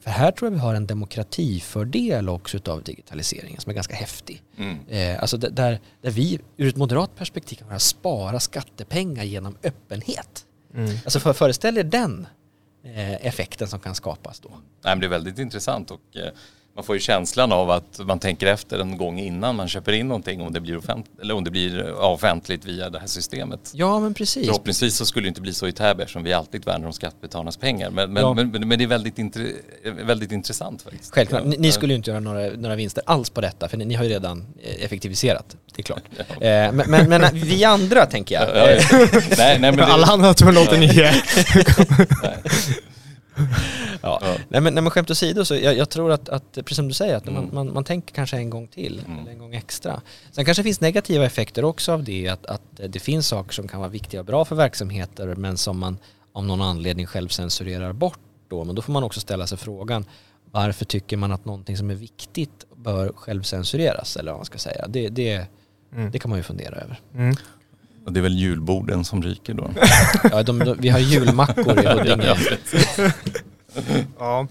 För- 0.00 0.10
här 0.10 0.32
tror 0.32 0.50
jag 0.50 0.54
vi 0.54 0.60
har 0.60 0.74
en 0.74 0.86
demokratifördel 0.86 2.28
också 2.28 2.56
utav 2.56 2.82
digitaliseringen 2.82 3.60
som 3.60 3.70
är 3.70 3.74
ganska 3.74 3.94
häftig. 3.94 4.42
Mm. 4.56 4.78
Eh, 4.88 5.20
alltså 5.20 5.36
där, 5.36 5.80
där 6.02 6.10
vi 6.10 6.40
ur 6.56 6.68
ett 6.68 6.76
moderat 6.76 7.16
perspektiv 7.16 7.56
kan 7.68 7.80
spara 7.80 8.40
skattepengar 8.40 9.24
genom 9.24 9.56
öppenhet. 9.62 10.46
Mm. 10.74 10.90
Alltså 11.04 11.20
för, 11.20 11.32
föreställ 11.32 11.78
er 11.78 11.84
den 11.84 12.26
eh, 12.84 13.26
effekten 13.26 13.68
som 13.68 13.80
kan 13.80 13.94
skapas 13.94 14.40
då. 14.40 14.48
Nej, 14.48 14.58
men 14.82 15.00
det 15.00 15.06
är 15.06 15.10
väldigt 15.10 15.38
intressant 15.38 15.90
och 15.90 16.16
eh, 16.16 16.32
man 16.74 16.84
får 16.84 16.96
ju 16.96 17.00
känslan 17.00 17.52
av 17.52 17.70
att 17.70 18.00
man 18.06 18.18
tänker 18.18 18.46
efter 18.46 18.78
en 18.78 18.96
gång 18.96 19.18
innan 19.20 19.56
man 19.56 19.68
köper 19.68 19.92
in 19.92 20.08
någonting 20.08 20.40
om 20.40 20.52
det 20.52 20.60
blir, 20.60 20.76
offent- 20.78 21.04
eller 21.22 21.34
om 21.34 21.44
det 21.44 21.50
blir 21.50 21.88
eh, 21.88 22.04
offentligt 22.04 22.64
via 22.64 22.90
det 22.90 22.98
här 22.98 23.06
systemet. 23.06 23.60
Ja 23.74 24.00
men 24.00 24.14
precis. 24.14 24.46
Förhoppningsvis 24.46 24.96
så 24.96 25.06
skulle 25.06 25.24
det 25.24 25.28
inte 25.28 25.40
bli 25.40 25.52
så 25.52 25.66
i 25.68 25.72
Täby 25.72 26.02
eftersom 26.02 26.22
vi 26.22 26.32
alltid 26.32 26.64
värnar 26.64 26.86
om 26.86 26.92
skattebetalarnas 26.92 27.56
pengar. 27.56 27.90
Men, 27.90 28.12
men, 28.12 28.22
Ja. 28.22 28.34
men, 28.34 28.50
men, 28.50 28.78
det 28.78 28.84
är 28.84 28.86
väldigt, 28.86 29.18
intre, 29.18 29.46
väldigt 30.04 30.32
intressant 30.32 30.82
faktiskt. 30.82 31.14
Självklart, 31.14 31.44
ni, 31.44 31.56
ni 31.58 31.72
skulle 31.72 31.92
ju 31.92 31.96
inte 31.96 32.10
göra 32.10 32.20
några, 32.20 32.50
några 32.56 32.76
vinster 32.76 33.02
alls 33.06 33.30
på 33.30 33.40
detta 33.40 33.68
för 33.68 33.76
ni, 33.76 33.84
ni 33.84 33.94
har 33.94 34.04
ju 34.04 34.10
redan 34.10 34.46
eh, 34.62 34.84
effektiviserat, 34.84 35.56
det 35.76 35.80
är 35.80 35.84
klart. 35.84 36.02
Ja. 36.40 36.46
Eh, 36.46 36.72
men, 36.72 36.90
men, 36.90 37.08
men 37.08 37.22
vi 37.34 37.64
andra 37.64 38.06
tänker 38.06 38.34
jag. 38.34 38.48
Ja, 38.56 38.70
eh, 38.70 38.84
nej, 39.38 39.58
nej, 39.58 39.58
men 39.60 39.76
det, 39.76 39.84
Alla 39.86 40.06
andra 40.06 40.26
har 40.26 40.34
289. 40.34 41.10
Ja. 44.02 44.18
Ja. 44.22 44.36
Nej, 44.48 44.60
men, 44.60 44.74
nej 44.74 44.82
men 44.82 44.90
skämt 44.90 45.10
åsido 45.10 45.44
så 45.44 45.54
jag, 45.54 45.76
jag 45.76 45.88
tror 45.90 46.12
att, 46.12 46.28
att, 46.28 46.52
precis 46.52 46.76
som 46.76 46.88
du 46.88 46.94
säger, 46.94 47.16
att 47.16 47.24
man, 47.26 47.36
Mm. 47.36 47.54
man, 47.54 47.72
man 47.74 47.84
tänker 47.84 48.14
kanske 48.14 48.36
en 48.36 48.50
gång 48.50 48.68
till 48.68 49.02
Mm. 49.06 49.18
eller 49.18 49.30
en 49.32 49.38
gång 49.38 49.54
extra. 49.54 50.00
Sen 50.32 50.44
kanske 50.44 50.62
det 50.62 50.64
finns 50.64 50.80
negativa 50.80 51.24
effekter 51.26 51.64
också 51.64 51.92
av 51.92 52.04
det, 52.04 52.28
att, 52.28 52.46
att 52.46 52.62
det 52.88 52.98
finns 53.00 53.28
saker 53.28 53.52
som 53.52 53.68
kan 53.68 53.80
vara 53.80 53.90
viktiga 53.90 54.20
och 54.20 54.26
bra 54.26 54.44
för 54.44 54.56
verksamheter 54.56 55.34
men 55.34 55.56
som 55.56 55.78
man 55.78 55.98
av 56.32 56.44
någon 56.44 56.62
anledning 56.62 57.06
själv 57.06 57.28
censurerar 57.28 57.92
bort 57.92 58.18
då. 58.48 58.64
Men 58.64 58.74
då 58.74 58.82
får 58.82 58.92
man 58.92 59.04
också 59.04 59.20
ställa 59.20 59.46
sig 59.46 59.58
frågan 59.58 60.04
varför 60.50 60.84
tycker 60.84 61.16
man 61.16 61.32
att 61.32 61.44
någonting 61.44 61.76
som 61.76 61.90
är 61.90 61.94
viktigt 61.94 62.64
bör 62.76 63.12
självcensureras 63.16 64.16
eller 64.16 64.32
vad 64.32 64.38
man 64.38 64.46
ska 64.46 64.58
säga. 64.58 64.86
Det, 64.88 65.08
det, 65.08 65.46
Mm. 65.92 66.10
det 66.10 66.18
kan 66.18 66.28
man 66.28 66.38
ju 66.38 66.42
fundera 66.42 66.76
över. 66.76 67.00
Och 68.06 68.12
det 68.12 68.20
är 68.20 68.22
väl 68.22 68.38
julborden 68.38 69.04
som 69.04 69.22
ryker 69.22 69.54
då. 69.54 69.70
Ja, 70.30 70.42
de, 70.42 70.58
de, 70.58 70.76
vi 70.80 70.88
har 70.88 70.98
julmackor 70.98 71.78
i 71.84 71.86
Huddinge. 71.86 72.36
Ja, 74.18 74.46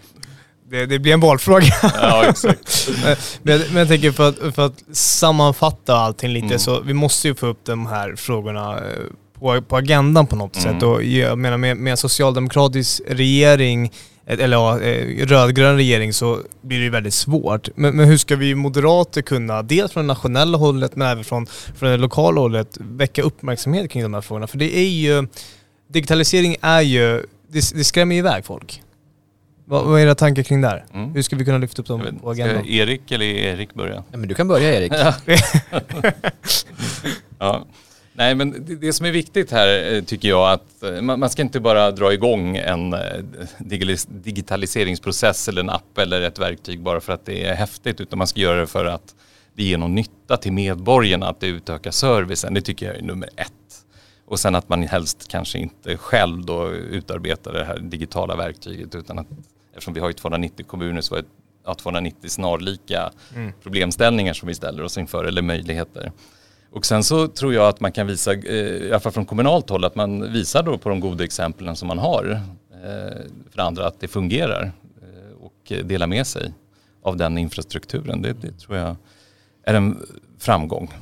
det, 0.70 0.86
det 0.86 1.00
blir 1.00 1.14
en 1.14 1.20
valfråga. 1.20 1.74
ja, 1.82 2.26
exakt. 2.30 2.90
men, 3.44 3.60
men 3.60 3.76
jag 3.76 3.88
tänker 3.88 4.12
för 4.12 4.30
att, 4.30 4.56
för 4.56 4.66
att 4.66 4.84
sammanfatta 4.92 5.96
allting 5.96 6.32
lite 6.34 6.46
Mm. 6.46 6.60
så 6.60 6.82
vi 6.82 6.94
måste 6.94 7.28
ju 7.28 7.36
få 7.36 7.48
upp 7.48 7.66
de 7.66 7.86
här 7.86 8.16
frågorna 8.16 8.78
eh, 8.78 8.84
på, 9.40 9.62
på 9.62 9.78
agendan 9.78 10.28
på 10.28 10.36
något 10.36 10.58
Mm. 10.66 10.74
sätt. 10.74 10.84
Och 10.84 11.04
jag 11.04 11.38
menar 11.38 11.58
med, 11.58 11.78
med 11.78 11.92
en 11.92 11.98
socialdemokratisk 11.98 13.02
regering, 13.08 13.92
eller 14.30 14.58
ja, 14.58 14.82
eh, 14.82 15.26
rödgrön 15.26 15.76
regering 15.76 16.14
så 16.14 16.40
blir 16.62 16.78
det 16.78 16.84
ju 16.84 16.90
väldigt 16.90 17.14
svårt. 17.14 17.70
Men, 17.76 17.96
men 17.96 18.08
hur 18.08 18.18
ska 18.18 18.36
vi 18.36 18.56
moderater 18.56 19.22
kunna, 19.22 19.62
dels 19.64 19.92
från 19.92 20.04
det 20.04 20.08
nationella 20.08 20.58
hållet 20.58 20.96
men 20.96 21.08
även 21.08 21.24
från, 21.24 21.48
från 21.76 21.90
det 21.90 21.98
lokala 21.98 22.42
hållet, 22.42 22.78
väcka 22.80 23.22
uppmärksamhet 23.22 23.92
kring 23.92 24.04
de 24.04 24.14
här 24.14 24.22
frågorna? 24.22 24.48
För 24.48 24.58
det 24.58 24.78
är 24.78 24.90
ju, 24.90 25.28
digitalisering 25.88 26.56
är 26.62 26.82
ju, 26.82 27.26
det, 27.48 27.74
det 27.74 27.84
skrämmer 27.84 28.16
ju 28.16 28.20
iväg 28.20 28.46
folk. 28.46 28.82
Vad, 29.66 29.86
vad 29.86 30.00
är 30.00 30.04
era 30.06 30.16
tankar 30.16 30.44
kring 30.44 30.62
det 30.62 30.68
här? 30.68 30.86
Mm. 30.94 31.14
Hur 31.14 31.22
ska 31.22 31.36
vi 31.36 31.46
kunna 31.46 31.58
lyfta 31.58 31.82
upp 31.82 31.88
dem 31.88 32.02
vet, 32.02 32.22
på 32.22 32.34
ska 32.34 32.44
agendan? 32.44 32.66
Erik 32.66 33.12
eller 33.12 33.26
Erik 33.26 33.74
börja? 33.74 34.04
Ja, 34.12 34.18
men 34.18 34.30
du 34.30 34.36
kan 34.36 34.48
börja 34.48 34.74
Erik. 34.74 34.94
Ja. 37.40 37.66
Nej 38.20 38.36
men 38.36 38.66
det, 38.66 38.76
det 38.76 38.94
som 38.94 39.06
är 39.06 39.12
viktigt 39.12 39.52
här 39.52 39.94
eh, 39.94 40.04
tycker 40.04 40.30
jag 40.30 40.52
att 40.52 40.84
eh, 40.84 41.02
man, 41.02 41.20
man 41.20 41.30
ska 41.30 41.42
inte 41.42 41.60
bara 41.60 41.92
dra 41.92 42.14
igång 42.14 42.58
en 42.58 42.94
eh, 42.94 43.00
digitaliseringsprocess 44.08 45.48
eller 45.48 45.62
en 45.62 45.70
app 45.70 45.98
eller 45.98 46.22
ett 46.22 46.40
verktyg 46.40 46.82
bara 46.82 47.02
för 47.02 47.14
att 47.14 47.26
det 47.26 47.46
är 47.46 47.56
häftigt 47.56 48.02
utan 48.02 48.18
man 48.18 48.28
ska 48.28 48.40
göra 48.40 48.60
det 48.60 48.68
för 48.68 48.86
att 48.86 49.16
det 49.54 49.64
ger 49.64 49.78
någon 49.78 49.96
nytta 49.96 50.38
till 50.38 50.52
medborgarna 50.54 51.28
att 51.30 51.40
det 51.40 51.48
utökar 51.48 51.92
servicen. 51.92 52.54
Det 52.54 52.62
tycker 52.62 52.86
jag 52.86 52.96
är 52.96 53.02
nummer 53.02 53.30
ett. 53.36 53.86
Och 54.26 54.40
sen 54.40 54.56
att 54.56 54.70
man 54.70 54.84
helst 54.84 55.28
kanske 55.28 55.60
inte 55.60 55.98
själv 55.98 56.46
då 56.46 56.72
utarbetar 56.72 57.54
det 57.54 57.66
här 57.66 57.80
digitala 57.80 58.36
verktyget 58.36 58.96
utan 58.96 59.20
att 59.20 59.28
eftersom 59.74 59.94
vi 59.94 60.00
har 60.00 60.08
ju 60.08 60.14
290 60.14 60.66
kommuner 60.66 61.02
så 61.02 61.16
är 61.16 61.22
det 61.22 61.28
ja, 61.66 61.76
290 61.76 62.30
snarlika 62.30 63.12
Mm. 63.36 63.54
problemställningar 63.64 64.34
som 64.34 64.48
vi 64.48 64.56
ställer 64.56 64.84
oss 64.84 64.98
inför 64.98 65.26
eller 65.26 65.42
möjligheter. 65.42 66.12
Och 66.72 66.86
sen 66.86 67.04
så 67.04 67.28
tror 67.28 67.54
jag 67.54 67.68
att 67.68 67.80
man 67.80 67.92
kan 67.92 68.08
visa, 68.08 68.34
eh, 68.34 68.54
i 68.56 68.90
alla 68.90 69.00
fall 69.00 69.12
från 69.12 69.26
kommunalt 69.26 69.70
håll, 69.70 69.86
att 69.86 69.96
man 69.96 70.34
visar 70.34 70.64
då 70.64 70.78
på 70.78 70.90
de 70.90 71.00
goda 71.00 71.24
exemplen 71.24 71.76
som 71.76 71.88
man 71.88 71.98
har 72.00 72.42
eh, 72.74 73.18
för 73.52 73.62
andra 73.62 73.88
att 73.88 74.00
det 74.00 74.08
fungerar 74.08 74.72
eh, 75.02 75.44
och 75.44 75.86
dela 75.88 76.08
med 76.08 76.28
sig 76.28 76.54
av 77.04 77.18
den 77.18 77.38
infrastrukturen. 77.38 78.22
Det, 78.22 78.34
det 78.34 78.52
tror 78.52 78.78
jag 78.78 78.96
är 79.64 79.74
en 79.74 80.08
framgång. 80.40 80.94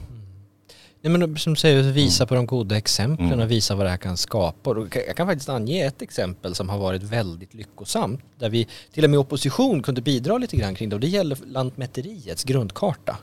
Nej 1.01 1.17
men 1.17 1.37
som 1.37 1.53
du 1.53 1.59
säger, 1.59 1.83
visa 1.83 2.25
på 2.25 2.35
de 2.35 2.45
goda 2.45 2.77
exemplen 2.77 3.27
Mm. 3.27 3.39
och 3.39 3.51
visa 3.51 3.75
vad 3.75 3.85
det 3.85 3.89
här 3.89 3.97
kan 3.97 4.17
skapa. 4.17 4.69
Och 4.69 4.95
Jag 5.07 5.15
kan 5.15 5.27
faktiskt 5.27 5.49
ange 5.49 5.85
ett 5.85 6.01
exempel 6.01 6.55
som 6.55 6.69
har 6.69 6.77
varit 6.77 7.03
väldigt 7.03 7.53
lyckosamt. 7.53 8.19
Där 8.39 8.49
vi 8.49 8.67
till 8.93 9.03
och 9.03 9.09
med 9.09 9.19
opposition 9.19 9.83
kunde 9.83 10.01
bidra 10.01 10.37
lite 10.37 10.57
grann 10.57 10.75
kring 10.75 10.89
det 10.89 10.95
och 10.95 10.99
det 10.99 11.07
gäller 11.07 11.37
Lantmäteriets 11.45 12.43
grundkarta. 12.43 13.17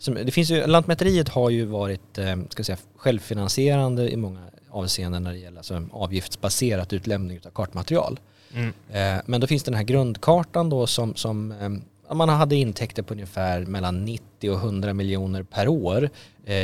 Som, 0.00 0.14
det 0.14 0.30
finns 0.30 0.50
ju, 0.50 0.66
Lantmäteriet 0.66 1.28
har 1.28 1.50
ju 1.50 1.64
varit 1.64 2.18
eh, 2.18 2.36
ska 2.48 2.64
säga, 2.64 2.78
självfinansierande 2.96 4.10
i 4.10 4.16
många 4.16 4.40
avseenden 4.70 5.22
när 5.22 5.32
det 5.32 5.38
gäller 5.38 5.58
alltså, 5.58 5.86
avgiftsbaserat 5.92 6.92
utlämning 6.92 7.40
av 7.46 7.50
kartmaterial. 7.50 8.20
Mm. 8.54 8.72
Eh, 8.90 9.22
Men 9.26 9.40
då 9.40 9.46
finns 9.46 9.62
den 9.62 9.74
här 9.74 9.82
grundkartan 9.82 10.70
då 10.70 10.86
som, 10.86 11.14
som 11.14 11.52
eh, 11.52 12.14
man 12.14 12.28
hade 12.28 12.56
intäkter 12.56 13.02
på 13.02 13.14
ungefär 13.14 13.60
mellan 13.60 14.04
90 14.04 14.50
och 14.50 14.58
100 14.58 14.94
miljoner 14.94 15.42
per 15.42 15.68
år 15.68 16.10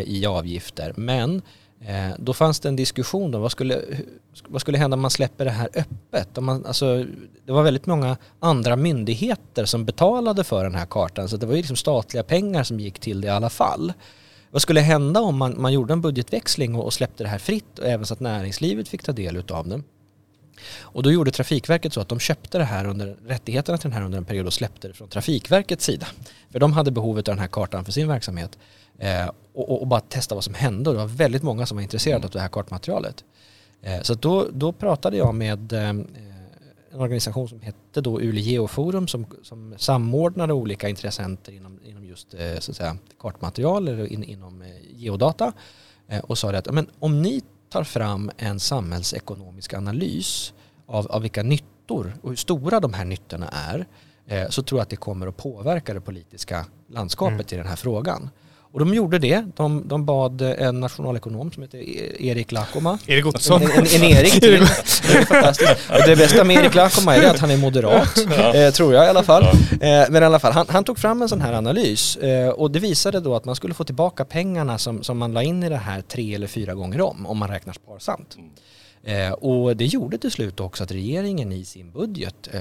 i 0.05 0.26
avgifter. 0.26 0.93
Men 0.97 1.43
Eh, 1.81 2.11
då 2.18 2.33
fanns 2.33 2.61
det 2.61 2.68
en 2.68 2.77
diskussion 2.77 3.35
om 3.35 3.41
vad 3.41 3.53
skulle, 3.53 3.83
vad 4.49 4.61
skulle 4.61 4.79
hända 4.79 4.95
om 4.95 5.01
man 5.01 5.11
släpper 5.11 5.45
det 5.45 5.51
här 5.51 5.68
öppet? 5.74 6.39
Om 6.39 6.45
man, 6.45 6.66
alltså, 6.66 7.05
det 7.45 7.53
var 7.53 7.62
väldigt 7.62 7.87
många 7.87 8.16
andra 8.41 8.77
myndigheter 8.77 9.64
som 9.64 9.85
betalade 9.85 10.45
för 10.45 10.64
den 10.64 10.74
här 10.74 10.87
kartan 10.87 11.29
så 11.29 11.37
det 11.37 11.47
var 11.47 11.53
ju 11.53 11.59
liksom 11.59 11.77
statliga 11.77 12.22
pengar 12.22 12.62
som 12.62 12.81
gick 12.81 12.99
till 12.99 13.20
det 13.20 13.27
i 13.27 13.31
alla 13.31 13.51
fall. 13.51 13.93
Vad 14.51 14.62
skulle 14.62 14.81
hända 14.81 15.20
om 15.20 15.37
man, 15.37 15.61
man 15.61 15.72
gjorde 15.72 15.93
en 15.93 16.01
budgetväxling 16.01 16.74
och, 16.74 16.85
och 16.85 16.93
släppte 16.93 17.24
det 17.24 17.29
här 17.29 17.39
fritt 17.39 17.79
och 17.79 17.87
även 17.87 18.07
så 18.07 18.14
att 18.14 18.20
näringslivet 18.20 18.89
fick 18.89 19.03
ta 19.03 19.12
del 19.12 19.37
utav 19.37 19.68
det? 19.68 19.83
Och 20.81 21.03
då 21.03 21.13
gjorde 21.13 21.31
Trafikverket 21.31 21.93
så 21.93 22.01
att 22.01 22.09
de 22.09 22.19
köpte 22.21 22.59
det 22.59 22.65
här 22.65 22.87
under, 22.87 23.17
rättigheterna 23.27 23.79
till 23.79 23.91
den 23.91 23.99
här 23.99 24.05
under 24.05 24.19
en 24.19 24.25
period 24.25 24.47
och 24.47 24.53
släppte 24.53 24.89
det 24.89 24.95
från 24.95 25.09
Trafikverkets 25.09 25.85
sida. 25.85 26.07
För 26.51 26.59
de 26.59 26.73
hade 26.73 26.91
behovet 26.91 27.29
av 27.29 27.35
den 27.35 27.41
här 27.41 27.49
kartan 27.49 27.85
för 27.85 27.93
sin 27.93 28.09
verksamhet. 28.09 28.59
Eh, 28.99 29.31
och, 29.53 29.81
och, 29.81 29.87
bara 29.87 30.01
testa 30.01 30.35
vad 30.35 30.45
som 30.45 30.55
hände 30.55 30.91
och 30.91 30.97
det 30.97 31.01
var 31.01 31.09
väldigt 31.09 31.43
många 31.43 31.67
som 31.67 31.77
var 31.77 31.83
intresserade 31.83 32.25
av 32.25 32.31
det 32.31 32.41
här 32.41 32.49
kartmaterialet. 32.49 33.25
Eh, 33.83 34.01
så 34.03 34.15
då, 34.15 34.47
då 34.53 34.73
pratade 34.73 35.17
jag 35.17 35.35
med 35.35 35.73
eh, 35.73 35.95
en 36.97 37.03
organisation 37.03 37.49
som 37.49 37.61
hette 37.61 38.01
då 38.01 38.21
Ule 38.21 38.41
Geoforum 38.41 39.09
som, 39.09 39.27
som 39.43 39.75
samordnade 39.79 40.53
olika 40.53 40.89
intressenter 40.89 41.53
inom, 41.53 41.81
inom 41.85 42.05
just 42.05 42.35
eh, 42.35 42.59
så 42.59 42.71
att 42.71 42.77
säga, 42.77 42.97
kartmaterial 43.19 43.89
eller 43.89 44.13
in, 44.13 44.25
inom 44.25 44.63
eh, 44.63 44.69
geodata 44.95 45.53
eh, 46.09 46.21
och 46.21 46.39
sa 46.39 46.53
det 46.53 46.59
att 46.59 46.75
men, 46.75 46.91
om 46.99 47.23
ni 47.23 47.43
tar 47.69 47.85
fram 47.85 48.31
en 48.37 48.61
samhällsekonomisk 48.61 49.75
analys 49.75 50.53
av, 50.87 51.07
av 51.07 51.23
vilka 51.23 51.43
nyttor 51.43 52.17
och 52.23 52.29
hur 52.29 52.37
stora 52.37 52.81
de 52.81 52.95
här 52.95 53.05
nyttorna 53.05 53.49
är 53.49 53.87
eh, 54.27 54.49
så 54.49 54.62
tror 54.62 54.79
jag 54.79 54.83
att 54.83 54.91
det 54.91 54.97
kommer 54.97 55.27
att 55.27 55.37
påverka 55.37 55.95
det 55.95 56.01
politiska 56.01 56.67
landskapet 56.89 57.53
i 57.53 57.57
den 57.57 57.67
här 57.67 57.77
frågan. 57.77 58.31
Och 58.77 58.81
de 58.87 58.95
gjorde 58.95 59.18
det. 59.18 59.45
De, 59.57 59.89
de 59.89 60.05
bad 60.05 60.43
en 60.43 60.81
nationalekonom 60.81 61.53
som 61.53 61.62
heter 61.62 61.79
E- 61.79 62.16
Erik 62.29 62.53
Lakoma 62.53 62.99
Erik 63.07 63.22
en, 63.24 63.29
Ottosson. 63.29 63.62
en, 63.62 63.70
en 63.79 64.05
Erik 64.05 64.33
till. 64.41 64.41
Det 64.41 65.18
är 65.18 65.24
fantastiskt. 65.24 65.70
Det 66.07 66.16
bästa 66.16 66.45
med 66.45 66.57
Erik 66.57 66.74
Lakoma 66.74 67.16
är 67.16 67.31
att 67.31 67.39
han 67.39 67.51
är 67.51 67.57
moderat, 67.57 68.18
eh, 68.55 68.70
tror 68.70 68.95
jag 68.95 69.07
i 69.07 69.09
alla 69.09 69.22
fall. 69.22 69.43
Eh, 69.45 69.51
men 70.11 70.22
i 70.22 70.27
alla 70.27 70.39
fall, 70.39 70.53
han, 70.53 70.66
han 70.68 70.85
tog 70.85 70.99
fram 70.99 71.22
en 71.22 71.29
sån 71.29 71.41
här 71.41 71.53
analys 71.53 72.16
eh, 72.16 72.49
och 72.49 72.70
det 72.70 72.79
visade 72.79 73.20
då 73.20 73.37
att 73.37 73.45
man 73.45 73.57
skulle 73.57 73.74
få 73.74 73.85
tillbaka 73.85 74.24
pengarna 74.24 74.79
som, 74.79 75.03
som 75.03 75.18
man 75.18 75.33
la 75.33 75.43
in 75.43 75.62
i 75.62 75.68
det 75.68 75.77
här 75.77 76.01
tre 76.01 76.35
eller 76.35 76.47
fyra 76.47 76.74
gånger 76.74 77.01
om, 77.01 77.27
om 77.27 77.39
man 77.39 77.49
räknar 77.51 77.72
sparsamt. 77.72 78.37
Eh, 79.07 79.33
och 79.33 79.77
det 79.77 79.87
gjorde 79.87 80.19
till 80.19 80.31
slut 80.31 80.61
också 80.61 80.85
att 80.85 80.91
regeringen 80.91 81.53
i 81.53 81.65
sin 81.65 81.91
budget 81.91 82.49
eh, 82.53 82.61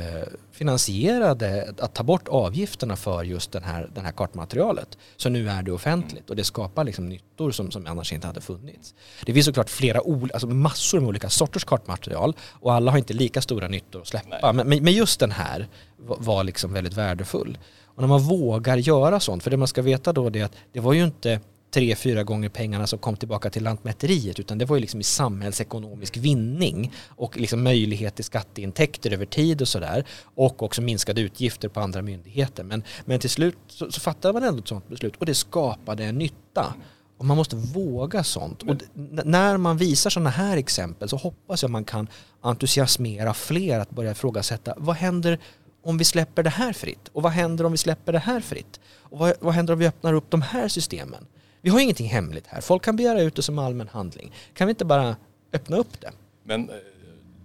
finansierade 0.52 1.74
att 1.80 1.93
ta 1.93 2.04
bort 2.04 2.28
avgifterna 2.28 2.96
för 2.96 3.24
just 3.24 3.52
den 3.52 3.64
här, 3.64 3.89
den 3.96 4.06
här 4.06 4.12
kartmaterialet. 4.12 4.98
Så 5.18 5.30
nu 5.30 5.50
är 5.50 5.64
det 5.64 5.72
offentligt 5.72 6.30
och 6.30 6.36
det 6.36 6.43
skapar 6.43 6.84
liksom 6.84 7.10
nyttor 7.10 7.52
som, 7.52 7.72
som 7.72 7.88
annars 7.88 8.14
inte 8.14 8.28
hade 8.28 8.41
funnits. 8.41 8.93
Det 9.26 9.34
finns 9.34 9.46
såklart 9.46 9.70
flera, 9.70 10.00
alltså 10.34 10.48
massor 10.48 11.00
med 11.00 11.10
olika 11.10 11.30
sorters 11.30 11.64
kartmaterial 11.64 12.34
och 12.62 12.74
alla 12.74 12.91
har 12.91 12.98
inte 12.98 13.14
lika 13.14 13.41
stora 13.41 13.68
nyttor 13.68 14.02
att 14.02 14.08
släppa. 14.08 14.54
Men, 14.54 14.68
men 14.68 14.93
just 14.93 15.20
den 15.20 15.32
här 15.32 15.68
var, 15.98 16.43
liksom 16.43 16.74
väldigt 16.74 16.93
värdefull. 16.93 17.58
Och 17.84 18.02
när 18.02 18.08
man 18.08 18.22
vågar 18.22 18.78
göra 18.78 19.20
sånt, 19.20 19.43
för 19.43 19.52
det 19.52 19.58
man 19.58 19.68
ska 19.68 19.82
veta 19.82 20.14
då 20.14 20.28
är 20.28 20.43
att 20.43 20.56
det 20.74 20.80
var 20.80 20.93
ju 20.93 21.04
inte 21.04 21.39
tre, 21.72 21.95
fyra 21.95 22.24
gånger 22.24 22.49
pengarna 22.49 22.88
som 22.88 22.99
kom 22.99 23.18
tillbaka 23.18 23.49
till 23.49 23.63
Lantmäteriet 23.63 24.39
utan 24.39 24.57
det 24.57 24.66
var 24.66 24.76
ju 24.76 24.82
liksom 24.82 24.99
i 24.99 25.03
samhällsekonomisk 25.03 26.18
vinning 26.18 26.93
och 27.07 27.38
liksom 27.38 27.63
möjlighet 27.63 28.16
till 28.16 28.26
skatteintäkter 28.26 29.13
över 29.13 29.26
tid 29.26 29.61
och 29.61 29.68
sådär 29.68 30.05
och 30.36 30.63
också 30.63 30.82
minskade 30.82 31.22
utgifter 31.22 31.70
på 31.70 31.80
andra 31.80 32.01
myndigheter. 32.01 32.63
Men, 32.63 32.84
men 33.05 33.20
till 33.20 33.30
slut 33.30 33.57
så, 33.68 33.91
så 33.91 34.01
fattade 34.01 34.34
man 34.34 34.43
ändå 34.43 34.59
ett 34.59 34.68
sådant 34.68 34.89
beslut 34.89 35.16
och 35.16 35.26
det 35.26 35.36
skapade 35.36 36.05
en 36.05 36.18
nytta. 36.18 36.74
Och 37.18 37.26
man 37.26 37.38
måste 37.38 37.55
våga 37.55 38.24
sånt. 38.24 38.63
Och 38.63 38.76
när 39.24 39.57
man 39.57 39.78
visar 39.78 40.09
sådana 40.09 40.30
här 40.30 40.57
exempel 40.57 41.09
så 41.09 41.18
hoppas 41.18 41.61
jag 41.61 41.72
man 41.72 41.86
kan 41.86 42.07
entusiasmera 42.41 43.34
fler 43.34 43.80
att 43.80 43.89
börja 43.89 44.11
ifrågasätta 44.11 44.74
vad 44.78 44.95
händer 44.95 45.39
om 45.84 45.97
vi 45.97 46.05
släpper 46.05 46.43
det 46.43 46.49
här 46.49 46.74
fritt? 46.74 47.09
Och 47.13 47.24
vad 47.24 47.32
händer 47.32 47.66
om 47.66 47.72
vi 47.72 47.78
släpper 47.78 48.13
det 48.13 48.20
här 48.20 48.39
fritt? 48.39 48.80
Och 48.88 49.20
vad, 49.20 49.34
vad 49.39 49.53
händer 49.53 49.74
om 49.74 49.80
vi 49.80 49.88
öppnar 49.88 50.13
upp 50.13 50.30
de 50.30 50.41
här 50.41 50.68
systemen? 50.68 51.26
Vi 51.66 51.72
har 51.72 51.80
ingenting 51.80 52.07
hemligt 52.07 52.47
här. 52.47 52.61
Folk 52.61 52.84
kan 52.84 52.95
begära 52.95 53.22
ut 53.22 53.36
det 53.36 53.41
som 53.41 53.59
allmän 53.59 53.88
handling. 53.88 54.34
Kan 54.53 54.68
vi 54.68 54.70
inte 54.70 54.86
bara 54.86 55.16
öppna 55.53 55.78
upp 55.78 56.01
det? 56.01 56.11
Men 56.43 56.70
eh, 56.70 56.76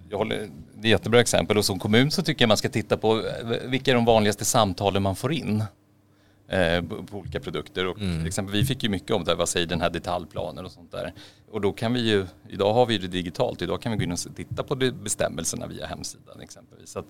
jag 0.09 0.19
håller, 0.19 0.49
det 0.75 0.89
är 0.89 0.91
jättebra 0.91 1.21
exempel 1.21 1.59
och 1.59 1.65
som 1.65 1.79
kommun 1.79 2.11
så 2.11 2.23
tycker 2.23 2.43
jag 2.43 2.49
man 2.49 2.57
ska 2.57 2.69
titta 2.69 2.97
på 2.97 3.19
eh, 3.19 3.69
vilka 3.69 3.91
är 3.91 3.95
de 3.95 4.05
vanligaste 4.05 4.45
samtalen 4.45 5.03
man 5.03 5.17
får 5.17 5.33
in 5.33 5.65
eh, 6.49 6.83
på 6.83 7.19
olika 7.19 7.41
produkter. 7.41 7.87
Och 7.87 7.97
till 7.97 8.27
exempel, 8.27 8.53
vi 8.53 8.65
fick 8.65 8.83
ju 8.83 8.89
mycket 8.89 9.11
om 9.11 9.25
det 9.25 9.31
här, 9.31 9.37
vad 9.37 9.49
säger 9.49 9.67
den 9.67 9.81
här 9.81 9.91
detaljplanen 9.91 10.65
och 10.65 10.73
sånt 10.73 10.93
där. 10.93 11.13
Och 11.51 11.61
då 11.61 11.73
kan 11.73 11.93
vi 11.93 12.01
ju, 12.01 12.27
idag 12.49 12.75
har 12.75 12.87
vi 12.87 12.99
det 12.99 13.09
digitalt, 13.09 13.63
idag 13.63 13.83
kan 13.83 13.93
vi 13.93 13.99
gå 13.99 14.05
in 14.05 14.13
och 14.13 14.37
titta 14.37 14.63
på 14.63 14.77
bestämmelserna 14.77 15.67
via 15.67 15.87
hemsidan 15.87 16.41
exempelvis. 16.41 16.91
Så 16.91 17.05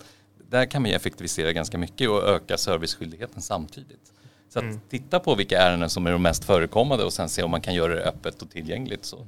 där 0.49 0.65
kan 0.65 0.83
vi 0.83 0.93
effektivisera 0.93 1.51
ganska 1.51 1.77
mycket 1.77 2.09
och 2.09 2.23
öka 2.23 2.57
serviceskyldigheten 2.57 3.41
samtidigt. 3.41 4.13
Så 4.53 4.59
att 4.59 4.89
titta 4.89 5.19
på 5.19 5.35
vilka 5.35 5.61
ärenden 5.61 5.89
som 5.89 6.07
är 6.07 6.11
de 6.11 6.21
mest 6.21 6.43
förekommande 6.43 7.03
och 7.03 7.13
sen 7.13 7.29
se 7.29 7.43
om 7.43 7.51
man 7.51 7.61
kan 7.61 7.73
göra 7.73 7.95
det 7.95 8.01
öppet 8.01 8.41
och 8.41 8.49
tillgängligt. 8.49 9.05
Så 9.05 9.27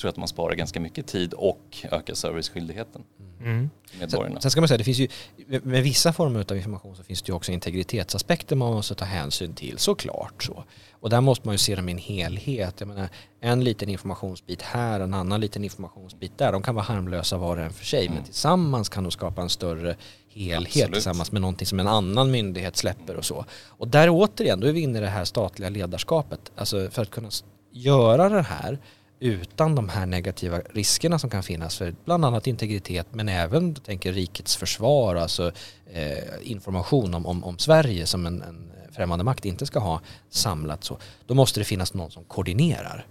tror 0.00 0.08
jag 0.08 0.12
att 0.12 0.16
man 0.16 0.28
sparar 0.28 0.54
ganska 0.54 0.80
mycket 0.80 1.06
tid 1.06 1.32
och 1.32 1.76
ökar 1.90 2.14
serviceskyldigheten 2.14 3.02
Mm. 3.44 3.70
medborgarna. 4.00 4.40
Sen, 4.40 4.50
ska 4.50 4.60
man 4.60 4.68
säga, 4.68 4.78
det 4.78 4.84
finns 4.84 4.98
ju, 4.98 5.08
med- 5.62 5.82
vissa 5.82 6.12
former 6.12 6.44
av 6.50 6.56
information 6.56 6.96
så 6.96 7.02
finns 7.02 7.22
det 7.22 7.30
ju 7.30 7.34
också 7.36 7.52
integritetsaspekter 7.52 8.56
man 8.56 8.72
måste 8.72 8.94
ta 8.94 9.04
hänsyn 9.04 9.54
till, 9.54 9.78
såklart 9.78 10.42
så. 10.42 10.64
Och 10.92 11.10
där 11.10 11.20
måste 11.20 11.48
man 11.48 11.54
ju 11.54 11.58
se 11.58 11.74
dem 11.74 11.88
i 11.88 11.92
en 11.92 11.98
helhet. 11.98 12.74
Jag 12.78 12.86
menar, 12.88 13.08
en 13.40 13.64
liten 13.64 13.88
informationsbit 13.88 14.62
här, 14.62 15.00
en 15.00 15.14
annan 15.14 15.40
liten 15.40 15.64
informationsbit 15.64 16.38
där, 16.38 16.52
de 16.52 16.62
kan 16.62 16.74
vara 16.74 16.84
harmlösa 16.84 17.36
var 17.36 17.56
och 17.56 17.62
en 17.62 17.72
för 17.72 17.84
sig, 17.84 18.08
men 18.08 18.24
tillsammans 18.24 18.88
kan 18.88 19.02
de 19.04 19.10
skapa 19.12 19.42
en 19.42 19.48
större 19.48 19.96
helhet 20.28 20.66
Absolut. 20.76 20.92
tillsammans 20.92 21.32
med 21.32 21.40
någonting 21.42 21.66
som 21.66 21.80
en 21.80 21.88
annan 21.88 22.30
myndighet 22.30 22.76
släpper 22.76 23.16
och 23.16 23.24
så. 23.24 23.44
Och 23.68 23.88
där 23.88 24.08
återigen, 24.10 24.60
då 24.60 24.66
är 24.66 24.72
vi 24.72 24.80
inne 24.80 24.98
i 24.98 25.02
det 25.02 25.08
här 25.08 25.24
statliga 25.24 25.68
ledarskapet. 25.70 26.52
Alltså 26.56 26.90
för 26.90 27.02
att 27.02 27.10
kunna 27.10 27.28
göra 27.72 28.28
det 28.28 28.42
här 28.42 28.78
utan 29.20 29.74
de 29.74 29.88
här 29.88 30.06
negativa 30.06 30.58
riskerna 30.58 31.18
som 31.18 31.30
kan 31.30 31.42
finnas 31.42 31.78
för 31.78 31.94
bland 32.04 32.24
annat 32.24 32.46
integritet 32.46 33.06
men 33.10 33.28
även 33.28 33.74
tänker 33.74 34.12
rikets 34.12 34.56
försvar, 34.56 35.16
alltså 35.16 35.52
eh, 35.92 36.18
information 36.42 37.14
om, 37.14 37.26
om, 37.26 37.44
om 37.44 37.58
Sverige 37.58 38.06
som 38.06 38.26
en, 38.26 38.42
en 38.42 38.72
främmande 38.92 39.24
makt 39.24 39.44
inte 39.44 39.66
ska 39.66 39.78
ha 39.78 40.00
samlat 40.30 40.84
så. 40.84 40.98
Då 41.26 41.34
måste 41.34 41.60
det 41.60 41.64
finnas 41.64 41.94
någon 41.94 42.10
som 42.10 42.24
koordinerar. 42.24 43.06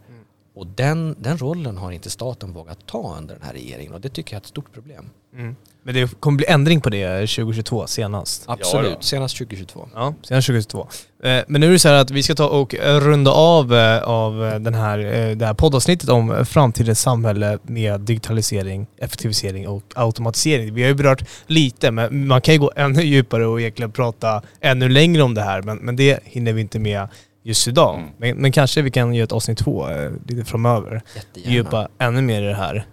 Och 0.54 0.68
den, 0.68 1.16
den 1.20 1.38
rollen 1.38 1.78
har 1.78 1.92
inte 1.92 2.10
staten 2.10 2.54
vågat 2.54 2.86
ta 2.86 3.16
under 3.18 3.36
den 3.36 3.44
här 3.44 3.54
regeringen 3.54 3.94
och 3.94 4.02
det 4.02 4.10
tycker 4.10 4.36
jag 4.36 4.40
är 4.40 4.42
ett 4.42 4.48
stort 4.48 4.74
problem. 4.74 5.10
Mm. 5.38 5.56
Men 5.84 5.96
det 5.96 6.20
kommer 6.20 6.38
bli 6.38 6.46
ändring 6.46 6.82
på 6.82 6.90
det 6.90 7.28
2022 7.28 7.88
senast. 7.88 8.44
Absolut, 8.48 8.96
då. 8.96 9.02
senast 9.02 9.38
2022. 9.38 9.90
Ja, 9.96 10.14
senast 10.24 10.48
2022. 10.48 10.88
Eh, 11.24 11.44
Men 11.48 11.62
nu 11.62 11.68
är 11.68 11.72
det 11.72 11.80
så 11.80 11.88
här 11.88 11.96
att 11.96 12.12
vi 12.12 12.24
ska 12.24 12.36
ta 12.36 12.48
och 12.48 12.74
runda 12.74 13.32
av, 13.32 13.74
eh, 13.74 14.04
av 14.04 14.46
eh, 14.48 14.60
den 14.60 14.74
här, 14.74 15.00
eh, 15.00 15.36
det 15.36 15.46
här 15.46 15.54
poddavsnittet 15.54 16.10
om 16.10 16.46
framtidens 16.46 17.02
samhälle 17.02 17.60
med 17.64 18.02
digitalisering, 18.02 18.88
effektivisering 18.98 19.68
och 19.68 19.84
automatisering. 19.96 20.74
Vi 20.74 20.82
har 20.82 20.88
ju 20.88 20.96
berört 20.96 21.24
lite, 21.48 21.92
men 21.92 22.28
man 22.28 22.42
kan 22.42 22.54
ju 22.54 22.60
gå 22.60 22.72
ännu 22.76 23.02
djupare 23.02 23.46
och 23.46 23.62
egentligen 23.62 23.92
prata 23.92 24.42
ännu 24.62 24.90
längre 24.90 25.22
om 25.22 25.34
det 25.34 25.42
här, 25.42 25.62
men, 25.62 25.78
men 25.78 25.96
det 25.96 26.20
hinner 26.24 26.54
vi 26.54 26.62
inte 26.62 26.80
med 26.80 27.08
just 27.44 27.68
idag. 27.68 27.96
Mm. 27.96 28.10
Men, 28.18 28.38
men 28.38 28.52
kanske 28.52 28.82
vi 28.82 28.92
kan 28.92 29.14
göra 29.14 29.24
ett 29.24 29.32
avsnitt 29.32 29.58
två 29.58 29.88
lite 30.28 30.46
framöver. 30.46 31.02
Jättegärna. 31.16 31.54
djupa 31.54 31.88
ännu 32.00 32.22
mer 32.22 32.42
i 32.42 32.46
det 32.46 32.56
här. 32.56 32.86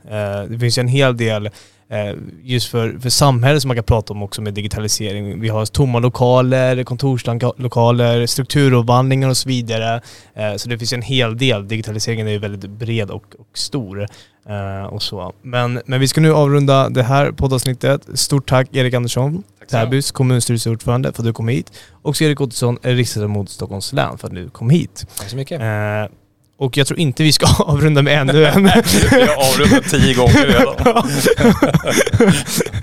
Det 0.49 0.59
finns 0.59 0.79
ju 0.79 0.81
en 0.81 0.89
hel 0.89 1.17
del 1.17 1.51
just 2.43 2.69
för, 2.69 2.99
för 2.99 3.11
samhället 3.11 3.63
som 3.63 3.69
man 3.69 3.77
kan 3.77 3.85
prata 3.85 4.13
om 4.13 4.23
också 4.23 4.43
med 4.43 4.55
digitalisering. 4.55 5.41
Vi 5.41 5.49
har 5.49 5.67
tomma 5.67 5.99
lokaler, 5.99 6.85
kontorslokaler, 6.85 8.27
strukturomvandlingar 8.27 9.29
och 9.29 9.37
så 9.37 9.49
vidare. 9.49 10.01
Eh, 10.35 10.57
så 10.57 10.69
det 10.69 10.79
finns 10.79 10.93
en 10.93 11.03
hel 11.03 11.39
del. 11.39 11.69
Digitaliseringen 11.69 12.29
är 12.29 12.33
ju 12.33 12.39
väldigt 12.39 12.71
bred 12.71 13.11
och, 13.11 13.25
och 13.39 13.59
stor. 13.59 14.07
Eh, 14.49 14.87
och 14.87 15.03
så. 15.03 15.33
Men, 15.43 15.83
men 15.87 16.01
vi 16.01 16.09
ska 16.09 16.21
nu 16.21 16.33
avrunda 16.35 16.89
det 16.89 17.03
här 17.03 17.33
poddavsnittet. 17.33 18.09
Stort 18.15 18.49
tack 18.49 18.77
Erik 18.77 18.95
Andersson. 18.95 19.43
Täbys 19.71 20.11
kommunstyrelseordförande 20.11 21.13
för 21.13 21.23
att 21.23 21.27
du 21.27 21.33
kom 21.33 21.49
hit. 21.49 21.73
Och 22.03 22.17
så 22.17 22.25
Erik 22.25 22.41
Ottosson, 22.41 22.79
riksdagsledamot 22.83 23.51
Stockholms 23.51 23.93
län 23.93 24.19
för 24.19 24.29
att 24.29 24.35
du 24.35 24.51
kom 24.51 24.71
hit. 24.71 25.07
Tack 25.19 25.31
så 25.31 25.37
mycket. 25.37 25.61
Eh, 25.61 26.17
Och 26.59 26.77
jag 26.77 26.87
tror 26.87 26.99
inte 26.99 27.23
vi 27.23 27.33
ska 27.33 27.47
avrunda 27.65 28.03
med 28.03 28.21
ännu 28.21 28.47
en. 28.47 28.63
Vi 29.11 29.21
har 29.23 29.53
avrundat 29.53 29.85
tio 29.91 30.15
gånger 30.15 30.47
redan. 30.47 31.09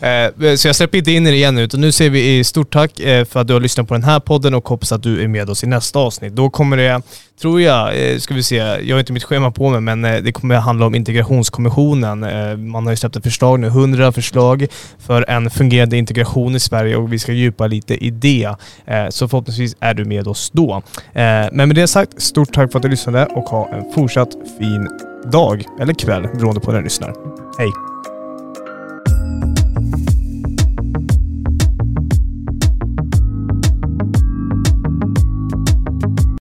Eh, 0.00 0.54
Så 0.56 0.68
jag 0.68 0.76
släpper 0.76 0.98
inte 0.98 1.12
in 1.12 1.26
er 1.26 1.32
igen 1.32 1.54
nu, 1.54 1.62
utan 1.62 1.80
nu 1.80 1.92
säger 1.92 2.10
vi 2.10 2.44
stort 2.44 2.72
tack 2.72 3.00
eh, 3.00 3.24
för 3.24 3.40
att 3.40 3.46
du 3.46 3.52
har 3.52 3.60
lyssnat 3.60 3.88
på 3.88 3.94
den 3.94 4.04
här 4.04 4.20
podden 4.20 4.54
och 4.54 4.68
hoppas 4.68 4.92
att 4.92 5.02
du 5.02 5.22
är 5.22 5.28
med 5.28 5.50
oss 5.50 5.64
i 5.64 5.66
nästa 5.66 5.98
avsnitt. 5.98 6.32
Då 6.32 6.50
kommer 6.50 6.76
det, 6.76 7.02
tror 7.42 7.60
jag, 7.60 8.10
eh, 8.12 8.18
ska 8.18 8.34
vi 8.34 8.42
se, 8.42 8.56
jag 8.56 8.94
har 8.96 8.98
inte 9.00 9.12
mitt 9.12 9.24
schema 9.24 9.50
på 9.50 9.70
mig, 9.70 9.80
men 9.80 10.04
eh, 10.04 10.22
det 10.22 10.32
kommer 10.32 10.54
handla 10.54 10.86
om 10.86 10.94
integrationskommissionen. 10.94 12.24
Eh, 12.24 12.56
Man 12.56 12.84
har 12.86 12.92
ju 12.92 12.96
släppt 12.96 13.16
ett 13.16 13.22
förslag 13.24 13.60
nu, 13.60 13.66
100 13.66 14.12
förslag 14.12 14.66
för 15.06 15.30
en 15.30 15.50
fungerande 15.50 15.96
integration 15.96 16.56
i 16.56 16.60
Sverige 16.60 16.96
och 16.96 17.12
vi 17.12 17.18
ska 17.18 17.32
djupa 17.32 17.66
lite 17.66 17.94
i 18.04 18.10
det. 18.10 18.48
Eh, 18.86 19.08
Så 19.10 19.28
förhoppningsvis 19.28 19.76
är 19.80 19.94
du 19.94 20.04
med 20.04 20.28
oss 20.28 20.50
då. 20.52 20.82
Eh, 21.12 21.22
Men 21.52 21.68
med 21.68 21.74
det 21.74 21.86
sagt, 21.86 22.22
stort 22.22 22.52
tack 22.54 22.72
för 22.72 22.78
att 22.78 22.82
du 22.89 22.89
lyssnade 22.90 23.26
och 23.26 23.44
ha 23.44 23.68
en 23.68 23.92
fortsatt 23.92 24.36
fin 24.58 24.88
dag, 25.32 25.64
eller 25.80 25.94
kväll, 25.94 26.28
beroende 26.34 26.60
på 26.60 26.70
när 26.70 26.78
du 26.78 26.84
lyssnar. 26.84 27.14
Hej! 27.58 27.89